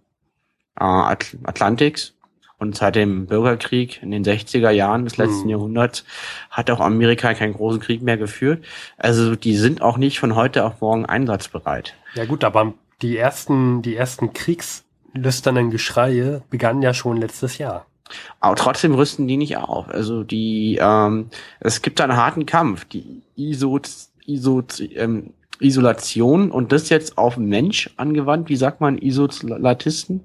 äh, 0.78 0.84
Atl 0.84 1.38
Atlantiks. 1.44 2.12
Und 2.59 2.74
seit 2.74 2.97
dem 2.97 3.26
Bürgerkrieg 3.26 4.03
in 4.03 4.11
den 4.11 4.24
60er 4.24 4.70
Jahren 4.70 5.05
des 5.05 5.18
letzten 5.18 5.42
Hm. 5.42 5.51
Jahrhunderts 5.51 6.07
hat 6.51 6.70
auch 6.70 6.80
Amerika 6.80 7.34
keinen 7.34 7.53
großen 7.53 7.80
Krieg 7.82 8.01
mehr 8.01 8.16
geführt. 8.16 8.64
Also 8.97 9.36
die 9.36 9.55
sind 9.57 9.82
auch 9.82 9.99
nicht 9.99 10.18
von 10.18 10.34
heute 10.34 10.64
auf 10.64 10.80
morgen 10.80 11.05
einsatzbereit. 11.05 11.94
Ja 12.14 12.24
gut, 12.24 12.44
aber 12.44 12.72
die 13.03 13.18
ersten, 13.18 13.82
die 13.82 13.94
ersten 13.94 14.32
kriegslüsternen 15.17 15.71
Geschreie 15.71 16.43
begannen 16.51 16.83
ja 16.83 16.95
schon 16.95 17.17
letztes 17.17 17.59
Jahr. 17.59 17.87
Aber 18.39 18.55
trotzdem 18.55 18.95
rüsten 18.95 19.27
die 19.27 19.37
nicht 19.37 19.57
auf. 19.57 19.89
Also 19.89 20.23
die, 20.23 20.79
ähm, 20.81 21.31
es 21.61 21.83
gibt 21.83 22.01
einen 22.01 22.17
harten 22.17 22.47
Kampf. 22.47 22.85
Die 22.85 23.23
Iso, 23.35 23.81
Iso, 24.27 24.62
ähm, 24.95 25.33
Isolation 25.59 26.51
und 26.51 26.71
das 26.71 26.89
jetzt 26.89 27.19
auf 27.19 27.37
Mensch 27.37 27.91
angewandt. 27.97 28.49
Wie 28.49 28.57
sagt 28.57 28.81
man 28.81 28.99
Isolatisten? 28.99 30.21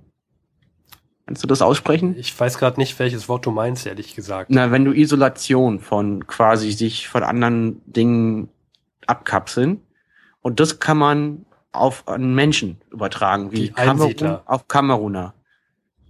Kannst 1.25 1.43
du 1.43 1.47
das 1.47 1.61
aussprechen? 1.61 2.15
Ich 2.17 2.37
weiß 2.37 2.57
gerade 2.57 2.79
nicht, 2.79 2.99
welches 2.99 3.29
Wort 3.29 3.45
du 3.45 3.51
meinst, 3.51 3.87
ehrlich 3.87 4.15
gesagt. 4.15 4.51
Na, 4.51 4.71
wenn 4.71 4.85
du 4.85 4.91
Isolation 4.91 5.79
von 5.79 6.27
quasi 6.27 6.71
sich 6.71 7.07
von 7.07 7.23
anderen 7.23 7.81
Dingen 7.85 8.49
abkapseln 9.07 9.81
und 10.41 10.59
das 10.59 10.79
kann 10.79 10.97
man 10.97 11.45
auf 11.71 12.07
einen 12.07 12.35
Menschen 12.35 12.81
übertragen, 12.91 13.51
wie 13.51 13.71
Einsiedler. 13.75 14.43
auf 14.45 14.67
Kameruner. 14.67 15.33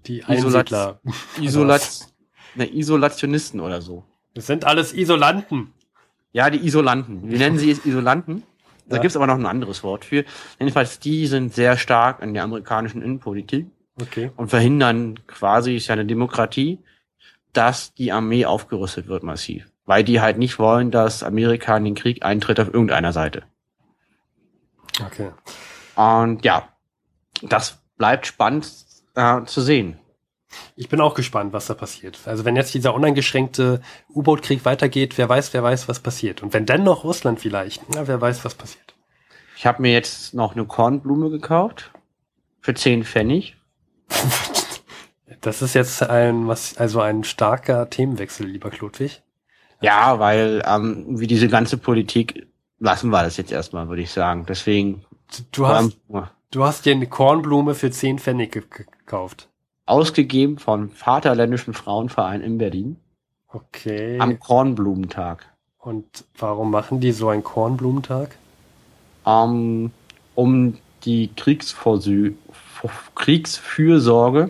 Die 0.08 0.24
Einsiedler. 0.24 1.00
Isolat 1.40 2.08
ne, 2.56 2.66
Isolationisten 2.74 3.60
oder 3.60 3.82
so. 3.82 4.04
Das 4.34 4.48
sind 4.48 4.66
alles 4.66 4.94
Isolanten. 4.94 5.74
Ja, 6.34 6.50
die 6.50 6.66
Isolanten. 6.66 7.30
Wir 7.30 7.38
nennen 7.38 7.58
sie 7.60 7.70
jetzt 7.70 7.86
Isolanten. 7.86 8.44
Da 8.88 8.96
Ja. 8.96 9.02
gibt's 9.02 9.16
aber 9.16 9.28
noch 9.28 9.36
ein 9.36 9.46
anderes 9.46 9.84
Wort 9.84 10.06
für. 10.06 10.24
Jedenfalls, 10.60 11.00
die 11.00 11.28
sind 11.28 11.54
sehr 11.54 11.78
stark 11.78 12.22
in 12.22 12.34
der 12.34 12.44
amerikanischen 12.44 13.02
Innenpolitik 13.02 13.68
Okay. 14.02 14.32
und 14.38 14.50
verhindern 14.50 15.20
quasi, 15.28 15.76
ist 15.76 15.88
ja 15.88 15.94
eine 15.94 16.06
Demokratie, 16.06 16.80
dass 17.54 17.94
die 17.94 18.12
Armee 18.12 18.46
aufgerüstet 18.46 19.08
wird 19.08 19.24
massiv. 19.24 19.68
Weil 19.86 20.04
die 20.04 20.22
halt 20.22 20.38
nicht 20.38 20.58
wollen, 20.58 20.90
dass 20.90 21.22
Amerika 21.22 21.76
in 21.78 21.84
den 21.84 21.96
Krieg 21.96 22.24
eintritt 22.24 22.60
auf 22.60 22.74
irgendeiner 22.74 23.12
Seite. 23.14 23.44
Okay. 25.06 25.32
Und 25.96 26.44
ja, 26.44 26.68
das 27.42 27.80
bleibt 27.98 28.28
spannend 28.28 28.68
äh, 29.16 29.44
zu 29.46 29.62
sehen. 29.62 29.98
Ich 30.76 30.90
bin 30.90 31.00
auch 31.00 31.14
gespannt, 31.14 31.54
was 31.54 31.68
da 31.68 31.74
passiert. 31.74 32.20
Also 32.26 32.44
wenn 32.44 32.56
jetzt 32.56 32.74
dieser 32.74 32.94
uneingeschränkte 32.94 33.82
U-Boot-Krieg 34.10 34.66
weitergeht, 34.66 35.18
wer 35.18 35.30
weiß, 35.30 35.54
wer 35.54 35.64
weiß, 35.64 35.88
was 35.88 36.00
passiert. 36.00 36.44
Und 36.44 36.54
wenn 36.54 36.66
dann 36.66 36.84
noch 36.84 37.04
Russland 37.04 37.40
vielleicht, 37.40 37.84
na, 37.94 38.08
wer 38.08 38.20
weiß, 38.20 38.44
was 38.44 38.56
passiert. 38.56 38.96
Ich 39.56 39.66
habe 39.66 39.82
mir 39.82 39.94
jetzt 39.94 40.34
noch 40.34 40.56
eine 40.56 40.66
Kornblume 40.66 41.30
gekauft 41.30 41.92
für 42.62 42.74
10 42.74 43.06
Pfennig. 43.06 43.56
Das 45.40 45.62
ist 45.62 45.74
jetzt 45.74 46.04
ein, 46.04 46.48
was, 46.48 46.78
also 46.78 47.00
ein 47.02 47.24
starker 47.24 47.90
Themenwechsel, 47.90 48.46
lieber 48.46 48.70
Klodwig. 48.70 49.24
Ja, 49.80 50.20
weil 50.20 50.62
ähm, 50.68 51.20
wie 51.20 51.28
diese 51.28 51.48
ganze 51.48 51.78
Politik 51.78 52.48
lassen 52.82 53.10
wir 53.12 53.24
das 53.24 53.38
jetzt 53.38 53.52
erstmal, 53.54 53.88
würde 53.88 54.02
ich 54.02 54.12
sagen. 54.12 54.46
Deswegen 54.48 55.06
Du 55.54 55.66
hast, 55.68 55.98
du 56.52 56.64
hast 56.66 56.86
dir 56.86 56.92
eine 56.94 57.08
Kornblume 57.08 57.74
für 57.76 57.90
10 57.90 58.20
Pfennig 58.20 58.52
ge- 58.52 58.64
gekauft. 59.06 59.48
ausgegeben 59.86 60.58
von 60.58 60.90
Vaterländischen 60.90 61.74
Frauenverein 61.74 62.42
in 62.42 62.58
Berlin. 62.58 62.98
Okay. 63.48 64.20
am 64.20 64.40
Kornblumentag. 64.40 65.46
Und 65.78 66.26
warum 66.38 66.70
machen 66.72 67.00
die 67.00 67.12
so 67.14 67.30
einen 67.30 67.44
Kornblumentag? 67.44 68.36
ähm, 69.26 69.92
um 70.36 70.78
die 71.06 71.30
Kriegsvorsü 71.36 72.34
Kriegsfürsorge 73.16 74.50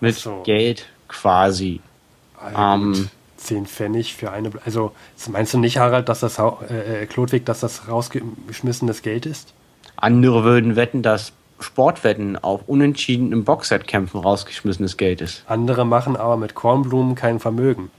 mit 0.00 0.14
so. 0.16 0.42
Geld 0.44 0.86
quasi. 1.08 1.80
Ähm, 2.56 3.08
gut. 3.42 3.46
Zehn 3.48 3.66
Pfennig 3.66 4.14
für 4.14 4.30
eine. 4.30 4.50
Also 4.64 4.92
meinst 5.28 5.54
du 5.54 5.58
nicht, 5.58 5.78
Harald, 5.78 6.08
dass 6.08 6.20
das 6.20 6.38
äh, 6.38 7.02
äh, 7.02 7.06
Klodwig, 7.06 7.44
dass 7.44 7.60
das 7.60 7.88
rausgeschmissenes 7.88 9.02
Geld 9.02 9.26
ist? 9.26 9.52
Andere 9.96 10.44
würden 10.44 10.76
wetten, 10.76 11.02
dass 11.02 11.32
Sportwetten 11.60 12.36
auf 12.36 12.62
unentschieden 12.66 13.32
im 13.32 13.44
Boxset-Kämpfen 13.44 14.20
rausgeschmissenes 14.20 14.96
Geld 14.96 15.20
ist. 15.20 15.44
Andere 15.46 15.86
machen 15.86 16.16
aber 16.16 16.36
mit 16.36 16.54
Kornblumen 16.54 17.14
kein 17.14 17.38
Vermögen. 17.38 17.90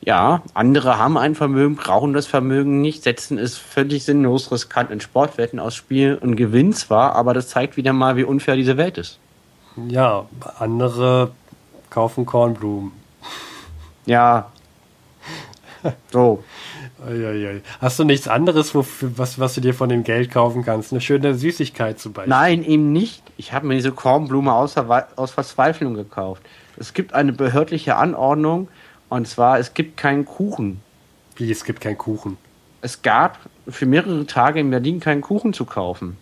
Ja, 0.00 0.42
andere 0.54 0.98
haben 0.98 1.18
ein 1.18 1.34
Vermögen, 1.34 1.74
brauchen 1.74 2.12
das 2.12 2.26
Vermögen 2.26 2.80
nicht, 2.80 3.02
setzen 3.02 3.38
es 3.38 3.58
völlig 3.58 4.04
sinnlos 4.04 4.52
riskant 4.52 4.90
in 4.90 5.00
Sportwetten 5.00 5.58
aufs 5.58 5.74
Spiel 5.74 6.16
und 6.20 6.36
gewinnen 6.36 6.74
zwar, 6.74 7.16
aber 7.16 7.34
das 7.34 7.48
zeigt 7.48 7.76
wieder 7.76 7.92
mal, 7.92 8.16
wie 8.16 8.24
unfair 8.24 8.56
diese 8.56 8.76
Welt 8.76 8.98
ist. 8.98 9.18
Ja, 9.88 10.26
andere 10.58 11.32
kaufen 11.90 12.24
Kornblumen. 12.24 12.92
Ja. 14.06 14.50
So. 16.12 16.42
Hast 17.80 17.98
du 17.98 18.04
nichts 18.04 18.26
anderes, 18.26 18.74
was, 18.74 19.38
was 19.38 19.54
du 19.54 19.60
dir 19.60 19.74
von 19.74 19.88
dem 19.88 20.02
Geld 20.02 20.30
kaufen 20.30 20.64
kannst? 20.64 20.92
Eine 20.92 21.00
schöne 21.00 21.34
Süßigkeit 21.34 21.98
zum 21.98 22.12
Beispiel. 22.12 22.30
Nein, 22.30 22.64
eben 22.64 22.92
nicht. 22.92 23.22
Ich 23.36 23.52
habe 23.52 23.66
mir 23.66 23.74
diese 23.74 23.92
Kornblume 23.92 24.52
aus, 24.52 24.76
aus 24.76 25.30
Verzweiflung 25.30 25.94
gekauft. 25.94 26.42
Es 26.78 26.94
gibt 26.94 27.12
eine 27.12 27.32
behördliche 27.32 27.96
Anordnung 27.96 28.68
und 29.08 29.28
zwar, 29.28 29.58
es 29.58 29.74
gibt 29.74 29.96
keinen 29.96 30.24
Kuchen. 30.24 30.80
Wie, 31.36 31.50
es 31.50 31.64
gibt 31.64 31.80
keinen 31.80 31.98
Kuchen. 31.98 32.38
Es 32.80 33.02
gab 33.02 33.38
für 33.68 33.86
mehrere 33.86 34.26
Tage 34.26 34.60
in 34.60 34.70
Berlin 34.70 35.00
keinen 35.00 35.20
Kuchen 35.20 35.52
zu 35.52 35.64
kaufen. 35.64 36.16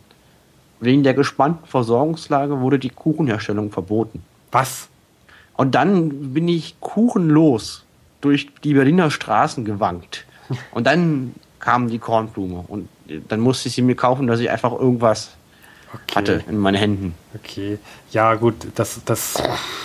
Wegen 0.80 1.02
der 1.02 1.14
gespannten 1.14 1.66
Versorgungslage 1.66 2.60
wurde 2.60 2.78
die 2.78 2.90
Kuchenherstellung 2.90 3.70
verboten. 3.70 4.22
Was? 4.50 4.88
Und 5.56 5.74
dann 5.74 6.34
bin 6.34 6.48
ich 6.48 6.80
kuchenlos 6.80 7.83
durch 8.24 8.48
die 8.62 8.74
Berliner 8.74 9.10
Straßen 9.10 9.64
gewankt. 9.64 10.24
Und 10.72 10.86
dann 10.86 11.34
kam 11.60 11.88
die 11.88 11.98
Kornblume. 11.98 12.64
Und 12.68 12.88
dann 13.28 13.40
musste 13.40 13.68
ich 13.68 13.74
sie 13.74 13.82
mir 13.82 13.94
kaufen, 13.96 14.26
dass 14.26 14.40
ich 14.40 14.50
einfach 14.50 14.72
irgendwas 14.72 15.36
Okay. 15.94 16.14
hatte 16.16 16.44
in 16.48 16.58
meinen 16.58 16.74
Händen. 16.74 17.14
Okay. 17.36 17.78
Ja, 18.10 18.34
gut, 18.34 18.54
das, 18.74 19.00
das, 19.04 19.40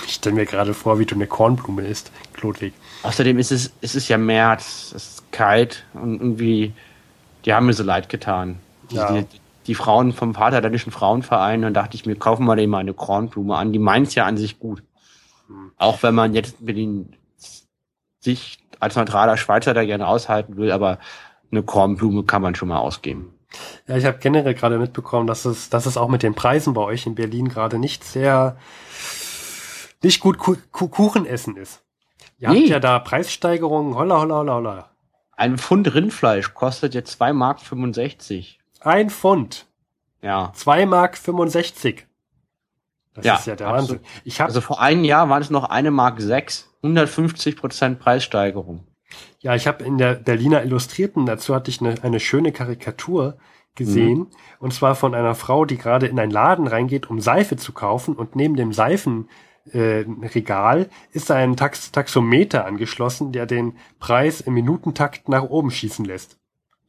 ich 0.08 0.14
stelle 0.16 0.36
mir 0.36 0.46
gerade 0.48 0.74
vor, 0.74 0.98
wie 0.98 1.06
du 1.06 1.14
eine 1.14 1.28
Kornblume 1.28 1.84
isst, 1.84 2.12
Klodwig. 2.34 2.74
Außerdem 3.04 3.38
ist 3.38 3.52
es, 3.52 3.72
es 3.82 3.94
ist 3.94 4.08
ja 4.08 4.18
März, 4.18 4.92
es 4.96 5.06
ist 5.08 5.32
kalt 5.32 5.86
und 5.94 6.16
irgendwie, 6.20 6.74
die 7.46 7.54
haben 7.54 7.68
mir 7.68 7.74
so 7.74 7.84
leid 7.84 8.10
getan. 8.10 8.58
Die, 8.90 8.96
Ja. 8.96 9.22
die, 9.22 9.26
die 9.68 9.76
Frauen 9.76 10.12
vom 10.12 10.34
Vaterländischen 10.34 10.92
Frauenverein, 10.92 11.62
dann 11.62 11.76
dachte 11.76 11.96
ich 11.96 12.08
mir, 12.08 12.16
kaufen 12.16 12.46
wir 12.46 12.56
denen 12.56 12.72
mal 12.72 12.80
eine 12.80 12.96
Kornblume 12.96 13.56
an. 13.56 13.72
Die 13.72 13.78
meint 13.78 14.08
es 14.08 14.16
ja 14.16 14.26
an 14.26 14.36
sich 14.36 14.58
gut. 14.58 14.82
Hm. 15.48 15.72
Auch 15.78 16.02
wenn 16.02 16.16
man 16.16 16.34
jetzt 16.34 16.60
mit 16.60 16.76
den 16.76 17.14
sich 18.20 18.60
als 18.80 18.96
neutraler 18.96 19.38
Schweizer 19.38 19.74
da 19.74 19.84
gerne 19.86 20.08
aushalten 20.08 20.58
will, 20.58 20.72
aber 20.72 21.00
eine 21.52 21.64
Kornblume 21.64 22.24
kann 22.24 22.42
man 22.42 22.56
schon 22.56 22.70
mal 22.70 22.78
ausgeben. 22.80 23.34
Ja, 23.88 23.98
ich 23.98 24.06
habe 24.06 24.20
generell 24.20 24.54
gerade 24.54 24.78
mitbekommen, 24.78 25.26
dass 25.26 25.46
es, 25.46 25.70
dass 25.70 25.86
es 25.88 25.98
auch 25.98 26.08
mit 26.08 26.22
den 26.22 26.36
Preisen 26.36 26.74
bei 26.76 26.82
euch 26.82 27.08
in 27.08 27.16
Berlin 27.16 27.50
gerade 27.50 27.80
nicht 27.80 28.04
sehr, 28.04 28.58
nicht 30.04 30.20
gut 30.20 30.38
Ku 30.38 30.56
Ku 30.72 30.88
Kuchen 30.88 31.26
essen 31.26 31.58
ist. 31.58 31.82
Ihr 32.38 32.50
Nee. 32.52 32.60
habt 32.62 32.70
ja 32.70 32.80
da 32.80 33.00
Preissteigerungen, 33.00 33.96
holla, 33.96 34.20
holla, 34.20 34.36
holla, 34.36 34.54
holla. 34.54 34.90
Ein 35.36 35.58
Pfund 35.58 35.94
Rindfleisch 35.94 36.54
kostet 36.54 36.94
jetzt 36.94 37.12
2 37.14 37.34
Mark 37.34 37.60
65. 37.62 38.60
Ein 38.82 39.10
Pfund, 39.10 39.66
Ja. 40.22 40.52
zwei 40.54 40.86
Mark 40.86 41.18
65. 41.18 42.06
Das 43.14 43.26
Ja, 43.26 43.36
ist 43.36 43.48
ja 43.48 43.56
der 43.56 43.68
absolut. 43.68 44.02
Wahnsinn. 44.02 44.22
Ich 44.24 44.40
habe 44.40 44.50
Also 44.50 44.62
vor 44.62 44.82
einem 44.82 45.04
Jahr 45.04 45.30
waren 45.30 45.42
es 45.42 45.50
noch 45.50 45.70
eine 45.70 45.92
Mark 45.92 46.22
6. 46.22 46.70
150 46.82 47.58
Prozent 47.58 48.00
Preissteigerung. 48.00 48.88
Ja, 49.40 49.56
ich 49.56 49.68
habe 49.68 49.84
in 49.84 49.98
der 49.98 50.16
Berliner 50.16 50.64
Illustrierten, 50.64 51.26
dazu 51.26 51.56
hatte 51.56 51.72
ich 51.72 51.82
eine, 51.82 51.96
eine 52.04 52.20
schöne 52.20 52.52
Karikatur 52.52 53.38
gesehen, 53.76 54.28
und 54.60 54.74
zwar 54.74 54.96
von 54.96 55.16
einer 55.16 55.36
Frau, 55.36 55.66
die 55.66 55.78
gerade 55.78 56.08
in 56.08 56.20
einen 56.20 56.32
Laden 56.32 56.68
reingeht, 56.68 57.10
um 57.10 57.20
Seife 57.20 57.58
zu 57.58 57.74
kaufen, 57.74 58.16
und 58.16 58.36
neben 58.36 58.56
dem 58.56 58.74
Seifenregal 58.74 60.82
äh, 60.82 60.88
ist 61.12 61.32
ein 61.32 61.56
Tax 61.56 61.92
Taxometer 61.92 62.66
angeschlossen, 62.66 63.32
der 63.32 63.46
den 63.46 63.78
Preis 64.00 64.42
im 64.42 64.54
Minutentakt 64.54 65.30
nach 65.30 65.44
oben 65.44 65.72
schießen 65.72 66.06
lässt. 66.06 66.38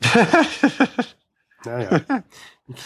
naja. 1.64 2.00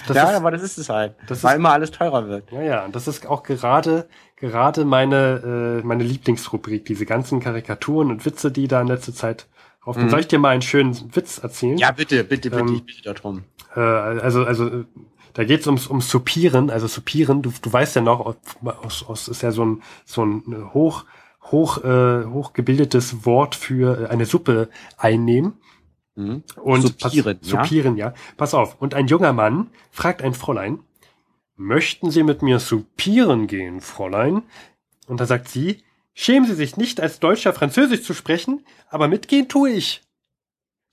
Das 0.06 0.16
ja, 0.16 0.30
ist, 0.30 0.36
aber 0.36 0.50
das 0.50 0.62
ist 0.62 0.78
es 0.78 0.88
halt. 0.88 1.14
das 1.26 1.42
weil 1.44 1.52
ist- 1.52 1.58
immer 1.58 1.72
alles 1.72 1.90
teurer 1.90 2.28
wird. 2.28 2.50
ja, 2.52 2.62
ja, 2.62 2.84
und 2.84 2.94
das 2.96 3.06
ist 3.08 3.26
auch 3.26 3.42
gerade, 3.42 4.08
gerade 4.36 4.84
meine, 4.84 5.80
äh, 5.82 5.86
meine 5.86 6.04
Lieblingsrubrik, 6.04 6.84
diese 6.84 7.06
ganzen 7.06 7.40
Karikaturen 7.40 8.10
und 8.10 8.24
Witze, 8.24 8.50
die 8.50 8.68
da 8.68 8.80
in 8.80 8.86
letzter 8.88 9.14
Zeit 9.14 9.46
aufkommen. 9.82 10.06
Mhm. 10.06 10.10
Soll 10.10 10.20
ich 10.20 10.28
dir 10.28 10.38
mal 10.38 10.50
einen 10.50 10.62
schönen 10.62 11.14
Witz 11.14 11.38
erzählen? 11.38 11.76
Ja, 11.78 11.90
bitte, 11.92 12.24
bitte, 12.24 12.50
bitte, 12.50 12.62
Ähm, 12.62 12.74
ich 12.74 12.84
bitte 12.86 13.12
darum. 13.14 13.44
Äh, 13.76 13.80
also, 13.80 14.44
also, 14.44 14.84
da 15.34 15.44
geht's 15.44 15.66
ums, 15.66 15.88
ums 15.88 16.08
Supieren, 16.08 16.70
also 16.70 16.86
Supieren, 16.86 17.42
du, 17.42 17.52
du 17.60 17.72
weißt 17.72 17.96
ja 17.96 18.02
noch, 18.02 18.36
aus, 18.82 19.04
aus, 19.06 19.28
ist 19.28 19.42
ja 19.42 19.50
so 19.50 19.64
ein, 19.64 19.82
so 20.04 20.24
ein 20.24 20.70
hoch, 20.72 21.04
hoch, 21.50 21.82
äh, 21.84 22.24
hochgebildetes 22.24 23.26
Wort 23.26 23.54
für 23.54 24.08
eine 24.10 24.24
Suppe 24.26 24.68
einnehmen. 24.96 25.54
Mhm. 26.16 26.44
Und 26.62 26.82
Supieren, 26.82 27.38
pass, 27.38 27.50
ja? 27.50 27.64
Supieren, 27.64 27.96
ja. 27.96 28.14
Pass 28.36 28.54
auf. 28.54 28.80
Und 28.80 28.94
ein 28.94 29.06
junger 29.06 29.32
Mann 29.32 29.70
fragt 29.90 30.22
ein 30.22 30.34
Fräulein, 30.34 30.80
möchten 31.56 32.10
Sie 32.10 32.22
mit 32.22 32.42
mir 32.42 32.60
supieren 32.60 33.46
gehen, 33.46 33.80
Fräulein? 33.80 34.42
Und 35.06 35.20
da 35.20 35.26
sagt 35.26 35.48
sie, 35.48 35.82
schämen 36.14 36.46
Sie 36.48 36.54
sich 36.54 36.76
nicht, 36.76 37.00
als 37.00 37.20
Deutscher 37.20 37.52
Französisch 37.52 38.02
zu 38.02 38.14
sprechen, 38.14 38.64
aber 38.88 39.08
mitgehen 39.08 39.48
tue 39.48 39.70
ich. 39.70 40.02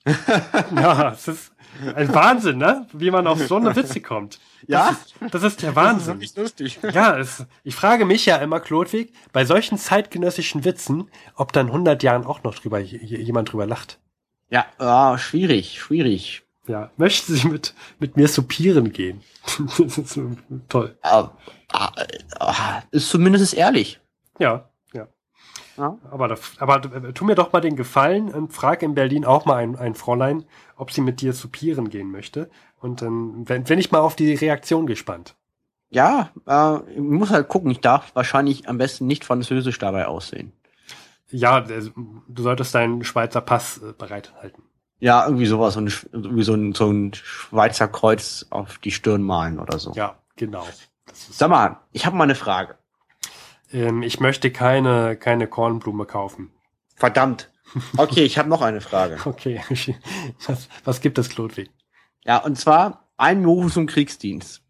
ja, 0.75 1.11
es 1.11 1.27
ist 1.27 1.51
ein 1.95 2.13
Wahnsinn, 2.13 2.57
ne? 2.57 2.87
Wie 2.91 3.11
man 3.11 3.27
auf 3.27 3.39
so 3.45 3.57
eine 3.57 3.75
Witze 3.75 4.01
kommt. 4.01 4.39
Ja? 4.67 4.97
Das 5.31 5.43
ist 5.43 5.61
der 5.61 5.75
Wahnsinn. 5.75 6.19
lustig. 6.35 6.79
Ja, 6.91 7.17
es, 7.17 7.45
ich 7.63 7.75
frage 7.75 8.05
mich 8.05 8.25
ja 8.25 8.37
immer, 8.37 8.59
Klodwig, 8.59 9.13
bei 9.31 9.45
solchen 9.45 9.77
zeitgenössischen 9.77 10.65
Witzen, 10.65 11.09
ob 11.35 11.53
dann 11.53 11.67
100 11.67 12.01
Jahren 12.03 12.25
auch 12.25 12.43
noch 12.43 12.55
drüber, 12.55 12.79
jemand 12.79 13.51
drüber 13.51 13.67
lacht. 13.67 13.99
Ja, 14.51 14.65
ah, 14.79 15.17
schwierig, 15.17 15.79
schwierig. 15.79 16.43
Ja, 16.67 16.91
möchten 16.97 17.33
Sie 17.33 17.47
mit, 17.47 17.73
mit 17.99 18.17
mir 18.17 18.27
supieren 18.27 18.91
gehen? 18.91 19.21
das 19.77 19.97
ist 19.97 20.09
so 20.09 20.31
toll. 20.67 20.97
Ah, 21.01 21.29
ah, 21.71 22.81
ist 22.91 23.09
zumindest 23.09 23.53
ehrlich. 23.53 23.99
Ja, 24.39 24.69
ja. 24.93 25.07
Ja. 25.77 25.97
Aber, 26.11 26.27
das, 26.27 26.57
aber 26.59 26.83
äh, 26.93 27.13
tu 27.13 27.23
mir 27.23 27.35
doch 27.35 27.53
mal 27.53 27.61
den 27.61 27.77
Gefallen 27.77 28.29
und 28.29 28.51
frag 28.51 28.83
in 28.83 28.93
Berlin 28.93 29.23
auch 29.23 29.45
mal 29.45 29.55
ein, 29.55 29.77
ein 29.77 29.95
Fräulein, 29.95 30.43
ob 30.75 30.91
sie 30.91 31.01
mit 31.01 31.21
dir 31.21 31.31
supieren 31.31 31.89
gehen 31.89 32.11
möchte. 32.11 32.49
Und 32.77 33.01
dann 33.01 33.47
wenn, 33.47 33.69
wenn 33.69 33.79
ich 33.79 33.91
mal 33.91 33.99
auf 33.99 34.17
die 34.17 34.33
Reaktion 34.33 34.85
gespannt. 34.85 35.35
Ja, 35.89 36.31
äh, 36.45 36.91
ich 36.91 36.99
muss 36.99 37.29
halt 37.29 37.47
gucken. 37.47 37.71
Ich 37.71 37.79
darf 37.79 38.13
wahrscheinlich 38.15 38.67
am 38.67 38.77
besten 38.77 39.07
nicht 39.07 39.23
französisch 39.23 39.79
dabei 39.79 40.07
aussehen. 40.07 40.51
Ja, 41.31 41.59
äh, 41.59 41.89
du 42.27 42.43
solltest 42.43 42.75
deinen 42.75 43.03
Schweizer 43.03 43.41
Pass 43.41 43.77
äh, 43.81 43.93
bereithalten. 43.97 44.63
Ja, 44.99 45.25
irgendwie 45.25 45.47
sowas, 45.47 45.73
so 45.73 45.81
ein, 45.81 45.91
irgendwie 46.11 46.43
so 46.43 46.53
ein, 46.53 46.73
so 46.73 46.91
ein 46.91 47.13
Schweizer 47.13 47.87
Kreuz 47.87 48.45
auf 48.51 48.77
die 48.77 48.91
Stirn 48.91 49.23
malen 49.23 49.59
oder 49.59 49.79
so. 49.79 49.91
Ja, 49.93 50.19
genau. 50.35 50.65
Sag 51.13 51.49
mal, 51.49 51.77
ich 51.91 52.05
habe 52.05 52.15
mal 52.15 52.25
eine 52.25 52.35
Frage. 52.35 52.75
ähm, 53.71 54.03
ich 54.03 54.19
möchte 54.19 54.51
keine, 54.51 55.15
keine 55.17 55.47
Kornblume 55.47 56.05
kaufen. 56.05 56.51
Verdammt. 56.95 57.49
Okay, 57.97 58.23
ich 58.23 58.37
habe 58.37 58.49
noch 58.49 58.61
eine 58.61 58.81
Frage. 58.81 59.17
Okay. 59.25 59.61
Was, 60.45 60.67
was 60.83 61.01
gibt 61.01 61.17
es, 61.17 61.29
Klodwig? 61.29 61.71
Ja, 62.25 62.37
und 62.37 62.57
zwar 62.59 63.07
Einberufung 63.17 63.69
zum 63.71 63.85
Kriegsdienst. 63.87 64.61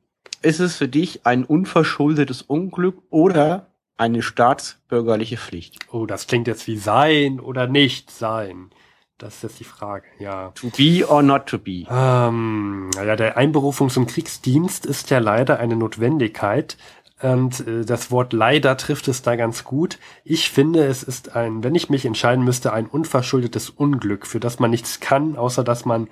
Ist 0.44 0.60
es 0.60 0.78
für 0.78 0.88
dich 0.88 1.26
ein 1.26 1.44
unverschuldetes 1.44 2.42
Unglück 2.44 3.02
oder 3.10 3.71
eine 4.02 4.24
staatsbürgerliche 4.24 5.38
Pflicht? 5.38 5.78
Oh, 5.92 6.08
das 6.08 6.26
klingt 6.26 6.48
jetzt 6.48 6.66
wie 6.68 6.78
sein 6.78 7.40
oder 7.40 7.68
nicht 7.68 8.10
sein. 8.10 8.72
Das 9.20 9.36
ist 9.36 9.44
jetzt 9.44 9.60
die 9.60 9.66
Frage, 9.66 10.08
ja. 10.18 10.50
To 10.56 10.72
be 10.76 11.08
or 11.08 11.22
not 11.22 11.46
to 11.46 11.60
be? 11.60 11.86
Ähm, 11.88 12.90
naja, 12.96 13.16
der 13.16 13.38
Einberufung 13.38 13.92
zum 13.92 14.08
Kriegsdienst 14.08 14.88
ist 14.88 15.12
ja 15.12 15.20
leider 15.20 15.60
eine 15.60 15.76
Notwendigkeit. 15.76 16.78
Und 17.22 17.68
äh, 17.68 17.86
das 17.86 18.10
Wort 18.10 18.34
leider 18.34 18.76
trifft 18.78 19.08
es 19.08 19.22
da 19.22 19.36
ganz 19.36 19.64
gut. 19.64 20.00
Ich 20.24 20.50
finde, 20.50 20.86
es 20.86 21.04
ist 21.04 21.36
ein, 21.36 21.64
wenn 21.64 21.76
ich 21.76 21.92
mich 21.92 22.04
entscheiden 22.04 22.44
müsste, 22.44 22.74
ein 22.74 22.88
unverschuldetes 22.88 23.70
Unglück, 23.70 24.26
für 24.26 24.40
das 24.40 24.58
man 24.58 24.72
nichts 24.72 25.00
kann, 25.00 25.36
außer 25.36 25.64
dass 25.64 25.86
man 25.86 26.08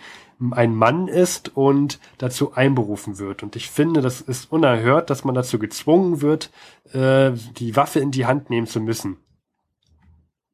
ein 0.51 0.73
Mann 0.75 1.07
ist 1.07 1.55
und 1.57 1.99
dazu 2.17 2.53
einberufen 2.53 3.17
wird. 3.19 3.43
Und 3.43 3.55
ich 3.55 3.69
finde, 3.69 4.01
das 4.01 4.21
ist 4.21 4.51
unerhört, 4.51 5.09
dass 5.09 5.23
man 5.25 5.35
dazu 5.35 5.59
gezwungen 5.59 6.21
wird, 6.21 6.49
äh, 6.93 7.31
die 7.57 7.75
Waffe 7.75 7.99
in 7.99 8.11
die 8.11 8.25
Hand 8.25 8.49
nehmen 8.49 8.67
zu 8.67 8.79
müssen. 8.79 9.17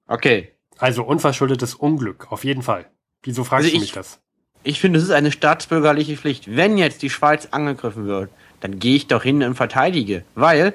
Okay. 0.08 0.52
Also 0.78 1.04
unverschuldetes 1.04 1.74
Unglück, 1.76 2.32
auf 2.32 2.44
jeden 2.44 2.62
Fall. 2.62 2.86
Wieso 3.24 3.44
fragst 3.44 3.66
Also 3.66 3.70
du 3.70 3.76
ich- 3.78 3.82
mich 3.82 3.92
das? 3.94 4.20
Ich 4.68 4.80
finde, 4.80 4.98
es 4.98 5.06
ist 5.06 5.12
eine 5.12 5.32
staatsbürgerliche 5.32 6.18
Pflicht. 6.18 6.56
Wenn 6.56 6.80
jetzt 6.80 7.04
die 7.04 7.12
Schweiz 7.12 7.50
angegriffen 7.52 8.08
wird, 8.08 8.32
dann 8.62 8.80
gehe 8.80 8.96
ich 8.96 9.06
doch 9.06 9.22
hin 9.22 9.44
und 9.44 9.54
verteidige. 9.54 10.26
Weil 10.34 10.74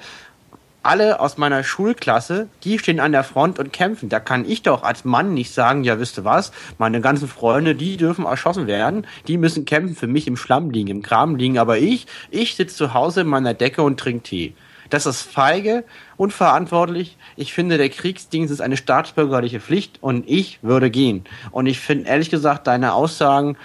alle 0.82 1.20
aus 1.20 1.36
meiner 1.36 1.62
Schulklasse, 1.62 2.48
die 2.64 2.78
stehen 2.78 3.00
an 3.00 3.12
der 3.12 3.24
Front 3.24 3.58
und 3.58 3.72
kämpfen. 3.72 4.08
Da 4.08 4.20
kann 4.20 4.48
ich 4.48 4.62
doch 4.62 4.82
als 4.82 5.04
Mann 5.04 5.34
nicht 5.34 5.52
sagen, 5.52 5.84
ja, 5.84 5.98
wisst 5.98 6.18
ihr 6.18 6.24
was, 6.24 6.52
meine 6.78 7.00
ganzen 7.00 7.28
Freunde, 7.28 7.74
die 7.74 7.96
dürfen 7.96 8.24
erschossen 8.24 8.66
werden, 8.66 9.06
die 9.26 9.36
müssen 9.36 9.64
kämpfen, 9.64 9.94
für 9.94 10.06
mich 10.06 10.26
im 10.26 10.36
Schlamm 10.36 10.70
liegen, 10.70 10.88
im 10.88 11.02
Kram 11.02 11.36
liegen, 11.36 11.58
aber 11.58 11.78
ich, 11.78 12.06
ich 12.30 12.56
sitze 12.56 12.76
zu 12.76 12.94
Hause 12.94 13.22
in 13.22 13.26
meiner 13.26 13.54
Decke 13.54 13.82
und 13.82 14.00
trinke 14.00 14.22
Tee. 14.22 14.54
Das 14.88 15.06
ist 15.06 15.22
feige, 15.22 15.84
unverantwortlich. 16.16 17.16
Ich 17.36 17.52
finde, 17.52 17.78
der 17.78 17.90
Kriegsdienst 17.90 18.52
ist 18.52 18.60
eine 18.60 18.76
staatsbürgerliche 18.76 19.60
Pflicht 19.60 19.98
und 20.00 20.28
ich 20.28 20.58
würde 20.62 20.90
gehen. 20.90 21.24
Und 21.52 21.66
ich 21.66 21.78
finde, 21.78 22.08
ehrlich 22.08 22.28
gesagt, 22.28 22.66
deine 22.66 22.92
Aussagen 22.92 23.56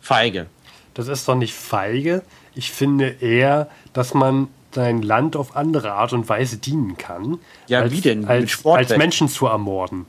feige. 0.00 0.46
Das 0.92 1.08
ist 1.08 1.26
doch 1.28 1.34
nicht 1.34 1.54
feige. 1.54 2.22
Ich 2.54 2.70
finde 2.72 3.08
eher, 3.20 3.68
dass 3.94 4.12
man 4.12 4.48
sein 4.76 5.02
Land 5.02 5.34
auf 5.34 5.56
andere 5.56 5.92
Art 5.92 6.12
und 6.12 6.28
Weise 6.28 6.58
dienen 6.58 6.96
kann. 6.96 7.38
Ja, 7.66 7.80
als, 7.80 7.92
wie 7.92 8.00
denn? 8.00 8.26
Als, 8.26 8.64
als 8.64 8.96
Menschen 8.96 9.28
zu 9.28 9.46
ermorden. 9.46 10.06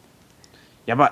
Ja, 0.85 0.93
aber 0.93 1.11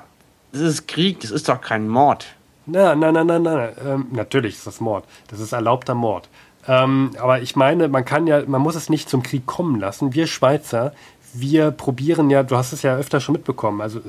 das 0.51 0.61
ist 0.61 0.87
Krieg, 0.87 1.21
das 1.21 1.31
ist 1.31 1.49
doch 1.49 1.59
kein 1.59 1.87
Mord. 1.87 2.27
Na, 2.67 2.93
na, 2.95 3.11
na, 3.11 3.23
na, 3.23 3.39
na. 3.39 3.69
Ähm, 3.83 4.07
natürlich 4.11 4.55
ist 4.55 4.67
das 4.67 4.79
Mord. 4.79 5.05
Das 5.29 5.39
ist 5.39 5.51
erlaubter 5.51 5.95
Mord. 5.95 6.29
Ähm, 6.67 7.11
aber 7.19 7.41
ich 7.41 7.55
meine, 7.55 7.87
man 7.87 8.05
kann 8.05 8.27
ja, 8.27 8.43
man 8.45 8.61
muss 8.61 8.75
es 8.75 8.89
nicht 8.89 9.09
zum 9.09 9.23
Krieg 9.23 9.45
kommen 9.45 9.79
lassen. 9.79 10.13
Wir 10.13 10.27
Schweizer, 10.27 10.93
wir 11.33 11.71
probieren 11.71 12.29
ja, 12.29 12.43
du 12.43 12.55
hast 12.55 12.73
es 12.73 12.81
ja 12.81 12.95
öfter 12.95 13.19
schon 13.19 13.33
mitbekommen, 13.33 13.81
also 13.81 13.99
äh, 13.99 14.03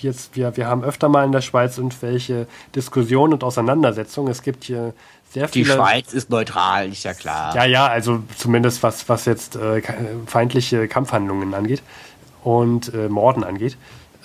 jetzt, 0.00 0.36
wir, 0.36 0.56
wir 0.56 0.66
haben 0.66 0.84
öfter 0.84 1.08
mal 1.08 1.24
in 1.24 1.32
der 1.32 1.40
Schweiz 1.40 1.78
irgendwelche 1.78 2.46
Diskussionen 2.74 3.32
und 3.34 3.44
Auseinandersetzungen. 3.44 4.30
Es 4.30 4.42
gibt 4.42 4.64
hier 4.64 4.94
sehr 5.30 5.46
Die 5.46 5.64
viele. 5.64 5.74
Schweiz 5.74 6.12
ist 6.12 6.30
neutral, 6.30 6.88
ist 6.88 7.04
ja 7.04 7.14
klar. 7.14 7.54
Ja, 7.54 7.64
ja, 7.64 7.86
also 7.86 8.22
zumindest 8.36 8.82
was, 8.82 9.08
was 9.08 9.24
jetzt 9.24 9.56
äh, 9.56 9.80
feindliche 10.26 10.88
Kampfhandlungen 10.88 11.54
angeht 11.54 11.82
und 12.42 12.92
äh, 12.92 13.08
Morden 13.08 13.44
angeht. 13.44 13.76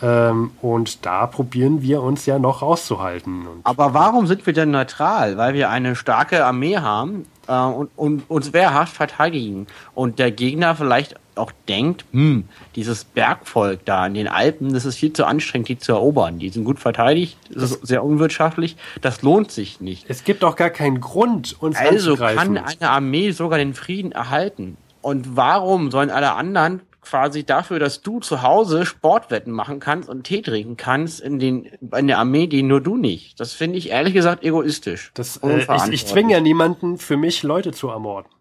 Ähm, 0.02 0.52
und 0.62 1.06
da 1.06 1.28
probieren 1.28 1.82
wir 1.82 2.02
uns 2.02 2.26
ja 2.26 2.38
noch 2.40 2.62
rauszuhalten. 2.62 3.46
Aber 3.64 3.94
warum 3.94 4.28
sind 4.28 4.46
wir 4.46 4.54
denn 4.54 4.72
neutral? 4.72 5.38
Weil 5.38 5.54
wir 5.54 5.70
eine 5.70 5.96
starke 5.96 6.44
Armee 6.44 6.78
haben 6.78 7.26
äh, 7.48 7.58
und, 7.58 7.92
und 7.96 8.30
uns 8.30 8.52
wehrhaft 8.52 8.94
verteidigen. 8.94 9.68
Und 9.94 10.20
der 10.20 10.32
Gegner 10.32 10.76
vielleicht 10.76 11.16
auch 11.38 11.52
denkt, 11.68 12.06
hm, 12.12 12.46
dieses 12.76 13.04
Bergvolk 13.04 13.86
da 13.86 14.06
in 14.08 14.14
den 14.14 14.28
Alpen, 14.28 14.74
das 14.74 14.86
ist 14.86 14.98
viel 14.98 15.14
zu 15.14 15.26
anstrengend, 15.26 15.70
die 15.70 15.78
zu 15.78 15.92
erobern. 15.94 16.40
Die 16.40 16.50
sind 16.50 16.64
gut 16.66 16.80
verteidigt, 16.80 17.38
das 17.50 17.72
ist 17.72 17.88
sehr 17.88 18.04
unwirtschaftlich, 18.04 18.78
das 19.02 19.22
lohnt 19.22 19.52
sich 19.52 19.82
nicht. 19.82 20.06
es 20.08 20.24
gibt 20.24 20.44
auch 20.44 20.56
gar 20.56 20.70
keinen 20.70 21.02
Grund, 21.02 21.56
uns 21.62 21.78
Also 21.78 22.12
anzugreifen. 22.12 22.56
kann 22.56 22.58
eine 22.58 22.90
Armee 22.90 23.32
sogar 23.32 23.58
den 23.58 23.74
Frieden 23.74 24.12
erhalten. 24.12 24.78
Und 25.02 25.36
warum 25.36 25.92
sollen 25.92 26.10
alle 26.10 26.34
anderen 26.34 26.82
quasi 27.02 27.44
dafür, 27.44 27.78
dass 27.78 28.02
du 28.02 28.20
zu 28.20 28.42
Hause 28.42 28.86
Sportwetten 28.86 29.54
machen 29.54 29.80
kannst 29.80 30.10
und 30.10 30.24
Tee 30.24 30.42
trinken 30.42 30.78
kannst 30.78 31.22
in, 31.22 31.38
den, 31.38 31.70
in 31.96 32.08
der 32.08 32.18
Armee, 32.18 32.48
die 32.48 32.64
nur 32.64 32.82
du 32.82 32.98
nicht? 32.98 33.40
Das 33.40 33.54
finde 33.54 33.78
ich 33.78 33.92
ehrlich 33.92 34.14
gesagt 34.16 34.44
egoistisch. 34.44 35.12
das, 35.14 35.38
äh, 35.38 35.60
ich, 35.60 35.92
ich 35.92 36.06
zwinge 36.08 36.34
ja 36.34 36.42
niemanden, 36.42 36.98
für 36.98 37.18
mich 37.18 37.44
Leute 37.44 37.72
zu 37.72 37.90
ermorden. 37.90 38.32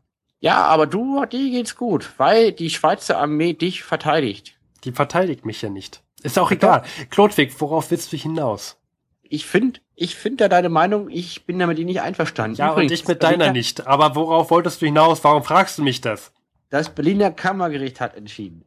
Ja, 0.45 0.67
aber 0.67 0.87
du, 0.87 1.25
dir 1.25 1.51
geht's 1.51 1.75
gut, 1.75 2.13
weil 2.19 2.53
die 2.53 2.69
Schweizer 2.69 3.19
Armee 3.19 3.55
dich 3.55 3.83
verteidigt. 3.83 4.59
Die 4.85 4.93
verteidigt 4.93 5.47
mich 5.47 5.63
ja 5.63 5.71
nicht. 5.71 6.03
Ist 6.23 6.39
auch 6.39 6.51
egal. 6.51 6.83
Klodwig, 7.09 7.59
worauf 7.61 7.91
willst 7.91 8.13
du 8.13 8.19
hinaus? 8.19 8.77
Ich 9.23 9.47
finde, 9.47 9.81
ich 9.95 10.15
finde 10.15 10.45
ja 10.45 10.49
deine 10.51 10.69
Meinung, 10.69 11.09
ich 11.09 11.47
bin 11.47 11.59
damit 11.59 11.79
nicht 11.79 12.03
einverstanden. 12.03 12.59
Ja, 12.59 12.73
Übrigens, 12.73 12.93
und 12.93 12.95
ich 12.99 13.09
mit 13.09 13.23
deiner 13.23 13.39
Berliner- 13.39 13.53
nicht. 13.55 13.87
Aber 13.87 14.15
worauf 14.17 14.51
wolltest 14.51 14.83
du 14.83 14.87
hinaus? 14.87 15.25
Warum 15.25 15.45
fragst 15.45 15.79
du 15.79 15.83
mich 15.83 16.03
das? 16.03 16.31
Das 16.69 16.91
Berliner 16.91 17.31
Kammergericht 17.31 18.03
hat 18.03 18.15
entschieden. 18.15 18.67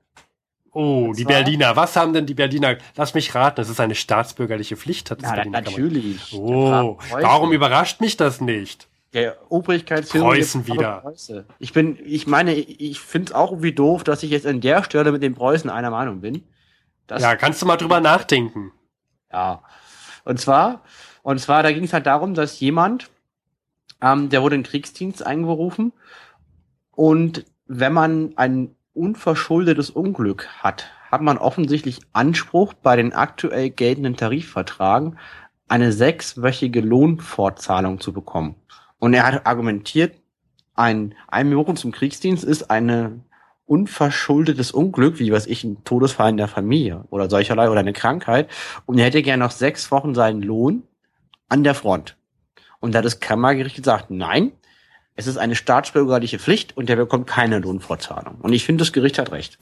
Oh, 0.71 1.13
die 1.15 1.25
Berliner. 1.25 1.75
Was 1.75 1.95
haben 1.95 2.11
denn 2.11 2.25
die 2.25 2.34
Berliner? 2.34 2.78
Lass 2.95 3.13
mich 3.13 3.36
raten, 3.36 3.61
es 3.61 3.69
ist 3.69 3.80
eine 3.80 3.93
staatsbürgerliche 3.93 4.78
Pflicht, 4.78 5.11
hat 5.11 5.21
das 5.21 5.30
Ja, 5.30 5.36
Berliner 5.36 5.61
natürlich. 5.61 6.34
Oh, 6.34 6.97
warum 7.11 7.51
überrascht 7.53 8.01
mich 8.01 8.17
das 8.17 8.41
nicht? 8.41 8.88
Der 9.14 9.38
Obrigkeitshilfe. 9.51 10.26
Preußen 10.26 10.66
der 10.66 10.76
wieder. 10.76 11.01
Preuße. 11.01 11.45
Ich 11.60 11.74
bin, 11.74 11.97
ich 12.03 12.28
meine, 12.28 12.53
ich 12.53 12.99
finde 12.99 13.32
es 13.32 13.36
auch 13.36 13.51
irgendwie 13.51 13.74
doof, 13.74 14.03
dass 14.03 14.24
ich 14.24 14.32
jetzt 14.32 14.45
an 14.45 14.62
der 14.62 14.84
Stelle 14.84 15.12
mit 15.12 15.24
den 15.24 15.34
Preußen 15.36 15.70
einer 15.70 15.89
Meinung 15.89 16.22
bin. 16.22 16.43
Das, 17.08 17.22
Ja, 17.22 17.36
kannst 17.36 17.62
du 17.62 17.66
mal 17.66 17.78
drüber 17.78 17.99
nachdenken. 18.01 18.72
ja. 19.32 19.62
Und 20.26 20.41
zwar, 20.41 20.82
und 21.24 21.39
zwar, 21.39 21.64
da 21.64 21.72
ging 21.72 21.86
es 21.86 21.93
halt 21.93 22.05
darum, 22.05 22.34
dass 22.34 22.60
jemand, 22.60 23.10
ähm, 24.01 24.28
der 24.30 24.41
wurde 24.41 24.55
in 24.55 24.64
Kriegsdienst 24.64 25.26
einberufen 25.26 25.93
und 26.91 27.45
wenn 27.66 27.93
man 27.93 28.34
ein 28.36 28.76
unverschuldetes 28.93 29.89
Unglück 29.89 30.47
hat, 30.60 30.88
hat 31.12 31.22
man 31.22 31.38
offensichtlich 31.38 32.01
Anspruch 32.12 32.74
bei 32.74 32.97
den 32.97 33.14
aktuell 33.14 33.70
geltenden 33.70 34.18
Tarifvertragen 34.18 35.18
eine 35.70 35.91
sechswöchige 35.93 36.82
Lohnfortzahlung 36.82 37.99
zu 37.99 38.12
bekommen. 38.14 38.55
Und 38.99 39.13
er 39.13 39.25
hat 39.25 39.45
argumentiert, 39.45 40.15
ein 40.75 41.15
Einberufung 41.27 41.75
zum 41.75 41.91
Kriegsdienst 41.91 42.43
ist 42.43 42.69
eine 42.69 43.19
unverschuldetes 43.65 44.71
Unglück, 44.71 45.19
wie 45.19 45.31
was 45.31 45.45
ich, 45.45 45.63
ein 45.63 45.83
Todesfall 45.83 46.29
in 46.29 46.37
der 46.37 46.47
Familie 46.47 47.03
oder 47.09 47.29
solcherlei 47.29 47.69
oder 47.69 47.81
eine 47.81 47.93
Krankheit. 47.93 48.49
Und 48.85 48.97
er 48.97 49.05
hätte 49.05 49.21
gerne 49.21 49.43
noch 49.43 49.51
sechs 49.51 49.91
Wochen 49.91 50.15
seinen 50.15 50.41
Lohn 50.41 50.83
an 51.49 51.63
der 51.63 51.75
Front. 51.75 52.15
Und 52.79 52.93
da 52.93 52.99
hat 52.99 53.05
das 53.05 53.19
Kammergericht 53.19 53.75
gesagt, 53.75 54.09
nein, 54.09 54.51
es 55.15 55.27
ist 55.27 55.37
eine 55.37 55.55
staatsbürgerliche 55.55 56.39
Pflicht 56.39 56.77
und 56.77 56.89
der 56.89 56.95
bekommt 56.95 57.27
keine 57.27 57.59
Lohnfortzahlung. 57.59 58.35
Und 58.35 58.53
ich 58.53 58.63
finde, 58.63 58.83
das 58.83 58.93
Gericht 58.93 59.17
hat 59.17 59.31
recht. 59.31 59.57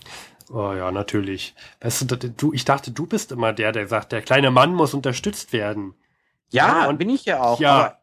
Oh 0.52 0.74
ja, 0.74 0.92
natürlich. 0.92 1.56
Weißt 1.82 2.12
du, 2.12 2.18
du, 2.18 2.54
ich 2.54 2.66
dachte, 2.66 2.92
du 2.92 3.08
bist 3.08 3.32
immer 3.32 3.54
der, 3.54 3.72
der 3.72 3.88
sagt, 3.88 4.12
der 4.12 4.22
kleine 4.22 4.52
Mann 4.52 4.74
muss 4.74 4.94
unterstützt 4.94 5.54
werden. 5.54 5.96
Ja, 6.52 6.84
Ja, 6.84 6.90
und 6.90 7.00
bin 7.00 7.10
ich 7.10 7.26
ja 7.26 7.42
auch. 7.42 7.60
ja. 7.60 7.98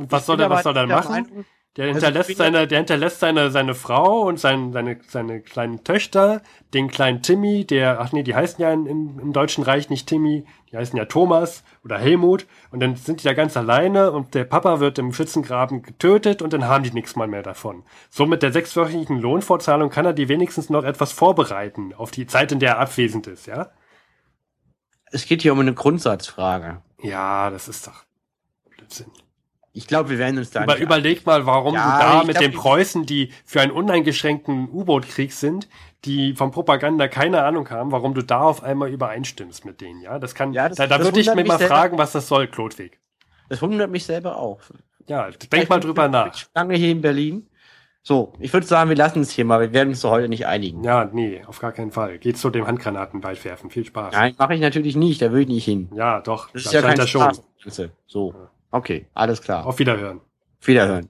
Und 0.00 0.12
was 0.12 0.26
soll 0.26 0.36
bin 0.36 0.44
er, 0.44 0.50
was 0.50 0.62
soll 0.62 0.76
er 0.76 0.86
der 0.86 0.96
machen? 0.96 1.12
Meinung, 1.12 1.44
Der 1.76 1.86
Also 1.86 1.98
ich 1.98 2.04
hinterlässt 2.04 2.28
bin 2.28 2.36
seine, 2.36 2.66
der 2.66 2.78
hinterlässt 2.78 3.20
seine, 3.20 3.50
seine 3.50 3.74
Frau 3.74 4.22
und 4.22 4.40
sein, 4.40 4.72
seine, 4.72 4.98
seine 5.06 5.40
kleinen 5.40 5.84
Töchter, 5.84 6.42
den 6.74 6.88
kleinen 6.88 7.22
Timmy, 7.22 7.64
der, 7.64 8.00
ach 8.00 8.12
nee, 8.12 8.22
die 8.22 8.34
heißen 8.34 8.60
ja 8.62 8.72
in, 8.72 8.86
im, 8.86 9.18
im 9.20 9.32
Deutschen 9.32 9.62
Reich 9.62 9.90
nicht 9.90 10.08
Timmy, 10.08 10.44
die 10.70 10.76
heißen 10.76 10.96
ja 10.96 11.04
Thomas 11.04 11.62
oder 11.84 11.98
Helmut 11.98 12.46
und 12.70 12.80
dann 12.80 12.96
sind 12.96 13.22
die 13.22 13.24
da 13.24 13.34
ganz 13.34 13.56
alleine 13.56 14.10
und 14.10 14.34
der 14.34 14.44
Papa 14.44 14.80
wird 14.80 14.98
im 14.98 15.12
Schützengraben 15.12 15.82
getötet 15.82 16.42
und 16.42 16.52
dann 16.52 16.66
haben 16.66 16.82
die 16.82 16.92
nichts 16.92 17.14
mal 17.14 17.28
mehr 17.28 17.42
davon. 17.42 17.84
So 18.08 18.26
mit 18.26 18.42
der 18.42 18.52
sechswöchigen 18.52 19.20
Lohnfortzahlung 19.20 19.90
kann 19.90 20.06
er 20.06 20.12
die 20.12 20.28
wenigstens 20.28 20.70
noch 20.70 20.84
etwas 20.84 21.12
vorbereiten 21.12 21.94
auf 21.94 22.10
die 22.10 22.26
Zeit, 22.26 22.52
in 22.52 22.58
der 22.58 22.70
er 22.70 22.78
abwesend 22.80 23.26
ist, 23.26 23.46
ja? 23.46 23.70
es 25.10 25.26
geht 25.26 25.42
hier 25.42 25.52
um 25.52 25.60
eine 25.60 25.74
Grundsatzfrage. 25.74 26.82
Ja, 27.02 27.50
das 27.50 27.68
ist 27.68 27.86
doch 27.86 28.04
Blödsinn. 28.70 29.10
Ich 29.72 29.86
glaube, 29.86 30.10
wir 30.10 30.18
werden 30.18 30.36
uns 30.38 30.50
da 30.50 30.64
Über, 30.64 30.78
überleg 30.78 31.24
mal, 31.26 31.46
warum 31.46 31.74
Ja, 31.74 31.84
du 31.84 32.04
da 32.04 32.20
ich 32.20 32.26
mit 32.26 32.36
glaub, 32.36 32.42
den 32.44 32.50
ich- 32.52 32.56
Preußen, 32.56 33.06
die 33.06 33.32
für 33.44 33.60
einen 33.60 33.70
uneingeschränkten 33.70 34.68
U-Boot-Krieg 34.68 35.32
sind, 35.32 35.68
die 36.04 36.34
vom 36.34 36.50
Propaganda 36.50 37.06
keine 37.06 37.44
Ahnung 37.44 37.70
haben, 37.70 37.92
warum 37.92 38.14
du 38.14 38.22
da 38.22 38.40
auf 38.40 38.64
einmal 38.64 38.90
übereinstimmst 38.90 39.64
mit 39.64 39.80
denen, 39.80 40.00
ja? 40.00 40.18
Das 40.18 40.34
kann, 40.34 40.52
Ja, 40.52 40.68
das- 40.68 40.76
da, 40.78 40.86
da 40.88 40.98
das 40.98 41.06
würde 41.06 41.20
ich 41.20 41.26
mir 41.28 41.36
mich 41.36 41.46
mal 41.46 41.58
fragen, 41.58 41.98
was 41.98 42.12
das 42.12 42.26
soll, 42.26 42.48
Klotwig. 42.48 42.98
Das 43.48 43.62
wundert 43.62 43.90
mich 43.90 44.04
selber 44.04 44.36
auch. 44.38 44.60
Ja, 45.06 45.28
denk 45.30 45.68
mal 45.68 45.78
drüber 45.80 46.08
nach. 46.08 46.34
Lange 46.54 46.74
hier 46.76 46.90
in 46.90 47.00
Berlin. 47.00 47.46
So, 48.02 48.32
ich 48.38 48.52
würde 48.52 48.66
sagen, 48.66 48.88
wir 48.88 48.96
lassen 48.96 49.20
es 49.20 49.30
hier 49.30 49.44
mal. 49.44 49.60
Wir 49.60 49.72
werden 49.72 49.90
uns 49.90 50.00
doch 50.00 50.10
heute 50.10 50.28
nicht 50.28 50.46
einigen. 50.46 50.82
Ja, 50.82 51.04
nee, 51.12 51.42
auf 51.46 51.58
gar 51.60 51.72
keinen 51.72 51.90
Fall. 51.90 52.18
Geht 52.18 52.38
zu 52.38 52.48
dem 52.48 52.66
Handgranatenwald 52.66 53.44
werfen. 53.44 53.70
Viel 53.70 53.84
Spaß. 53.84 54.14
Nein, 54.14 54.34
mache 54.38 54.54
ich 54.54 54.60
natürlich 54.60 54.96
nicht. 54.96 55.20
Da 55.20 55.30
will 55.32 55.42
ich 55.42 55.48
nicht 55.48 55.64
hin. 55.66 55.90
Ja, 55.94 56.20
doch. 56.20 56.50
Das 56.52 56.64
ist 56.64 56.72
ja 56.72 56.80
kein 56.80 57.06
Spaß. 57.06 57.42
Ganze. 57.62 57.90
So, 58.06 58.34
okay, 58.70 59.06
alles 59.14 59.40
klar. 59.42 59.66
Auf 59.66 59.78
Wiederhören. 59.78 60.20
Wiederhören. 60.60 61.08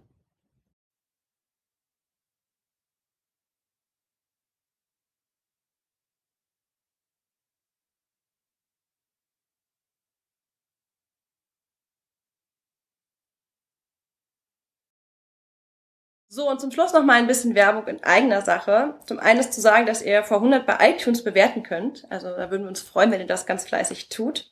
So, 16.32 16.48
und 16.48 16.61
zum 16.61 16.70
Schluss 16.70 16.92
noch 16.92 17.02
mal 17.04 17.14
ein 17.14 17.26
bisschen 17.26 17.56
Werbung 17.56 17.88
in 17.88 18.04
eigener 18.04 18.40
Sache. 18.42 18.94
Zum 19.04 19.18
einen 19.18 19.40
ist 19.40 19.52
zu 19.52 19.61
sagen, 19.61 19.86
dass 19.86 20.00
ihr 20.00 20.22
vor 20.22 20.36
100 20.36 20.64
bei 20.64 20.76
iTunes 20.90 21.24
bewerten 21.24 21.64
könnt. 21.64 22.06
Also 22.08 22.28
da 22.28 22.52
würden 22.52 22.62
wir 22.62 22.68
uns 22.68 22.80
freuen, 22.80 23.11
wenn 23.11 23.20
ihr 23.20 23.26
das 23.26 23.46
ganz 23.46 23.64
fleißig 23.66 24.11
tut. 24.11 24.48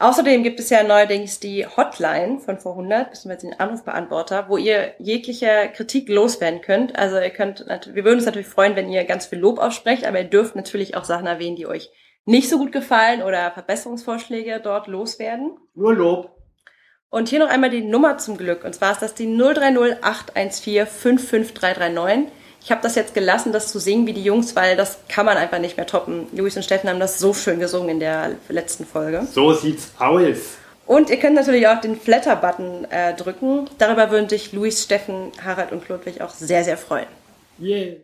Außerdem 0.00 0.42
gibt 0.42 0.58
es 0.60 0.70
ja 0.70 0.82
neuerdings 0.82 1.40
die 1.40 1.66
Hotline 1.66 2.40
von 2.40 2.58
vor 2.58 2.72
100, 2.72 3.10
beziehungsweise 3.10 3.48
den 3.48 3.60
Anrufbeantworter, 3.60 4.48
wo 4.48 4.56
ihr 4.56 4.94
jegliche 4.98 5.70
Kritik 5.74 6.08
loswerden 6.08 6.62
könnt. 6.62 6.98
Also 6.98 7.18
ihr 7.18 7.28
könnt, 7.28 7.66
wir 7.68 8.04
würden 8.04 8.16
uns 8.16 8.24
natürlich 8.24 8.48
freuen, 8.48 8.76
wenn 8.76 8.90
ihr 8.90 9.04
ganz 9.04 9.26
viel 9.26 9.38
Lob 9.38 9.58
aussprecht, 9.58 10.06
aber 10.06 10.18
ihr 10.18 10.24
dürft 10.24 10.56
natürlich 10.56 10.96
auch 10.96 11.04
Sachen 11.04 11.26
erwähnen, 11.26 11.56
die 11.56 11.66
euch 11.66 11.90
nicht 12.24 12.48
so 12.48 12.56
gut 12.56 12.72
gefallen 12.72 13.22
oder 13.22 13.50
Verbesserungsvorschläge 13.50 14.60
dort 14.64 14.86
loswerden. 14.86 15.58
Nur 15.74 15.94
Lob. 15.94 16.30
Und 17.10 17.28
hier 17.28 17.40
noch 17.40 17.50
einmal 17.50 17.68
die 17.68 17.82
Nummer 17.82 18.16
zum 18.16 18.38
Glück. 18.38 18.64
Und 18.64 18.74
zwar 18.74 18.92
ist 18.92 19.02
das 19.02 19.14
die 19.14 19.26
030 19.26 20.02
814 20.02 20.86
55339. 20.86 22.32
Ich 22.62 22.70
habe 22.70 22.82
das 22.82 22.94
jetzt 22.94 23.14
gelassen, 23.14 23.52
das 23.52 23.72
zu 23.72 23.78
singen 23.78 24.06
wie 24.06 24.12
die 24.12 24.22
Jungs, 24.22 24.54
weil 24.54 24.76
das 24.76 24.98
kann 25.08 25.26
man 25.26 25.36
einfach 25.36 25.58
nicht 25.58 25.76
mehr 25.76 25.86
toppen. 25.86 26.26
Luis 26.32 26.56
und 26.56 26.62
Steffen 26.62 26.90
haben 26.90 27.00
das 27.00 27.18
so 27.18 27.32
schön 27.32 27.58
gesungen 27.58 27.88
in 27.88 28.00
der 28.00 28.32
letzten 28.48 28.84
Folge. 28.84 29.26
So 29.32 29.54
sieht's 29.54 29.92
aus. 29.98 30.36
Und 30.86 31.08
ihr 31.08 31.18
könnt 31.18 31.36
natürlich 31.36 31.68
auch 31.68 31.80
den 31.80 31.98
Flatter-Button 31.98 32.86
äh, 32.90 33.14
drücken. 33.14 33.70
Darüber 33.78 34.10
würden 34.10 34.28
sich 34.28 34.52
Luis, 34.52 34.82
Steffen, 34.82 35.30
Harald 35.42 35.72
und 35.72 35.88
Ludwig 35.88 36.20
auch 36.20 36.30
sehr, 36.30 36.64
sehr 36.64 36.76
freuen. 36.76 37.06
Yeah. 37.60 37.96